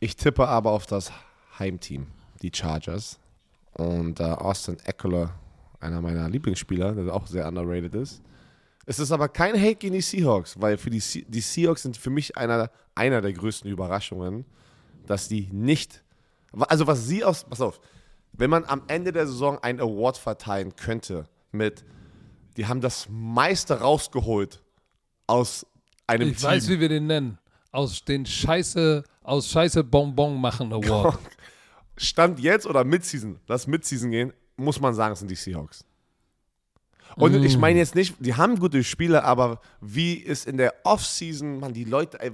Ich 0.00 0.16
tippe 0.16 0.48
aber 0.48 0.70
auf 0.70 0.86
das 0.86 1.12
Heimteam, 1.58 2.06
die 2.40 2.50
Chargers. 2.54 3.18
Und 3.74 4.20
äh, 4.20 4.22
Austin 4.22 4.78
Eckler, 4.84 5.34
einer 5.78 6.00
meiner 6.00 6.26
Lieblingsspieler, 6.30 6.94
der 6.94 7.12
auch 7.12 7.26
sehr 7.26 7.46
underrated 7.46 7.94
ist, 7.94 8.22
es 8.88 8.98
ist 8.98 9.12
aber 9.12 9.28
kein 9.28 9.54
Hate 9.54 9.74
gegen 9.74 9.92
die 9.92 10.00
Seahawks, 10.00 10.58
weil 10.58 10.78
für 10.78 10.88
die, 10.88 11.00
Se 11.00 11.22
die 11.22 11.42
Seahawks 11.42 11.82
sind 11.82 11.98
für 11.98 12.08
mich 12.08 12.38
einer, 12.38 12.70
einer 12.94 13.20
der 13.20 13.34
größten 13.34 13.70
Überraschungen, 13.70 14.46
dass 15.06 15.28
die 15.28 15.46
nicht. 15.52 16.02
Also, 16.52 16.86
was 16.86 17.06
sie 17.06 17.22
aus. 17.22 17.44
Pass 17.44 17.60
auf, 17.60 17.80
wenn 18.32 18.48
man 18.48 18.64
am 18.64 18.82
Ende 18.88 19.12
der 19.12 19.26
Saison 19.26 19.58
einen 19.58 19.80
Award 19.80 20.16
verteilen 20.16 20.74
könnte 20.74 21.28
mit. 21.52 21.84
Die 22.56 22.66
haben 22.66 22.80
das 22.80 23.06
meiste 23.10 23.78
rausgeholt 23.78 24.62
aus 25.26 25.66
einem 26.06 26.30
ich 26.30 26.38
Team. 26.38 26.48
Ich 26.48 26.56
weiß, 26.56 26.68
wie 26.70 26.80
wir 26.80 26.88
den 26.88 27.06
nennen. 27.06 27.38
Aus 27.70 28.02
den 28.02 28.24
Scheiße, 28.24 29.04
aus 29.22 29.50
Scheiße 29.50 29.84
Bonbon 29.84 30.40
machen 30.40 30.72
Award. 30.72 31.18
Stand 31.98 32.40
jetzt 32.40 32.66
oder 32.66 32.84
Midseason, 32.84 33.38
lass 33.48 33.66
Midseason 33.66 34.10
gehen, 34.10 34.32
muss 34.56 34.80
man 34.80 34.94
sagen, 34.94 35.12
es 35.12 35.18
sind 35.18 35.30
die 35.30 35.36
Seahawks. 35.36 35.84
Und 37.16 37.32
mm. 37.32 37.44
ich 37.44 37.58
meine 37.58 37.78
jetzt 37.78 37.94
nicht, 37.94 38.14
die 38.18 38.34
haben 38.34 38.58
gute 38.58 38.84
Spiele, 38.84 39.24
aber 39.24 39.60
wie 39.80 40.14
ist 40.14 40.46
in 40.46 40.56
der 40.56 40.74
Offseason, 40.84 41.60
man, 41.60 41.72
die 41.72 41.84
Leute, 41.84 42.20
ey, 42.20 42.30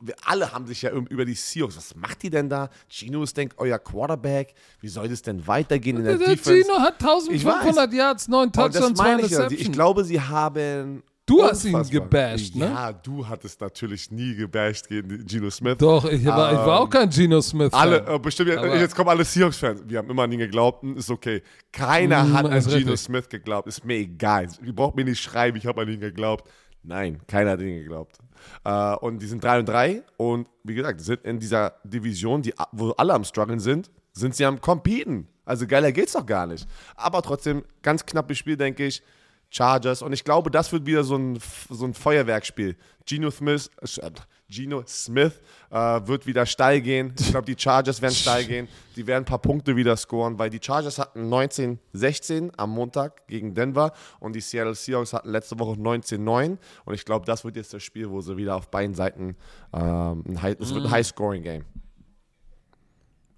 wir 0.00 0.14
alle 0.24 0.52
haben 0.52 0.66
sich 0.66 0.82
ja 0.82 0.90
über 0.90 1.24
die 1.24 1.34
Seahawks, 1.34 1.76
was 1.76 1.94
macht 1.94 2.22
die 2.22 2.30
denn 2.30 2.48
da? 2.48 2.68
Gino 2.88 3.22
ist, 3.22 3.36
denkt, 3.36 3.54
euer 3.58 3.78
Quarterback, 3.78 4.54
wie 4.80 4.88
soll 4.88 5.08
das 5.08 5.22
denn 5.22 5.46
weitergehen 5.46 5.96
in 5.98 6.04
der, 6.04 6.18
der 6.18 6.28
Defense? 6.28 6.62
Gino 6.62 6.78
hat 6.78 6.94
1500 6.94 7.92
Yards, 7.92 8.28
9 8.28 8.52
Touchdowns, 8.52 8.98
2 8.98 9.12
Interceptions. 9.12 9.52
Ich, 9.52 9.60
ich 9.60 9.72
glaube, 9.72 10.04
sie 10.04 10.20
haben 10.20 11.02
Du 11.30 11.44
hast 11.44 11.64
ihn 11.64 11.80
gebasht, 11.90 12.56
ne? 12.56 12.64
Ja, 12.66 12.92
du 12.92 13.26
hattest 13.26 13.60
natürlich 13.60 14.10
nie 14.10 14.34
gebasht 14.34 14.88
gegen 14.88 15.24
Geno 15.24 15.48
Smith. 15.48 15.76
Doch, 15.78 16.04
ich 16.04 16.26
war, 16.26 16.50
ähm, 16.50 16.58
ich 16.58 16.66
war 16.66 16.80
auch 16.80 16.90
kein 16.90 17.08
Geno 17.08 17.40
Smith. 17.40 17.72
Alle, 17.72 18.04
äh, 18.04 18.18
bestimmt, 18.18 18.56
Aber 18.56 18.76
jetzt 18.76 18.96
kommen 18.96 19.10
alle 19.10 19.24
Seahawks-Fans. 19.24 19.82
Wir 19.86 19.98
haben 19.98 20.10
immer 20.10 20.24
an 20.24 20.32
ihn 20.32 20.40
geglaubt, 20.40 20.82
hm, 20.82 20.96
ist 20.96 21.08
okay. 21.08 21.42
Keiner 21.70 22.24
mm, 22.24 22.32
hat 22.32 22.46
an 22.46 22.64
Geno 22.64 22.96
Smith 22.96 23.28
geglaubt. 23.28 23.68
Ist 23.68 23.84
mir 23.84 23.94
egal. 23.94 24.48
Ihr 24.64 24.74
braucht 24.74 24.96
mir 24.96 25.04
nicht 25.04 25.20
schreiben, 25.20 25.56
ich 25.56 25.66
habe 25.66 25.82
an 25.82 25.88
ihn 25.88 26.00
geglaubt. 26.00 26.50
Nein, 26.82 27.20
keiner 27.28 27.52
hat 27.52 27.60
an 27.60 27.66
ihn 27.68 27.78
geglaubt. 27.78 28.18
Äh, 28.64 28.94
und 28.96 29.22
die 29.22 29.26
sind 29.26 29.44
3 29.44 29.60
und 29.60 29.68
3 29.68 30.02
und 30.16 30.48
wie 30.64 30.74
gesagt, 30.74 31.00
sind 31.00 31.24
in 31.24 31.38
dieser 31.38 31.74
Division, 31.84 32.42
die, 32.42 32.54
wo 32.72 32.90
alle 32.92 33.14
am 33.14 33.22
struggeln 33.22 33.60
sind, 33.60 33.88
sind 34.12 34.34
sie 34.34 34.44
am 34.44 34.60
competen. 34.60 35.28
Also 35.44 35.66
geiler 35.68 35.92
geht's 35.92 36.14
doch 36.14 36.26
gar 36.26 36.48
nicht. 36.48 36.66
Aber 36.96 37.22
trotzdem, 37.22 37.62
ganz 37.82 38.04
knappes 38.04 38.38
Spiel, 38.38 38.56
denke 38.56 38.86
ich. 38.86 39.02
Chargers. 39.50 40.02
Und 40.02 40.12
ich 40.12 40.24
glaube, 40.24 40.50
das 40.50 40.72
wird 40.72 40.86
wieder 40.86 41.04
so 41.04 41.16
ein, 41.16 41.38
so 41.68 41.84
ein 41.84 41.94
Feuerwerkspiel. 41.94 42.76
Geno 43.04 43.30
Smith, 43.30 43.70
äh, 43.80 44.10
Geno 44.48 44.82
Smith 44.86 45.40
äh, 45.70 45.76
wird 45.76 46.26
wieder 46.26 46.46
steil 46.46 46.80
gehen. 46.80 47.12
Ich 47.18 47.30
glaube, 47.30 47.46
die 47.46 47.60
Chargers 47.60 48.00
werden 48.00 48.14
steil 48.14 48.44
gehen. 48.44 48.68
Die 48.96 49.06
werden 49.06 49.22
ein 49.22 49.24
paar 49.24 49.40
Punkte 49.40 49.74
wieder 49.74 49.96
scoren, 49.96 50.38
weil 50.38 50.50
die 50.50 50.60
Chargers 50.62 50.98
hatten 50.98 51.32
19-16 51.32 52.52
am 52.56 52.70
Montag 52.70 53.26
gegen 53.26 53.54
Denver 53.54 53.92
und 54.20 54.34
die 54.34 54.40
Seattle 54.40 54.74
Seahawks 54.74 55.12
hatten 55.12 55.30
letzte 55.30 55.58
Woche 55.58 55.78
19-9. 55.78 56.58
Und 56.84 56.94
ich 56.94 57.04
glaube, 57.04 57.26
das 57.26 57.44
wird 57.44 57.56
jetzt 57.56 57.74
das 57.74 57.82
Spiel, 57.82 58.10
wo 58.10 58.20
sie 58.20 58.36
wieder 58.36 58.56
auf 58.56 58.70
beiden 58.70 58.94
Seiten 58.94 59.36
ähm, 59.72 60.24
ein 60.28 60.42
High, 60.42 60.56
es 60.60 60.72
wird 60.72 60.84
ein 60.84 60.88
mhm. 60.88 60.92
High-Scoring-Game. 60.92 61.64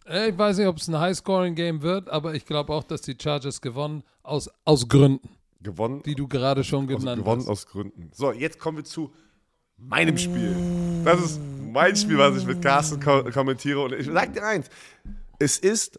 Äh, 0.07 0.31
ich 0.31 0.39
weiß 0.39 0.59
nicht, 0.59 0.67
ob 0.67 0.77
es 0.77 0.89
ein 0.89 0.99
High-Scoring-Game 0.99 1.83
wird, 1.83 2.11
aber 2.11 2.35
ich 2.35 2.45
glaube 2.45 2.73
auch, 2.73 2.85
dass 2.85 3.03
die 3.03 3.17
Chargers 3.21 3.61
gewonnen 3.61 4.03
aus, 4.23 4.51
aus 4.65 4.89
Gründen. 4.89 5.29
Gewonnen. 5.63 6.03
Die 6.03 6.15
du 6.15 6.29
gerade 6.29 6.65
schon 6.65 6.87
genannt 6.87 7.09
aus, 7.09 7.17
gewonnen 7.17 7.41
hast. 7.41 7.49
aus 7.49 7.67
Gründen. 7.67 8.11
So, 8.13 8.33
jetzt 8.33 8.59
kommen 8.59 8.79
wir 8.79 8.85
zu 8.85 9.13
meinem 9.77 10.19
Spiel. 10.19 10.57
Das 11.05 11.21
ist 11.21 11.41
mein 11.73 11.97
Spiel, 11.97 12.19
was 12.19 12.37
ich 12.37 12.47
mit 12.47 12.63
Carsten 12.63 13.01
ko 13.01 13.25
kommentiere. 13.33 13.81
Und 13.81 13.93
ich 13.93 14.07
sag 14.07 14.33
dir 14.33 14.45
eins: 14.45 14.69
Es 15.39 15.59
ist 15.59 15.99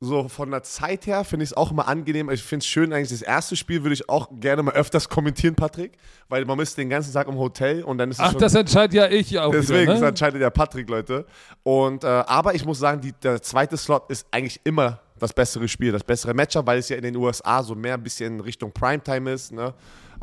so 0.00 0.28
von 0.28 0.50
der 0.50 0.62
Zeit 0.62 1.06
her, 1.06 1.24
finde 1.24 1.44
ich 1.44 1.50
es 1.50 1.56
auch 1.56 1.70
immer 1.70 1.88
angenehm. 1.88 2.30
Ich 2.30 2.42
finde 2.42 2.62
es 2.62 2.66
schön, 2.66 2.92
eigentlich 2.92 3.08
das 3.08 3.22
erste 3.22 3.56
Spiel 3.56 3.82
würde 3.82 3.94
ich 3.94 4.08
auch 4.08 4.28
gerne 4.32 4.62
mal 4.62 4.74
öfters 4.74 5.08
kommentieren, 5.08 5.54
Patrick, 5.54 5.92
weil 6.28 6.44
man 6.44 6.58
ist 6.60 6.76
den 6.78 6.90
ganzen 6.90 7.12
Tag 7.12 7.26
im 7.26 7.38
Hotel 7.38 7.82
und 7.82 7.98
dann 7.98 8.10
ist 8.10 8.18
es 8.18 8.24
Ach, 8.24 8.32
schon, 8.32 8.40
das 8.40 8.54
entscheidet 8.54 8.94
ja 8.94 9.08
ich 9.08 9.38
auch. 9.38 9.50
Deswegen, 9.50 9.82
wieder, 9.82 9.94
ne? 9.94 10.00
das 10.00 10.08
entscheidet 10.10 10.40
ja 10.40 10.50
Patrick, 10.50 10.88
Leute. 10.88 11.26
Und, 11.62 12.04
äh, 12.04 12.06
aber 12.06 12.54
ich 12.54 12.64
muss 12.64 12.78
sagen, 12.78 13.00
die, 13.00 13.12
der 13.12 13.42
zweite 13.42 13.76
Slot 13.76 14.10
ist 14.10 14.26
eigentlich 14.30 14.60
immer 14.64 15.00
das 15.18 15.32
bessere 15.32 15.68
Spiel, 15.68 15.92
das 15.92 16.04
bessere 16.04 16.34
Matchup, 16.34 16.66
weil 16.66 16.78
es 16.78 16.88
ja 16.88 16.96
in 16.96 17.02
den 17.02 17.16
USA 17.16 17.62
so 17.62 17.74
mehr 17.74 17.94
ein 17.94 18.02
bisschen 18.02 18.40
Richtung 18.40 18.72
Primetime 18.72 19.32
ist. 19.32 19.52
Ne? 19.52 19.72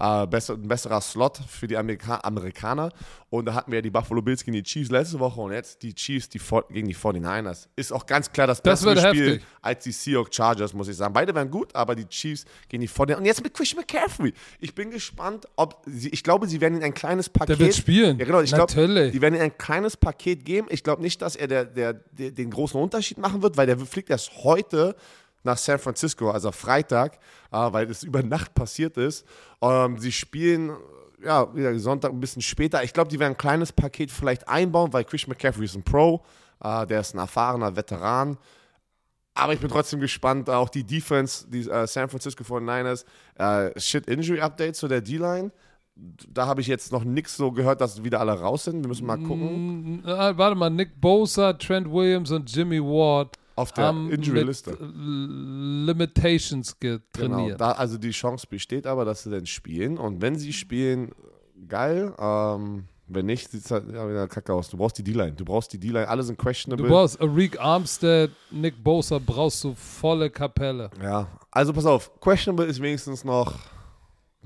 Äh, 0.01 0.25
besser, 0.25 0.53
ein 0.55 0.67
besserer 0.67 0.99
Slot 0.99 1.39
für 1.47 1.67
die 1.67 1.77
Amerika 1.77 2.19
Amerikaner. 2.23 2.91
Und 3.29 3.45
da 3.45 3.53
hatten 3.53 3.71
wir 3.71 3.77
ja 3.77 3.81
die 3.81 3.91
Buffalo 3.91 4.21
Bills 4.21 4.43
gegen 4.43 4.55
die 4.55 4.63
Chiefs 4.63 4.89
letzte 4.89 5.19
Woche 5.19 5.39
und 5.39 5.53
jetzt 5.53 5.81
die 5.83 5.93
Chiefs 5.93 6.27
die 6.27 6.41
gegen 6.69 6.87
die 6.87 6.95
49ers. 6.95 7.67
Ist 7.75 7.93
auch 7.93 8.05
ganz 8.05 8.31
klar 8.31 8.47
das 8.47 8.61
bessere 8.61 8.95
das 8.95 9.07
Spiel 9.07 9.33
heftig. 9.33 9.47
als 9.61 9.83
die 9.83 9.91
Seahawks 9.91 10.35
Chargers, 10.35 10.73
muss 10.73 10.87
ich 10.87 10.97
sagen. 10.97 11.13
Beide 11.13 11.33
wären 11.35 11.49
gut, 11.49 11.73
aber 11.75 11.95
die 11.95 12.07
Chiefs 12.07 12.45
gegen 12.67 12.81
die 12.81 12.89
49ers. 12.89 13.17
Und 13.17 13.25
jetzt 13.25 13.43
mit 13.43 13.53
Christian 13.53 13.81
McCaffrey. 13.81 14.33
Ich 14.59 14.73
bin 14.73 14.89
gespannt, 14.89 15.45
ob 15.55 15.81
sie, 15.85 16.09
ich 16.09 16.23
glaube, 16.23 16.47
sie 16.47 16.59
werden 16.59 16.77
in 16.77 16.83
ein 16.83 16.93
kleines 16.93 17.29
Paket. 17.29 17.49
Der 17.49 17.59
wird 17.59 17.75
spielen. 17.75 18.17
Ja, 18.17 18.25
genau. 18.25 18.41
Ich 18.41 18.51
glaube, 18.51 18.73
die 18.73 19.21
werden 19.21 19.35
in 19.35 19.41
ein 19.41 19.57
kleines 19.57 19.97
Paket 19.97 20.43
geben. 20.43 20.67
Ich 20.71 20.83
glaube 20.83 21.01
nicht, 21.01 21.21
dass 21.21 21.35
er 21.35 21.47
der, 21.47 21.65
der, 21.65 21.93
der, 21.93 22.31
den 22.31 22.49
großen 22.49 22.79
Unterschied 22.81 23.19
machen 23.19 23.43
wird, 23.43 23.55
weil 23.55 23.67
der 23.67 23.77
fliegt 23.77 24.09
erst 24.09 24.31
heute 24.43 24.95
nach 25.43 25.57
San 25.57 25.79
Francisco, 25.79 26.29
also 26.29 26.51
Freitag, 26.51 27.15
äh, 27.51 27.57
weil 27.71 27.89
es 27.89 28.03
über 28.03 28.23
Nacht 28.23 28.53
passiert 28.53 28.97
ist. 28.97 29.25
Ähm, 29.61 29.97
sie 29.97 30.11
spielen 30.11 30.75
ja, 31.23 31.53
wieder 31.55 31.77
Sonntag 31.79 32.11
ein 32.11 32.19
bisschen 32.19 32.41
später. 32.41 32.83
Ich 32.83 32.93
glaube, 32.93 33.09
die 33.09 33.19
werden 33.19 33.33
ein 33.33 33.37
kleines 33.37 33.71
Paket 33.71 34.11
vielleicht 34.11 34.47
einbauen, 34.47 34.91
weil 34.93 35.03
Chris 35.03 35.27
McCaffrey 35.27 35.65
ist 35.65 35.75
ein 35.75 35.83
Pro, 35.83 36.23
äh, 36.63 36.85
der 36.87 37.01
ist 37.01 37.13
ein 37.13 37.19
erfahrener 37.19 37.75
Veteran. 37.75 38.37
Aber 39.33 39.53
ich 39.53 39.59
bin 39.59 39.69
trotzdem 39.69 39.99
gespannt. 39.99 40.49
Auch 40.49 40.69
die 40.69 40.83
Defense, 40.83 41.47
die 41.47 41.69
äh, 41.69 41.87
San 41.87 42.09
Francisco 42.09 42.43
49ers, 42.43 43.05
äh, 43.35 43.79
Shit 43.79 44.07
Injury 44.07 44.41
Update 44.41 44.75
zu 44.75 44.87
der 44.87 45.01
D-Line. 45.01 45.51
Da 45.95 46.47
habe 46.47 46.61
ich 46.61 46.67
jetzt 46.67 46.91
noch 46.91 47.03
nichts 47.03 47.37
so 47.37 47.51
gehört, 47.51 47.79
dass 47.81 48.03
wieder 48.03 48.19
alle 48.19 48.33
raus 48.33 48.65
sind. 48.65 48.81
Wir 48.81 48.87
müssen 48.87 49.05
mal 49.05 49.17
gucken. 49.17 49.97
Mm, 49.97 50.03
warte 50.03 50.55
mal, 50.55 50.69
Nick 50.69 50.99
Bosa, 50.99 51.53
Trent 51.53 51.89
Williams 51.89 52.31
und 52.31 52.53
Jimmy 52.53 52.81
Ward 52.81 53.37
Auf 53.55 53.71
der 53.73 53.85
haben 53.85 54.11
Injury-Liste. 54.11 54.71
L- 54.71 55.85
Limitations 55.85 56.77
Genau, 56.79 56.99
getrainiert. 57.13 57.59
da, 57.61 57.71
also 57.73 57.97
die 57.97 58.11
Chance 58.11 58.47
besteht 58.49 58.87
aber, 58.87 59.05
dass 59.05 59.23
sie 59.23 59.31
dann 59.31 59.45
spielen. 59.45 59.97
Und 59.97 60.21
wenn 60.21 60.37
sie 60.37 60.53
spielen, 60.53 61.11
geil. 61.67 62.13
Ähm, 62.17 62.85
wenn 63.13 63.25
nicht, 63.25 63.51
sieht 63.51 63.65
es 63.65 63.71
halt 63.71 63.91
ja, 63.91 64.07
wieder 64.09 64.25
kacke 64.29 64.53
aus. 64.53 64.69
Du 64.69 64.77
brauchst 64.77 64.97
die 64.97 65.03
D-Line. 65.03 65.33
Du 65.33 65.43
brauchst 65.43 65.73
die 65.73 65.77
D-Line. 65.77 66.07
Alle 66.07 66.23
sind 66.23 66.37
questionable. 66.37 66.87
Du 66.87 66.89
brauchst 66.93 67.19
Arik 67.21 67.59
Armstead, 67.59 68.31
Nick 68.51 68.81
Bosa, 68.81 69.19
brauchst 69.19 69.63
du 69.65 69.73
volle 69.75 70.29
Kapelle. 70.29 70.89
Ja, 71.01 71.27
also 71.51 71.73
pass 71.73 71.85
auf, 71.85 72.09
questionable 72.21 72.67
ist 72.67 72.81
wenigstens 72.81 73.25
noch 73.25 73.53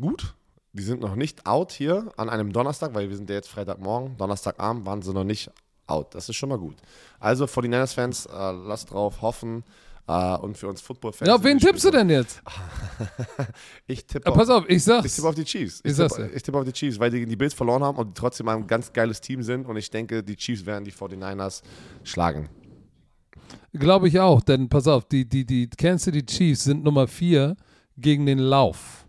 gut. 0.02 0.34
Die 0.74 0.82
sind 0.82 1.00
noch 1.00 1.16
nicht 1.16 1.46
out 1.46 1.72
hier 1.72 2.12
an 2.18 2.28
einem 2.28 2.52
Donnerstag, 2.52 2.94
weil 2.96 3.08
wir 3.08 3.16
sind 3.16 3.30
ja 3.30 3.36
jetzt 3.36 3.50
Freitagmorgen. 3.50 4.18
Donnerstagabend 4.18 4.86
waren 4.86 5.02
sie 5.04 5.14
noch 5.14 5.24
nicht 5.24 5.52
out. 5.88 6.14
Das 6.16 6.30
ist 6.30 6.36
schon 6.36 6.50
mal 6.50 6.58
gut. 6.58 6.76
Also 7.20 7.46
49ers-Fans, 7.46 8.26
äh, 8.28 8.52
lasst 8.52 8.92
drauf 8.92 9.22
hoffen. 9.22 9.64
Äh, 10.08 10.38
und 10.38 10.56
für 10.56 10.68
uns 10.68 10.82
Football-Fans. 10.82 11.28
Ja, 11.28 11.36
auf 11.36 11.44
wen 11.44 11.58
tippst 11.58 11.84
du 11.86 11.92
denn 11.92 12.10
jetzt? 12.10 12.42
Ich 13.88 14.06
tippe 14.06 14.26
Ja, 14.26 14.32
auf, 14.32 14.38
pass 14.38 14.50
auf, 14.50 14.64
ich 14.68 14.88
ich 14.88 15.16
tippe 15.16 15.28
auf 15.28 15.36
die 15.36 15.44
Chiefs. 15.44 15.82
Ich 15.84 15.92
Ich 15.92 15.98
tippe, 15.98 16.32
ich 16.34 16.44
tippe 16.44 16.58
auf 16.58 16.64
die 16.64 16.74
Chiefs, 16.74 17.00
weil 17.00 17.10
die 17.10 17.20
gegen 17.20 17.30
die 17.30 17.36
Bills 17.36 17.54
verloren 17.54 17.84
haben 17.84 17.98
und 17.98 18.16
trotzdem 18.16 18.48
ein 18.48 18.68
ganz 18.68 18.94
geiles 18.94 19.20
Team 19.20 19.42
sind. 19.42 19.66
Und 19.66 19.78
ich 19.78 19.90
denke, 19.90 20.24
die 20.24 20.36
Chiefs 20.36 20.66
werden 20.66 20.86
die 20.86 20.92
49ers 20.92 21.62
schlagen. 22.04 22.50
Glaube 23.74 24.08
ich 24.08 24.20
auch, 24.20 24.42
denn 24.42 24.70
pass 24.70 24.88
auf, 24.88 25.06
die, 25.06 25.28
die, 25.28 25.46
die 25.46 25.68
Kansas 25.70 26.04
City 26.06 26.26
Chiefs 26.26 26.64
sind 26.64 26.84
Nummer 26.84 27.08
4 27.08 27.56
gegen 27.98 28.26
den 28.26 28.40
Lauf. 28.40 29.06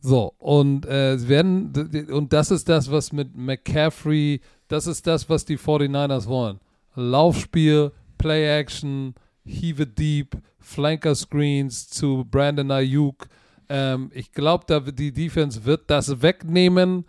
So, 0.00 0.34
und 0.38 0.84
äh, 0.86 1.28
werden, 1.28 2.08
und 2.10 2.32
das 2.32 2.50
ist 2.50 2.68
das, 2.68 2.90
was 2.90 3.12
mit 3.12 3.36
McCaffrey, 3.36 4.40
das 4.72 4.86
ist 4.86 5.06
das, 5.06 5.28
was 5.28 5.44
die 5.44 5.58
49ers 5.58 6.26
wollen. 6.26 6.58
Laufspiel, 6.94 7.92
Play-Action, 8.16 9.14
Heave 9.44 9.82
it 9.82 9.98
Deep, 9.98 10.36
Flanker 10.60 11.14
Screens 11.14 11.90
zu 11.90 12.24
Brandon 12.30 12.70
Ayuk. 12.70 13.28
Ähm, 13.68 14.10
ich 14.14 14.32
glaube, 14.32 14.92
die 14.92 15.12
Defense 15.12 15.66
wird 15.66 15.90
das 15.90 16.22
wegnehmen. 16.22 17.04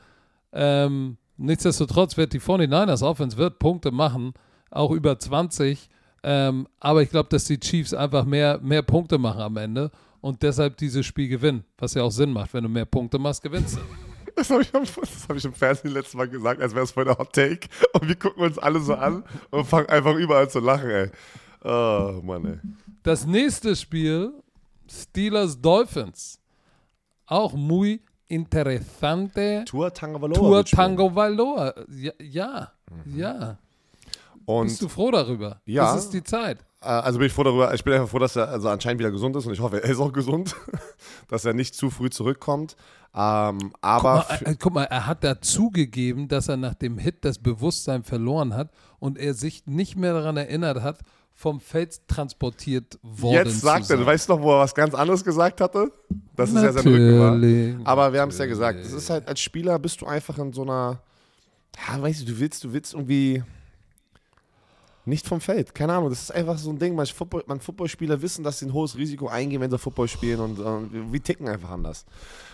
Ähm, 0.52 1.18
nichtsdestotrotz 1.38 2.18
wird 2.18 2.34
die 2.34 2.42
49ers 2.42 3.02
Offense 3.02 3.38
wird 3.38 3.60
Punkte 3.60 3.92
machen, 3.92 4.34
auch 4.70 4.92
über 4.92 5.18
20. 5.18 5.90
Ähm, 6.24 6.68
aber 6.82 7.02
ich 7.02 7.12
glaube, 7.12 7.30
dass 7.30 7.46
die 7.46 7.60
Chiefs 7.60 7.94
einfach 7.94 8.26
mehr, 8.26 8.60
mehr 8.62 8.82
Punkte 8.82 9.18
machen 9.18 9.42
am 9.42 9.56
Ende 9.56 9.90
und 10.20 10.42
deshalb 10.42 10.76
dieses 10.78 11.06
Spiel 11.06 11.30
gewinnen. 11.30 11.64
Was 11.78 11.94
ja 11.94 12.04
auch 12.04 12.12
Sinn 12.12 12.34
macht, 12.34 12.54
wenn 12.54 12.64
du 12.64 12.70
mehr 12.70 12.86
Punkte 12.86 13.20
machst, 13.20 13.42
gewinnst 13.42 13.78
du. 13.78 14.03
Das 14.36 14.50
habe 14.50 14.62
ich, 14.62 14.74
hab 14.74 15.36
ich 15.36 15.46
im 15.46 15.54
Fernsehen 15.54 15.92
letztes 15.92 16.16
Mal 16.16 16.28
gesagt, 16.28 16.62
als 16.62 16.74
wäre 16.74 16.84
es 16.84 16.92
voll 16.92 17.06
der 17.06 17.18
Hot 17.18 17.34
Take. 17.34 17.68
Und 17.94 18.08
wir 18.08 18.16
gucken 18.16 18.44
uns 18.44 18.58
alle 18.58 18.80
so 18.80 18.96
an 18.96 19.24
und 19.52 19.66
fangen 19.66 19.90
einfach 19.90 20.16
überall 20.16 20.50
zu 20.50 20.60
lachen, 20.60 20.90
ey. 20.90 21.12
Oh, 21.64 22.20
Mann, 22.24 22.46
ey. 22.46 22.60
Das 23.04 23.26
nächste 23.26 23.76
Spiel, 23.76 24.34
Steelers 24.90 25.60
Dolphins. 25.60 26.40
Auch 27.26 27.54
muy 27.54 28.02
interessante. 28.28 29.64
Tour 29.66 29.94
Tagovailoa. 29.94 30.36
Tour 30.36 30.52
wird 30.52 30.70
spielen. 30.70 30.82
Tango 30.82 31.16
Valoa. 31.16 31.74
Ja, 31.90 32.12
ja. 32.20 32.72
ja. 33.06 33.58
Und 34.46 34.68
Bist 34.68 34.82
du 34.82 34.90
froh 34.90 35.12
darüber? 35.12 35.62
Ja. 35.66 35.94
Das 35.94 36.06
ist 36.06 36.14
die 36.14 36.24
Zeit. 36.24 36.60
Äh, 36.84 36.88
also 36.88 37.20
bin 37.20 37.28
ich 37.28 37.34
froh 37.34 37.44
darüber, 37.44 37.74
ich 37.74 37.84
bin 37.84 37.94
einfach 37.94 38.10
froh, 38.10 38.20
dass 38.20 38.36
er 38.36 38.50
also 38.50 38.70
anscheinend 38.70 39.00
wieder 39.00 39.12
gesund 39.12 39.36
ist 39.36 39.46
und 39.46 39.54
ich 39.54 39.60
hoffe, 39.60 39.84
er 39.84 39.90
ist 39.90 40.00
auch 40.00 40.14
gesund, 40.14 40.56
dass 41.28 41.46
er 41.46 41.54
nicht 41.54 41.76
zu 41.76 41.90
früh 41.90 42.10
zurückkommt. 42.10 42.76
Ähm, 43.16 43.74
aber 43.82 44.26
Guck 44.28 44.42
mal, 44.42 44.52
äh, 44.52 44.56
guck 44.60 44.74
mal, 44.74 44.84
er 44.86 45.08
hat 45.08 45.24
da 45.24 45.40
zugegeben, 45.40 46.28
dass 46.28 46.48
er 46.48 46.58
nach 46.58 46.74
dem 46.74 46.98
Hit 46.98 47.26
das 47.26 47.38
Bewusstsein 47.38 48.04
verloren 48.04 48.56
hat 48.56 48.72
und 49.00 49.18
er 49.18 49.34
sich 49.34 49.66
nicht 49.66 49.96
mehr 49.96 50.14
daran 50.14 50.38
erinnert 50.38 50.82
hat, 50.82 51.00
vom 51.36 51.60
Feld 51.60 52.08
transportiert 52.08 53.00
worden 53.02 53.48
jetzt 53.48 53.62
sagt 53.62 53.90
er, 53.90 53.98
du 53.98 54.06
weißt 54.06 54.30
noch, 54.30 54.42
wo 54.42 54.52
er 54.54 54.60
was 54.60 54.76
ganz 54.76 54.94
anderes 54.94 55.24
gesagt 55.24 55.62
hatte? 55.62 55.92
Das 56.36 56.50
ist 56.50 56.62
ja 56.62 56.72
sein 56.72 56.86
Rücken 56.86 57.80
war. 57.84 57.88
Aber 57.88 58.14
wir 58.14 58.22
haben 58.22 58.30
es 58.30 58.38
ja 58.38 58.46
gesagt, 58.46 58.80
es 58.80 58.94
ist 58.94 59.10
halt 59.10 59.28
als 59.28 59.40
Spieler 59.40 59.80
bist 59.80 60.02
du 60.02 60.06
einfach 60.06 60.38
in 60.38 60.54
so 60.54 60.62
einer, 60.62 61.02
ja, 61.76 62.02
weißt 62.02 62.22
du, 62.22 62.26
du 62.26 62.40
willst, 62.40 62.64
du 62.64 62.72
willst 62.72 62.94
irgendwie 62.94 63.44
nicht 65.06 65.28
vom 65.28 65.42
Feld. 65.42 65.76
Keine 65.76 65.94
Ahnung, 65.94 66.10
das 66.10 66.22
ist 66.22 66.32
einfach 66.32 66.58
so 66.58 66.70
ein 66.70 66.80
Ding. 66.80 66.96
Man, 66.96 67.06
Football, 67.06 67.44
man 67.48 67.60
Footballspieler 67.60 68.22
wissen, 68.22 68.44
dass 68.44 68.60
sie 68.60 68.66
ein 68.68 68.74
hohes 68.74 68.96
Risiko 68.98 69.28
eingehen, 69.28 69.62
wenn 69.62 69.70
sie 69.72 69.78
Football 69.78 70.08
spielen 70.08 70.40
und, 70.40 70.60
und 70.60 71.12
wir 71.12 71.22
ticken 71.24 71.48
einfach 71.48 71.72
anders. 71.72 72.06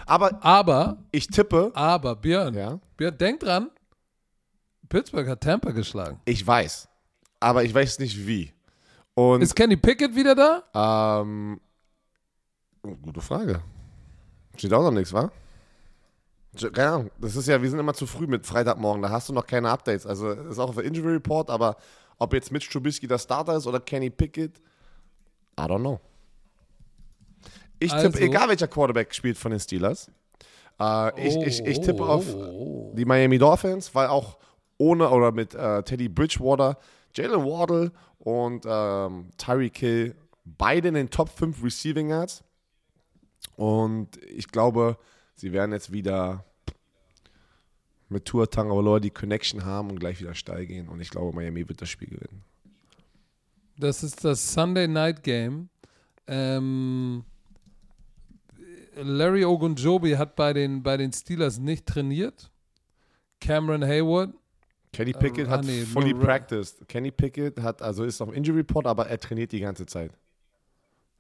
Aber 0.06 0.44
Aber, 0.44 0.98
ich 1.12 1.28
tippe, 1.28 1.72
aber, 1.74 2.16
Björn, 2.16 2.56
ja, 2.56 2.80
Björn, 2.98 3.18
denk 3.18 3.40
dran, 3.42 3.70
Pittsburgh 4.88 5.28
hat 5.28 5.42
Tampa 5.42 5.72
geschlagen. 5.72 6.20
ich 6.26 6.46
weiß, 6.46 6.88
aber 7.40 7.64
ich 7.64 7.74
weiß 7.74 8.00
nicht 8.00 8.26
wie. 8.26 8.52
Und 9.14 9.42
Ist 9.42 9.56
Kenny 9.56 9.76
Pickett 9.78 10.16
wieder 10.16 10.34
da? 10.34 10.64
ähm, 11.22 11.60
gute 13.02 13.22
Frage. 13.22 13.62
Steht 14.56 14.74
auch 14.74 14.82
noch 14.84 14.92
nichts, 14.92 15.14
wa? 15.14 15.32
Keine 16.74 16.90
Ahnung. 16.90 17.12
Das 17.20 17.36
ist 17.36 17.48
ja, 17.48 17.62
wir 17.62 17.70
sind 17.70 17.80
immer 17.80 17.94
zu 17.94 18.08
früh 18.08 18.26
mit 18.28 18.46
Freitagmorgen. 18.46 19.02
Da 19.04 19.10
hast 19.10 19.30
du 19.30 19.34
noch 19.34 19.46
keine 19.46 19.70
Updates. 19.70 20.06
Also 20.08 20.32
ist 20.32 20.58
auch 20.58 20.70
auf 20.70 20.76
der 20.76 20.86
Injury 20.86 21.14
Report, 21.14 21.50
aber 21.50 21.78
ob 22.20 22.34
jetzt 22.34 22.52
Mitch 22.52 22.70
Trubisky 22.70 23.08
der 23.08 23.18
Starter 23.18 23.56
ist 23.56 23.66
oder 23.66 23.80
Kenny 23.80 24.10
Pickett, 24.10 24.58
I 25.60 25.64
don't 25.64 25.80
know. 25.80 26.00
Ich 27.80 27.92
tippe, 27.92 28.06
Also- 28.08 28.20
egal 28.20 28.50
welcher 28.50 28.68
Quarterback 28.68 29.14
spielt 29.16 29.38
von 29.38 29.52
den 29.52 29.60
Steelers, 29.60 30.12
äh, 30.80 31.28
ich, 31.28 31.36
ich, 31.38 31.66
ich 31.66 31.80
tippe 31.82 32.04
Oh, 32.04 32.08
auf 32.08 32.26
oh, 32.36 32.92
oh. 32.92 32.94
die 32.96 33.06
Miami 33.06 33.38
Dolphins, 33.38 33.94
weil 33.96 34.08
auch 34.08 34.38
ohne 34.78 35.10
oder 35.10 35.32
mit 35.32 35.56
äh, 35.56 35.84
Teddy 35.84 36.10
Bridgewater, 36.10 36.78
Jalen 37.16 37.44
Waddle 37.44 37.92
und 38.20 38.66
ähm, 38.68 39.30
Tyreek 39.38 39.78
Hill 39.78 40.16
beide 40.46 40.90
in 40.90 40.94
den 40.94 41.10
Top 41.10 41.30
5 41.30 41.64
Receiving 41.64 42.10
Yards. 42.10 42.44
Und 43.56 44.18
ich 44.26 44.48
glaube, 44.50 44.98
sie 45.36 45.52
werden 45.52 45.72
jetzt 45.74 45.92
wieder 45.92 46.46
mit 48.10 48.26
Tour 48.26 48.50
Tagovailoa 48.50 49.00
die 49.00 49.12
Connection 49.12 49.66
haben 49.66 49.90
und 49.90 50.00
gleich 50.00 50.20
wieder 50.20 50.34
steil 50.34 50.66
gehen. 50.66 50.90
Und 50.90 51.00
ich 51.00 51.10
glaube, 51.10 51.36
Miami 51.36 51.68
wird 51.68 51.82
das 51.82 51.90
Spiel 51.90 52.10
gewinnen. 52.10 52.44
Das 53.78 54.04
ist 54.04 54.26
das 54.26 54.54
Sunday 54.54 54.88
Night 54.88 55.24
Game. 55.24 55.70
Ähm, 56.28 57.24
Larry 58.96 59.46
Ogunjobi 59.46 60.18
hat 60.18 60.36
bei 60.36 60.54
den, 60.54 60.84
bei 60.84 60.98
den 60.98 61.14
Steelers 61.14 61.60
nicht 61.60 61.86
trainiert. 61.86 62.52
Cameron 63.40 63.84
Hayward. 63.84 64.34
Kenny 64.92 65.14
Pickett 65.14 65.48
ah, 65.48 65.52
hat 65.52 65.66
nee, 65.66 65.84
fully 65.84 66.14
nur 66.14 66.24
Ra- 66.24 66.26
practiced. 66.26 66.88
Kenny 66.88 67.12
Pickett 67.12 67.60
hat, 67.62 67.82
also 67.82 68.04
ist 68.04 68.20
auf 68.22 68.34
Injury 68.34 68.58
Report, 68.58 68.88
aber 68.88 69.08
er 69.08 69.20
trainiert 69.20 69.52
die 69.52 69.60
ganze 69.60 69.86
Zeit. 69.86 70.12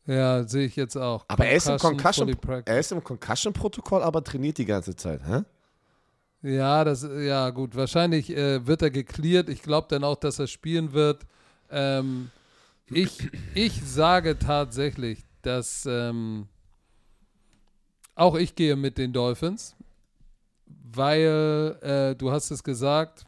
Ja, 0.07 0.43
sehe 0.43 0.65
ich 0.65 0.75
jetzt 0.75 0.97
auch. 0.97 1.23
Aber 1.27 1.45
er 1.45 1.55
ist 1.55 1.69
im 1.69 1.77
Concussion, 1.77 2.35
er 2.65 2.79
ist 2.79 2.91
im 2.91 3.03
Concussion-Protokoll, 3.03 4.01
aber 4.01 4.23
trainiert 4.23 4.57
die 4.57 4.65
ganze 4.65 4.95
Zeit. 4.95 5.21
Hä? 5.23 5.43
Ja, 6.41 6.83
das, 6.83 7.03
ja, 7.03 7.49
gut. 7.49 7.75
Wahrscheinlich 7.75 8.29
äh, 8.35 8.65
wird 8.65 8.81
er 8.81 8.91
geklärt. 8.91 9.49
Ich 9.49 9.61
glaube 9.61 9.87
dann 9.89 10.03
auch, 10.03 10.15
dass 10.15 10.39
er 10.39 10.47
spielen 10.47 10.93
wird. 10.93 11.25
Ähm, 11.69 12.31
ich, 12.87 13.29
ich 13.53 13.83
sage 13.83 14.39
tatsächlich, 14.39 15.25
dass 15.41 15.85
ähm, 15.85 16.47
auch 18.15 18.35
ich 18.35 18.55
gehe 18.55 18.75
mit 18.75 18.97
den 18.97 19.13
Dolphins, 19.13 19.75
weil 20.65 21.77
äh, 21.81 22.15
du 22.15 22.31
hast 22.31 22.51
es 22.51 22.63
gesagt, 22.63 23.25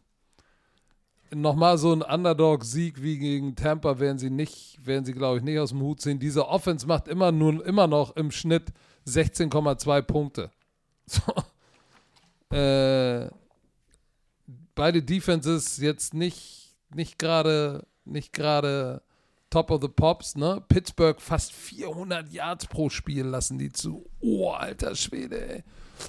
nochmal 1.34 1.78
so 1.78 1.92
ein 1.92 2.02
Underdog-Sieg 2.02 3.02
wie 3.02 3.18
gegen 3.18 3.56
Tampa 3.56 3.98
werden 4.00 4.18
sie 4.18 4.30
nicht, 4.30 4.84
werden 4.84 5.04
sie, 5.04 5.12
glaube 5.12 5.38
ich, 5.38 5.44
nicht 5.44 5.58
aus 5.58 5.70
dem 5.70 5.80
Hut 5.80 6.00
ziehen. 6.00 6.18
Diese 6.18 6.48
Offense 6.48 6.86
macht 6.86 7.08
immer 7.08 7.30
nur 7.30 7.64
immer 7.64 7.86
noch 7.86 8.16
im 8.16 8.30
Schnitt 8.30 8.72
16,2 9.06 10.02
Punkte. 10.02 10.50
So. 11.04 11.20
Äh, 12.52 13.30
beide 14.74 15.02
Defenses 15.02 15.78
jetzt 15.78 16.14
nicht, 16.14 16.74
nicht 16.94 17.18
gerade 17.18 17.86
nicht 18.04 18.32
gerade 18.32 19.02
Top 19.50 19.70
of 19.70 19.82
the 19.82 19.88
Pops, 19.88 20.34
ne? 20.34 20.62
Pittsburgh 20.68 21.20
fast 21.20 21.52
400 21.52 22.32
Yards 22.32 22.66
pro 22.66 22.88
Spiel 22.88 23.26
lassen 23.26 23.58
die 23.58 23.70
zu. 23.70 24.08
Oh, 24.20 24.50
alter 24.50 24.94
Schwede, 24.94 25.56
ey. 25.56 25.64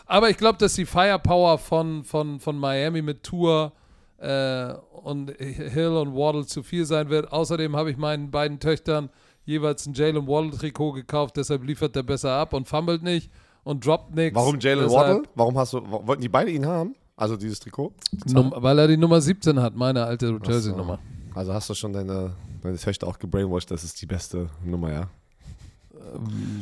Aber 0.06 0.30
ich 0.30 0.38
glaube, 0.38 0.58
dass 0.58 0.76
die 0.76 0.86
Firepower 0.86 1.58
von, 1.58 2.06
von, 2.06 2.40
von 2.40 2.58
Miami 2.58 3.02
mit 3.02 3.24
Tour 3.24 3.74
äh, 4.18 4.74
und 5.04 5.32
Hill 5.38 5.90
und 5.90 6.16
Waddle 6.16 6.46
zu 6.46 6.64
viel 6.64 6.86
sein 6.86 7.10
wird. 7.10 7.34
Außerdem 7.34 7.76
habe 7.76 7.92
ich 7.92 7.98
meinen 7.98 8.32
beiden 8.32 8.60
Töchtern 8.60 9.10
jeweils 9.44 9.86
ein 9.86 9.94
Jalen 9.94 10.26
Waddle-Trikot 10.26 10.94
gekauft, 10.94 11.36
deshalb 11.36 11.66
liefert 11.66 11.98
er 11.98 12.04
besser 12.04 12.32
ab 12.32 12.54
und 12.54 12.70
fummelt 12.70 13.04
nicht 13.04 13.30
und 13.64 13.86
droppt 13.86 14.16
nichts. 14.16 14.36
Warum 14.36 14.60
Jalen 14.60 14.90
Waddle? 14.90 15.24
Warum 15.36 15.58
hast 15.58 15.74
du, 15.74 15.82
wollten 15.90 16.22
die 16.22 16.30
beide 16.30 16.52
ihn 16.52 16.66
haben? 16.66 16.96
Also 17.16 17.38
dieses 17.38 17.60
Trikot? 17.60 17.94
Num 18.26 18.54
weil 18.56 18.80
er 18.80 18.88
die 18.88 18.98
Nummer 18.98 19.22
17 19.22 19.60
hat, 19.62 19.76
meine 19.76 20.04
alte 20.04 20.40
Jersey-Nummer. 20.44 21.00
Also 21.36 21.54
hast 21.54 21.70
du 21.70 21.74
schon 21.74 21.94
deine, 21.94 22.36
Meine 22.64 22.78
Töchter 22.78 23.08
auch 23.08 23.20
gebrainwashed, 23.20 23.70
das 23.72 23.84
ist 23.84 24.02
die 24.02 24.06
beste 24.06 24.50
Nummer, 24.64 24.92
ja. 24.92 25.10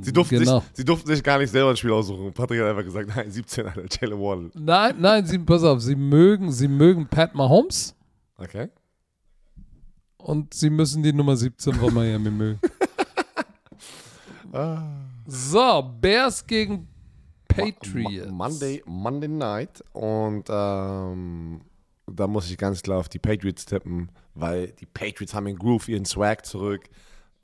Sie 0.01 0.13
durften, 0.13 0.39
genau. 0.39 0.59
sich, 0.59 0.69
sie 0.73 0.85
durften 0.85 1.07
sich 1.07 1.23
gar 1.23 1.37
nicht 1.39 1.49
selber 1.49 1.71
ein 1.71 1.77
Spiel 1.77 1.91
aussuchen. 1.91 2.31
Patrick 2.31 2.61
hat 2.61 2.67
einfach 2.69 2.83
gesagt, 2.83 3.09
nein, 3.15 3.29
17, 3.31 3.65
Alter, 3.65 3.87
Jalen 4.01 4.19
Waddle. 4.19 4.51
Nein, 4.53 4.95
nein, 4.99 5.25
sie, 5.25 5.39
pass 5.39 5.63
auf, 5.63 5.81
sie 5.81 5.95
mögen, 5.95 6.51
sie 6.51 6.67
mögen 6.67 7.07
Pat 7.07 7.33
Mahomes 7.35 7.95
Okay. 8.37 8.69
und 10.17 10.53
sie 10.53 10.69
müssen 10.69 11.01
die 11.03 11.11
Nummer 11.13 11.35
17 11.35 11.73
von 11.75 11.93
Miami 11.93 12.29
mögen. 12.31 12.59
Ah. 14.53 14.83
So, 15.27 15.81
Bears 16.01 16.45
gegen 16.45 16.85
Patriots. 17.55 18.29
Mo- 18.31 18.35
Monday, 18.49 18.83
Monday 18.85 19.27
Night 19.29 19.83
und 19.93 20.45
ähm, 20.49 21.61
da 22.07 22.27
muss 22.27 22.49
ich 22.51 22.57
ganz 22.57 22.81
klar 22.81 22.99
auf 22.99 23.09
die 23.09 23.19
Patriots 23.19 23.65
tippen, 23.65 24.09
weil 24.35 24.67
die 24.73 24.85
Patriots 24.85 25.33
haben 25.33 25.47
in 25.47 25.57
Groove 25.57 25.87
ihren 25.89 26.05
Swag 26.05 26.45
zurück. 26.45 26.83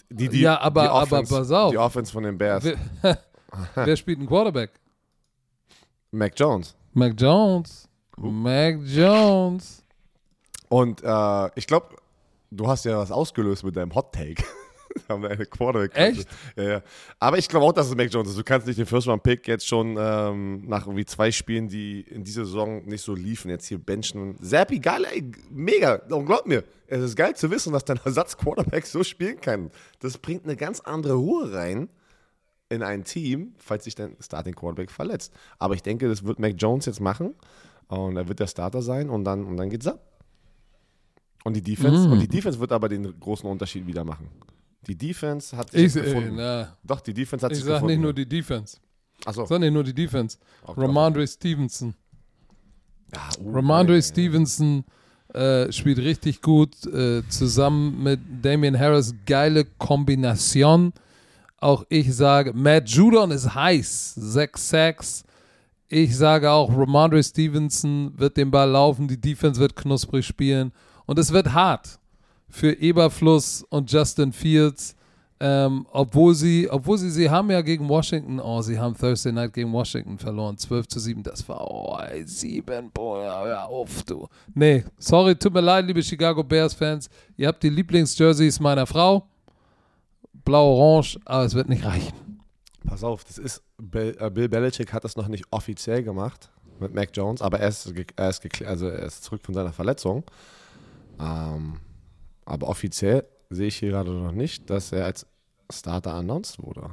Die, 0.10 0.30
die, 0.30 0.42
Ja, 0.42 0.60
aber- 0.62 0.84
die 0.84 0.88
aber 0.90 1.02
Offense, 1.04 1.36
pass 1.36 1.52
auf. 1.52 1.72
Die 1.72 1.78
Offense 1.78 2.12
von 2.12 2.24
den 2.24 2.38
Bears. 2.38 2.64
Wer, 3.02 3.18
wer 3.76 3.96
spielt 3.96 4.20
einen 4.20 4.28
Quarterback? 4.28 4.72
Mac 6.12 6.34
Jones. 6.38 6.76
Mac 6.94 7.14
Jones. 7.20 7.88
Mac 8.18 8.80
Jones. 8.84 9.84
Und 10.70 11.02
äh, 11.04 11.50
ich 11.56 11.68
glaube, 11.68 11.96
du 12.52 12.68
hast 12.68 12.86
ja 12.86 12.98
was 12.98 13.12
ausgelöst 13.12 13.64
mit 13.64 13.76
deinem 13.76 13.94
Hot 13.96 14.12
Take. 14.14 14.44
haben 15.10 15.22
wir 15.24 15.30
eine 15.32 15.46
Quarterback. 15.46 15.92
Echt? 15.96 16.28
Ja, 16.56 16.64
ja. 16.64 16.82
Aber 17.20 17.38
ich 17.38 17.48
glaube 17.48 17.66
auch, 17.66 17.72
dass 17.74 17.88
es 17.88 17.96
Mac 17.96 18.12
Jones 18.12 18.30
ist. 18.30 18.38
Du 18.38 18.44
kannst 18.44 18.68
nicht 18.68 18.80
den 18.80 18.86
First 18.86 19.08
Round 19.08 19.24
Pick 19.24 19.48
jetzt 19.48 19.68
schon 19.68 19.96
ähm, 20.00 20.68
nach 20.68 20.86
irgendwie 20.86 21.06
zwei 21.06 21.32
Spielen, 21.32 21.68
die 21.68 22.02
in 22.02 22.24
dieser 22.24 22.46
Saison 22.46 22.86
nicht 22.86 23.02
so 23.02 23.14
liefen, 23.16 23.50
jetzt 23.50 23.68
hier 23.68 23.78
benchen. 23.78 24.36
Zappi, 24.42 24.80
geil, 24.80 25.06
ey, 25.12 25.30
mega. 25.50 25.96
Und 26.10 26.26
glaub 26.26 26.46
mir, 26.46 26.64
es 26.88 27.02
ist 27.02 27.16
geil 27.16 27.36
zu 27.36 27.50
wissen, 27.52 27.74
dass 27.74 27.86
dein 27.86 28.00
Ersatz-Quarterback 28.06 28.86
so 28.86 29.04
spielen 29.04 29.40
kann. 29.42 29.72
Das 30.00 30.18
bringt 30.18 30.44
eine 30.46 30.56
ganz 30.56 30.80
andere 30.80 31.14
Ruhe 31.16 31.54
rein 31.54 31.90
in 32.70 32.84
ein 32.84 33.04
Team, 33.06 33.54
falls 33.58 33.86
sich 33.86 33.96
dein 33.96 34.18
Starting 34.20 34.54
Quarterback 34.54 34.92
verletzt. 34.92 35.34
Aber 35.58 35.74
ich 35.76 35.84
denke, 35.84 36.08
das 36.10 36.26
wird 36.26 36.40
Mac 36.40 36.56
Jones 36.58 36.86
jetzt 36.86 37.00
machen 37.00 37.34
und 37.88 38.18
er 38.18 38.28
wird 38.28 38.40
der 38.42 38.48
Starter 38.48 38.82
sein 38.82 39.10
und 39.10 39.24
dann, 39.24 39.46
und 39.46 39.56
dann 39.58 39.70
geht's 39.70 39.88
ab. 39.88 40.02
Und 41.46 41.54
die 41.56 41.62
Defense, 41.62 42.10
Mm. 42.10 42.12
und 42.12 42.20
die 42.20 42.28
Defense 42.28 42.60
wird 42.60 42.74
aber 42.74 42.90
den 42.90 43.18
großen 43.22 43.50
Unterschied 43.50 43.88
wieder 43.88 44.04
machen. 44.04 44.28
Die 44.88 44.96
Defense 44.96 45.56
hat 45.56 45.72
sich 45.72 45.84
Ich, 45.84 45.96
äh, 45.96 46.02
gefunden. 46.02 46.36
na, 46.36 46.78
Doch, 46.84 47.02
die 47.02 47.14
Defense 47.14 47.46
hat 47.46 47.52
ich 47.52 47.58
sich 47.60 47.66
sag 47.66 47.76
gefunden. 47.76 47.94
nicht 47.96 48.02
nur 48.04 48.14
die 48.14 48.28
Defense. 48.28 48.78
Achso. 49.26 49.44
Ich 49.44 49.50
sag 49.50 49.60
nicht 49.60 49.74
nur 49.74 49.84
die 49.84 49.94
Defense. 49.94 50.38
Auch 50.64 50.78
Ramondre 50.78 51.28
Stevenson. 51.28 51.94
Ah, 53.12 53.30
uh, 53.40 53.52
Ramondre 53.54 53.96
ey. 53.96 54.02
Stevenson 54.02 54.84
äh, 55.34 55.72
spielt 55.72 56.00
richtig 56.00 56.42
gut 56.42 56.86
äh, 56.86 57.22
zusammen 57.28 58.02
mit 58.04 58.20
Damian 58.42 58.78
Harris. 58.78 59.14
Geile 59.26 59.66
Kombination. 59.66 60.94
Auch 61.60 61.86
ich 61.90 62.14
sage, 62.16 62.54
Matt 62.54 62.88
Judon 62.90 63.32
ist 63.32 63.54
heiß. 63.54 64.16
Sechs 64.16 64.70
Sacks. 64.70 65.24
Ich 65.90 66.16
sage 66.16 66.52
auch, 66.52 66.70
Ramondre 66.70 67.24
Stevenson 67.24 68.12
wird 68.18 68.38
den 68.38 68.52
Ball 68.52 68.70
laufen. 68.70 69.08
Die 69.08 69.20
Defense 69.20 69.60
wird 69.60 69.76
knusprig 69.76 70.26
spielen. 70.26 70.72
Und 71.06 71.18
es 71.18 71.32
wird 71.32 71.54
hart 71.54 72.00
für 72.50 72.74
Eberfluss 72.74 73.64
und 73.70 73.92
Justin 73.92 74.32
Fields. 74.32 74.96
Ähm, 75.40 75.86
obwohl 75.92 76.34
sie, 76.34 76.68
obwohl 76.68 76.98
sie, 76.98 77.12
sie 77.12 77.30
haben 77.30 77.52
ja 77.52 77.62
gegen 77.62 77.88
Washington, 77.88 78.40
oh, 78.40 78.62
sie 78.64 78.80
haben 78.80 78.98
Thursday 78.98 79.32
Night 79.32 79.54
gegen 79.54 79.72
Washington 79.72 80.18
verloren, 80.18 80.58
12 80.58 80.88
zu 80.88 81.00
7, 81.00 81.22
das 81.22 81.48
war, 81.48 81.62
oh, 81.70 81.96
ey, 82.00 82.26
7, 82.26 82.90
boah, 82.92 83.48
ja, 83.48 83.66
auf, 83.66 84.02
du. 84.02 84.28
Nee, 84.56 84.84
sorry, 84.98 85.36
tut 85.36 85.54
mir 85.54 85.62
leid, 85.62 85.86
liebe 85.86 86.02
Chicago 86.02 86.44
Bears-Fans, 86.44 87.08
ihr 87.36 87.48
habt 87.50 87.62
die 87.62 87.70
Lieblingsjerseys 87.70 88.60
meiner 88.60 88.88
Frau, 88.88 89.28
blau-orange, 90.44 91.20
aber 91.26 91.46
es 91.46 91.54
wird 91.54 91.70
nicht 91.70 91.86
reichen. 91.86 92.42
Pass 92.88 93.04
auf, 93.04 93.24
das 93.24 93.38
ist 93.38 93.62
Bill, 93.78 94.18
äh, 94.20 94.32
Bill 94.32 94.50
Belichick 94.50 94.92
hat 94.92 95.04
das 95.04 95.16
noch 95.16 95.28
nicht 95.28 95.46
offiziell 95.52 96.02
gemacht 96.02 96.50
mit 96.80 96.96
Mac 96.96 97.10
Jones, 97.14 97.44
aber 97.44 97.60
er 97.60 97.70
ist, 97.70 97.94
er 98.16 98.30
ist, 98.30 98.64
also 98.64 98.88
er 98.88 99.04
ist 99.04 99.24
zurück 99.24 99.42
von 99.44 99.54
seiner 99.54 99.74
Verletzung. 99.74 100.24
Ähm, 101.20 101.80
aber 102.48 102.68
offiziell 102.70 103.26
sehe 103.50 103.68
ich 103.68 103.76
hier 103.78 103.90
gerade 103.92 104.12
noch 104.12 104.32
nicht, 104.32 104.70
dass 104.70 104.92
er 104.92 105.06
als 105.06 105.26
Starter 105.72 106.14
announced 106.14 106.62
wurde. 106.64 106.90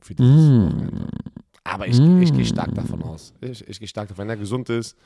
Für 0.00 0.14
dieses 0.14 0.46
Wochenende. 0.50 1.08
Aber 1.64 1.86
ich, 1.88 1.98
ich 1.98 2.32
gehe 2.32 2.44
stark 2.44 2.74
davon 2.74 3.02
aus. 3.02 3.32
Ich, 3.40 3.66
ich 3.66 3.78
gehe 3.78 3.88
stark 3.88 4.08
davon, 4.08 4.22
wenn 4.24 4.30
er 4.30 4.36
gesund 4.36 4.68
ist. 4.68 4.96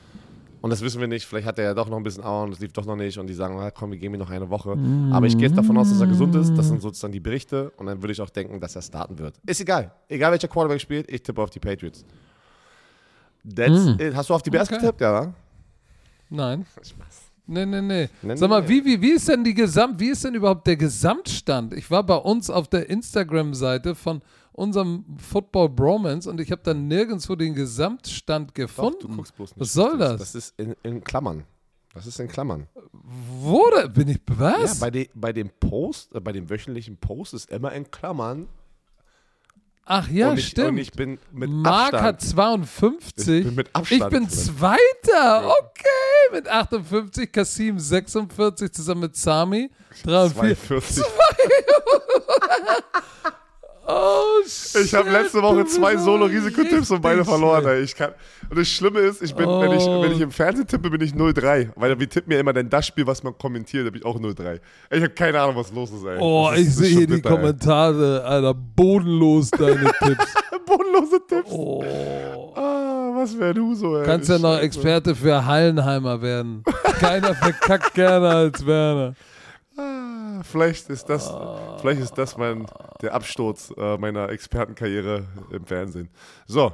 Und 0.62 0.68
das 0.70 0.82
wissen 0.82 1.00
wir 1.00 1.08
nicht. 1.08 1.24
Vielleicht 1.24 1.46
hat 1.46 1.58
er 1.58 1.64
ja 1.64 1.74
doch 1.74 1.88
noch 1.88 1.96
ein 1.96 2.02
bisschen 2.02 2.22
Auen, 2.22 2.50
das 2.50 2.60
lief 2.60 2.72
doch 2.72 2.84
noch 2.84 2.96
nicht. 2.96 3.16
Und 3.18 3.26
die 3.26 3.32
sagen, 3.34 3.58
ah, 3.58 3.70
komm, 3.70 3.92
wir 3.92 3.98
geben 3.98 4.14
ihm 4.14 4.20
noch 4.20 4.28
eine 4.30 4.50
Woche. 4.50 4.76
Aber 5.10 5.26
ich 5.26 5.36
gehe 5.38 5.48
jetzt 5.48 5.56
davon 5.56 5.76
aus, 5.78 5.88
dass 5.88 6.00
er 6.00 6.06
gesund 6.06 6.34
ist. 6.34 6.54
Das 6.54 6.68
sind 6.68 6.82
sozusagen 6.82 7.12
die 7.12 7.20
Berichte. 7.20 7.70
Und 7.78 7.86
dann 7.86 8.02
würde 8.02 8.12
ich 8.12 8.20
auch 8.20 8.28
denken, 8.30 8.60
dass 8.60 8.76
er 8.76 8.82
starten 8.82 9.18
wird. 9.18 9.38
Ist 9.46 9.60
egal. 9.60 9.92
Egal, 10.08 10.32
welcher 10.32 10.48
Quarterback 10.48 10.80
spielt, 10.80 11.10
ich 11.10 11.22
tippe 11.22 11.42
auf 11.42 11.48
die 11.50 11.60
Patriots. 11.60 12.04
That's 13.56 13.86
it. 13.98 14.14
Hast 14.14 14.28
du 14.28 14.34
auf 14.34 14.42
die 14.42 14.50
Bears 14.50 14.68
Okay. 14.68 14.80
getippt, 14.80 15.00
ja? 15.00 15.32
Nein. 16.28 16.66
Spaß. 16.82 17.29
Nee, 17.50 17.66
nee, 17.66 17.82
nee. 17.82 18.08
Nee, 18.22 18.36
Sag 18.36 18.48
mal, 18.48 18.62
nee. 18.62 18.68
wie, 18.68 18.84
wie, 18.84 19.02
wie 19.02 19.10
ist 19.10 19.28
denn 19.28 19.42
die 19.42 19.54
Gesamt, 19.54 19.98
wie 19.98 20.10
ist 20.10 20.24
denn 20.24 20.34
überhaupt 20.34 20.68
der 20.68 20.76
Gesamtstand? 20.76 21.74
Ich 21.74 21.90
war 21.90 22.04
bei 22.04 22.14
uns 22.14 22.48
auf 22.48 22.68
der 22.68 22.88
Instagram-Seite 22.88 23.96
von 23.96 24.22
unserem 24.52 25.04
Football 25.18 25.70
Bromance 25.70 26.30
und 26.30 26.40
ich 26.40 26.52
habe 26.52 26.62
dann 26.62 26.86
nirgendwo 26.86 27.34
den 27.34 27.54
Gesamtstand 27.54 28.50
Doch, 28.50 28.54
gefunden. 28.54 29.08
du 29.08 29.16
guckst 29.16 29.34
bloß 29.34 29.50
nicht. 29.50 29.60
Was 29.60 29.72
soll 29.72 29.98
das? 29.98 30.20
Das 30.20 30.34
ist 30.36 30.60
in, 30.60 30.76
in 30.84 31.02
Klammern. 31.02 31.42
Das 31.92 32.06
ist 32.06 32.20
in 32.20 32.28
Klammern. 32.28 32.68
Wo 32.92 33.68
da, 33.74 33.88
bin 33.88 34.08
ich, 34.08 34.20
was? 34.26 34.74
Ja, 34.74 34.80
bei, 34.86 34.90
de, 34.92 35.08
bei 35.14 35.32
dem 35.32 35.50
Post, 35.58 36.14
äh, 36.14 36.20
bei 36.20 36.30
dem 36.30 36.48
wöchentlichen 36.48 36.98
Post 36.98 37.34
ist 37.34 37.50
immer 37.50 37.72
in 37.72 37.90
Klammern. 37.90 38.46
Ach 39.92 40.08
ja, 40.08 40.30
und 40.30 40.38
ich, 40.38 40.46
stimmt. 40.46 40.68
Und 40.68 40.78
ich 40.78 40.92
bin 40.92 41.18
mit 41.32 41.50
Mark 41.50 41.94
Abstand. 41.94 42.04
hat 42.04 42.20
52. 42.20 43.38
Ich 43.40 43.44
bin 43.44 43.54
mit 43.56 43.74
Abstand 43.74 44.02
Ich 44.02 44.08
bin 44.08 44.22
drin. 44.24 44.30
Zweiter. 44.30 45.48
Okay, 45.48 46.32
mit 46.32 46.46
58. 46.46 47.32
Kasim 47.32 47.76
46 47.80 48.72
zusammen 48.72 49.00
mit 49.00 49.16
Sami 49.16 49.68
43. 50.04 50.54
42. 50.68 51.04
Oh, 53.92 54.42
shit. 54.46 54.84
Ich 54.84 54.94
habe 54.94 55.10
letzte 55.10 55.42
Woche 55.42 55.64
zwei 55.66 55.96
Solo-Risikotipps 55.96 56.90
und 56.90 57.02
beide 57.02 57.24
verloren. 57.24 57.66
Ey. 57.66 57.82
Ich 57.82 57.94
kann, 57.94 58.10
und 58.48 58.58
das 58.58 58.68
Schlimme 58.68 59.00
ist, 59.00 59.22
ich 59.22 59.34
bin, 59.34 59.46
wenn, 59.48 59.72
ich, 59.72 59.82
Oh. 59.82 60.02
wenn 60.02 60.12
ich 60.12 60.20
im 60.20 60.30
Fernsehen 60.30 60.66
tippe, 60.66 60.90
bin 60.90 61.00
ich 61.00 61.12
0-3. 61.12 61.70
Weil 61.76 61.98
wir 61.98 62.08
tippen 62.08 62.32
ja 62.32 62.38
immer 62.40 62.52
dann 62.52 62.68
das 62.70 62.86
Spiel, 62.86 63.06
was 63.06 63.22
man 63.22 63.36
kommentiert, 63.36 63.86
da 63.86 63.90
bin 63.90 64.00
ich 64.00 64.06
auch 64.06 64.18
0-3. 64.18 64.60
Ich 64.90 64.96
habe 65.02 65.10
keine 65.10 65.40
Ahnung, 65.40 65.56
was 65.56 65.72
los 65.72 65.90
ist, 65.90 66.04
ey. 66.04 66.18
Oh, 66.20 66.50
ist- 66.54 66.60
ich 66.68 66.74
sehe 66.76 66.88
hier 66.88 67.06
die 67.06 67.14
bitter, 67.14 67.30
ey. 67.30 67.36
Kommentare, 67.36 68.24
Alter, 68.24 68.54
bodenlos 68.54 69.50
deine 69.50 69.90
Tipps. 70.04 70.34
Bodenlose 70.66 71.20
Tipps. 71.28 71.50
Oh. 71.50 71.82
Ah, 72.54 73.10
was 73.14 73.36
wär 73.38 73.52
du 73.54 73.74
so, 73.74 73.96
ey. 73.96 74.04
Kannst 74.04 74.28
ja 74.28 74.38
noch. 74.38 74.58
Experte 74.58 75.14
für 75.16 75.44
Hallenheimer 75.44 76.22
werden. 76.22 76.62
Keiner 77.00 77.34
verkackt 77.34 77.94
gerne 77.94 78.28
als 78.28 78.64
Werner. 78.64 79.14
Ah, 80.30 80.42
vielleicht 80.44 80.88
ist 80.90 81.08
das, 81.08 81.32
vielleicht 81.80 82.00
ist 82.00 82.16
das 82.16 82.36
mein, 82.36 82.66
der 83.02 83.14
Absturz 83.14 83.72
äh, 83.76 83.96
meiner 83.96 84.28
Expertenkarriere 84.28 85.26
im 85.50 85.64
Fernsehen. 85.64 86.08
So. 86.46 86.72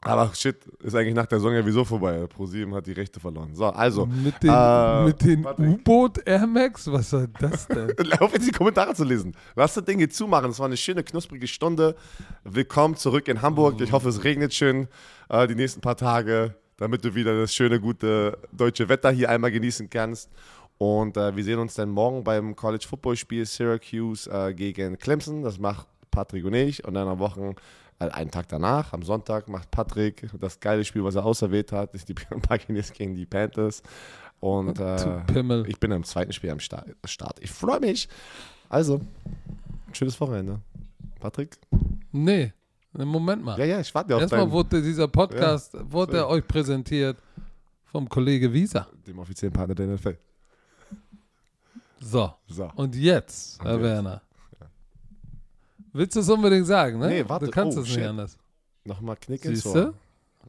Aber 0.00 0.30
shit, 0.32 0.64
ist 0.80 0.94
eigentlich 0.94 1.14
nach 1.14 1.26
der 1.26 1.40
Saison 1.40 1.54
ja 1.54 1.66
wieso 1.66 1.84
vorbei. 1.84 2.24
ProSieben 2.28 2.72
hat 2.72 2.86
die 2.86 2.92
Rechte 2.92 3.18
verloren. 3.18 3.54
So, 3.54 3.66
also. 3.66 4.06
Mit 4.06 4.40
den, 4.42 4.50
äh, 4.50 5.04
mit 5.06 5.20
den. 5.22 5.44
U-Boot 5.58 6.24
Air 6.24 6.46
Max? 6.46 6.90
Was 6.92 7.10
soll 7.10 7.28
das 7.40 7.66
denn? 7.66 7.92
Lauf 8.20 8.32
jetzt 8.32 8.46
die 8.46 8.52
Kommentare 8.52 8.94
zu 8.94 9.02
lesen. 9.02 9.34
Lass 9.56 9.74
das 9.74 9.84
Ding 9.84 9.98
jetzt 9.98 10.16
zumachen. 10.16 10.50
Es 10.50 10.60
war 10.60 10.66
eine 10.66 10.76
schöne, 10.76 11.02
knusprige 11.02 11.48
Stunde. 11.48 11.96
Willkommen 12.44 12.94
zurück 12.94 13.26
in 13.26 13.42
Hamburg. 13.42 13.80
Ich 13.80 13.90
hoffe, 13.90 14.08
es 14.10 14.22
regnet 14.22 14.54
schön 14.54 14.86
äh, 15.30 15.48
die 15.48 15.56
nächsten 15.56 15.80
paar 15.80 15.96
Tage, 15.96 16.54
damit 16.76 17.04
du 17.04 17.16
wieder 17.16 17.36
das 17.36 17.52
schöne, 17.52 17.80
gute 17.80 18.38
deutsche 18.52 18.88
Wetter 18.88 19.10
hier 19.10 19.30
einmal 19.30 19.50
genießen 19.50 19.90
kannst. 19.90 20.30
Und 20.78 21.16
äh, 21.16 21.34
wir 21.34 21.42
sehen 21.44 21.58
uns 21.58 21.74
dann 21.74 21.90
morgen 21.90 22.22
beim 22.22 22.54
College 22.54 22.86
Football 22.88 23.16
Spiel 23.16 23.44
Syracuse 23.44 24.30
äh, 24.30 24.54
gegen 24.54 24.96
Clemson. 24.98 25.42
Das 25.42 25.58
macht 25.58 25.88
Patrick 26.10 26.44
und 26.44 26.54
ich. 26.54 26.84
Und 26.84 26.94
dann 26.94 27.08
am 27.08 27.18
Wochen, 27.18 27.54
äh, 27.98 28.08
einen 28.10 28.30
Tag 28.30 28.46
danach, 28.48 28.92
am 28.92 29.02
Sonntag, 29.02 29.48
macht 29.48 29.70
Patrick 29.72 30.28
das 30.38 30.60
geile 30.60 30.84
Spiel, 30.84 31.02
was 31.02 31.16
er 31.16 31.24
auserwählt 31.24 31.72
hat. 31.72 31.94
Das 31.94 32.02
ist 32.02 32.08
die 32.08 32.14
Buccaneers 32.48 32.92
gegen 32.92 33.14
die 33.16 33.26
Panthers. 33.26 33.82
Und 34.40 34.78
äh, 34.78 35.64
ich 35.66 35.80
bin 35.80 35.90
im 35.90 36.04
zweiten 36.04 36.32
Spiel 36.32 36.50
am 36.50 36.60
Sta- 36.60 36.84
Start. 37.04 37.38
Ich 37.40 37.50
freue 37.50 37.80
mich. 37.80 38.08
Also, 38.68 39.00
ein 39.88 39.94
schönes 39.94 40.20
Wochenende. 40.20 40.60
Patrick? 41.18 41.58
Nee, 42.12 42.52
Moment 42.92 43.42
mal. 43.44 43.58
Ja, 43.58 43.64
ja, 43.64 43.80
ich 43.80 43.92
warte 43.92 44.14
auf 44.14 44.20
Erstmal 44.20 44.42
deinen, 44.42 44.52
wurde 44.52 44.80
dieser 44.80 45.08
Podcast, 45.08 45.76
wurde 45.90 46.18
er 46.18 46.28
euch 46.28 46.46
präsentiert 46.46 47.16
vom 47.84 48.08
Kollege 48.08 48.52
Wieser. 48.52 48.86
dem 49.06 49.18
offiziellen 49.18 49.52
Partner 49.52 49.74
der 49.74 49.88
NFL. 49.88 50.16
So, 52.00 52.32
So. 52.46 52.70
und 52.76 52.94
jetzt, 52.94 53.62
Herr. 53.62 53.80
Werner. 53.82 54.22
Willst 55.92 56.14
du 56.16 56.20
es 56.20 56.28
unbedingt 56.28 56.66
sagen, 56.66 56.98
ne? 56.98 57.08
Nee, 57.08 57.28
warte. 57.28 57.46
Du 57.46 57.50
kannst 57.50 57.76
Oh, 57.76 57.80
es 57.80 57.88
shit. 57.88 57.98
nicht 57.98 58.06
anders. 58.08 58.38
Nochmal 58.84 59.16
Knick 59.16 59.44
ins? 59.44 59.66
Ohr. 59.66 59.94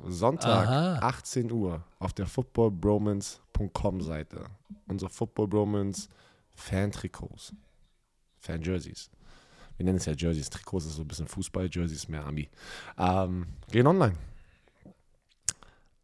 Sonntag, 0.07 0.67
Aha. 0.67 0.99
18 1.01 1.51
Uhr, 1.51 1.83
auf 1.99 2.13
der 2.13 2.25
footballbromance.com 2.27 4.01
Seite. 4.01 4.45
Unsere 4.87 5.09
Football 5.11 5.47
Bromance 5.47 6.07
Fan-Trikots. 6.55 7.53
Fan-Jerseys. 8.39 9.09
Wir 9.77 9.85
nennen 9.85 9.97
es 9.97 10.05
ja 10.05 10.13
Jerseys. 10.13 10.49
Trikots 10.49 10.85
ist 10.85 10.95
so 10.95 11.01
ein 11.01 11.07
bisschen 11.07 11.27
Fußball, 11.27 11.69
Jerseys 11.71 12.07
mehr 12.07 12.25
Ami. 12.25 12.49
Ähm, 12.97 13.47
gehen 13.71 13.87
online. 13.87 14.15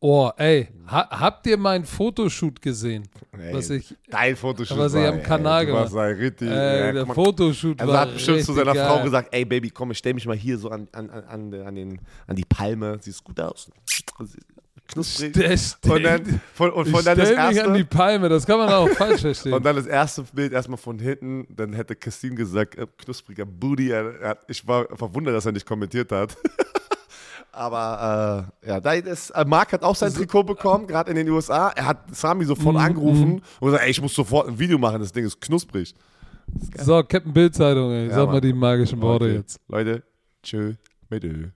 Oh, 0.07 0.29
ey, 0.37 0.67
ha 0.85 1.07
habt 1.19 1.47
ihr 1.47 1.57
meinen 1.57 1.83
Fotoshoot 1.83 2.61
gesehen? 2.61 3.07
Ey, 3.35 3.51
was 3.55 3.71
ich, 3.71 3.95
Dein 4.07 4.35
Fotoshoot 4.35 4.77
was 4.77 4.93
ich 4.93 5.01
war, 5.01 5.09
am 5.13 5.23
Kanal 5.23 5.61
ey, 5.61 5.65
gemacht 5.65 5.95
ein 5.95 6.15
richtig, 6.17 6.47
äh, 6.47 6.79
ja, 6.85 6.91
der 6.91 7.07
Fotoshoot 7.07 7.81
Er 7.81 7.87
war 7.87 8.01
hat 8.01 8.13
bestimmt 8.13 8.43
zu 8.43 8.53
seiner 8.53 8.75
Frau 8.75 8.97
geil. 8.97 9.03
gesagt, 9.05 9.29
ey 9.31 9.43
Baby, 9.45 9.71
komm, 9.71 9.89
ich 9.89 9.97
stell 9.97 10.13
mich 10.13 10.27
mal 10.27 10.35
hier 10.35 10.59
so 10.59 10.69
an, 10.69 10.87
an, 10.91 11.09
an, 11.09 11.51
an, 11.55 11.75
den, 11.75 11.99
an 12.27 12.35
die 12.35 12.45
Palme. 12.45 12.99
Siehst 13.01 13.23
gut 13.23 13.39
aus. 13.39 13.71
Knusprig. 14.87 15.35
Steht- 15.35 15.91
Und 15.91 16.03
dann, 16.03 16.41
von, 16.53 16.69
und 16.69 16.87
von 16.87 16.99
ich 16.99 17.05
dann 17.05 17.17
das 17.17 17.29
stell 17.29 17.47
mich 17.49 17.63
an 17.63 17.73
die 17.73 17.79
erste, 17.79 17.97
Palme, 17.97 18.29
das 18.29 18.45
kann 18.45 18.59
man 18.59 18.69
auch 18.69 18.89
falsch 18.89 19.21
verstehen. 19.21 19.53
und 19.53 19.65
dann 19.65 19.75
das 19.75 19.87
erste 19.87 20.21
Bild 20.21 20.53
erstmal 20.53 20.77
von 20.77 20.99
hinten, 20.99 21.47
dann 21.49 21.73
hätte 21.73 21.95
Christine 21.95 22.35
gesagt, 22.35 22.77
äh, 22.77 22.85
knuspriger 22.99 23.45
Booty. 23.47 23.89
Er, 23.89 24.19
er, 24.21 24.37
ich 24.47 24.67
war 24.67 24.85
verwundert, 24.95 25.33
dass 25.33 25.47
er 25.47 25.51
nicht 25.51 25.65
kommentiert 25.65 26.11
hat. 26.11 26.37
Aber 27.55 28.49
äh, 28.63 28.67
ja, 28.69 28.79
da 28.81 28.93
ist, 28.93 29.29
äh, 29.31 29.45
Marc 29.45 29.71
hat 29.73 29.83
auch 29.83 29.95
sein 29.95 30.13
Trikot 30.13 30.43
bekommen, 30.43 30.87
gerade 30.87 31.09
in 31.11 31.15
den 31.15 31.29
USA. 31.29 31.69
Er 31.69 31.85
hat 31.87 32.13
Sami 32.15 32.45
sofort 32.45 32.75
angerufen 32.77 33.41
und 33.59 33.65
gesagt, 33.67 33.83
ey, 33.83 33.91
ich 33.91 34.01
muss 34.01 34.13
sofort 34.13 34.47
ein 34.49 34.59
Video 34.59 34.77
machen, 34.77 34.99
das 34.99 35.11
Ding 35.13 35.25
ist 35.25 35.39
knusprig. 35.39 35.95
so, 36.79 37.01
Captain 37.03 37.33
Bild-Zeitung, 37.33 37.91
ey. 37.91 38.07
Ja, 38.07 38.15
Sag 38.15 38.25
mal 38.27 38.33
Mann. 38.33 38.41
die 38.41 38.53
magischen 38.53 39.01
Worte 39.01 39.25
Okay. 39.25 39.35
jetzt. 39.35 39.59
Leute, 39.67 40.03
tschö, 40.43 40.73
mit 41.09 41.23
Ö. 41.23 41.47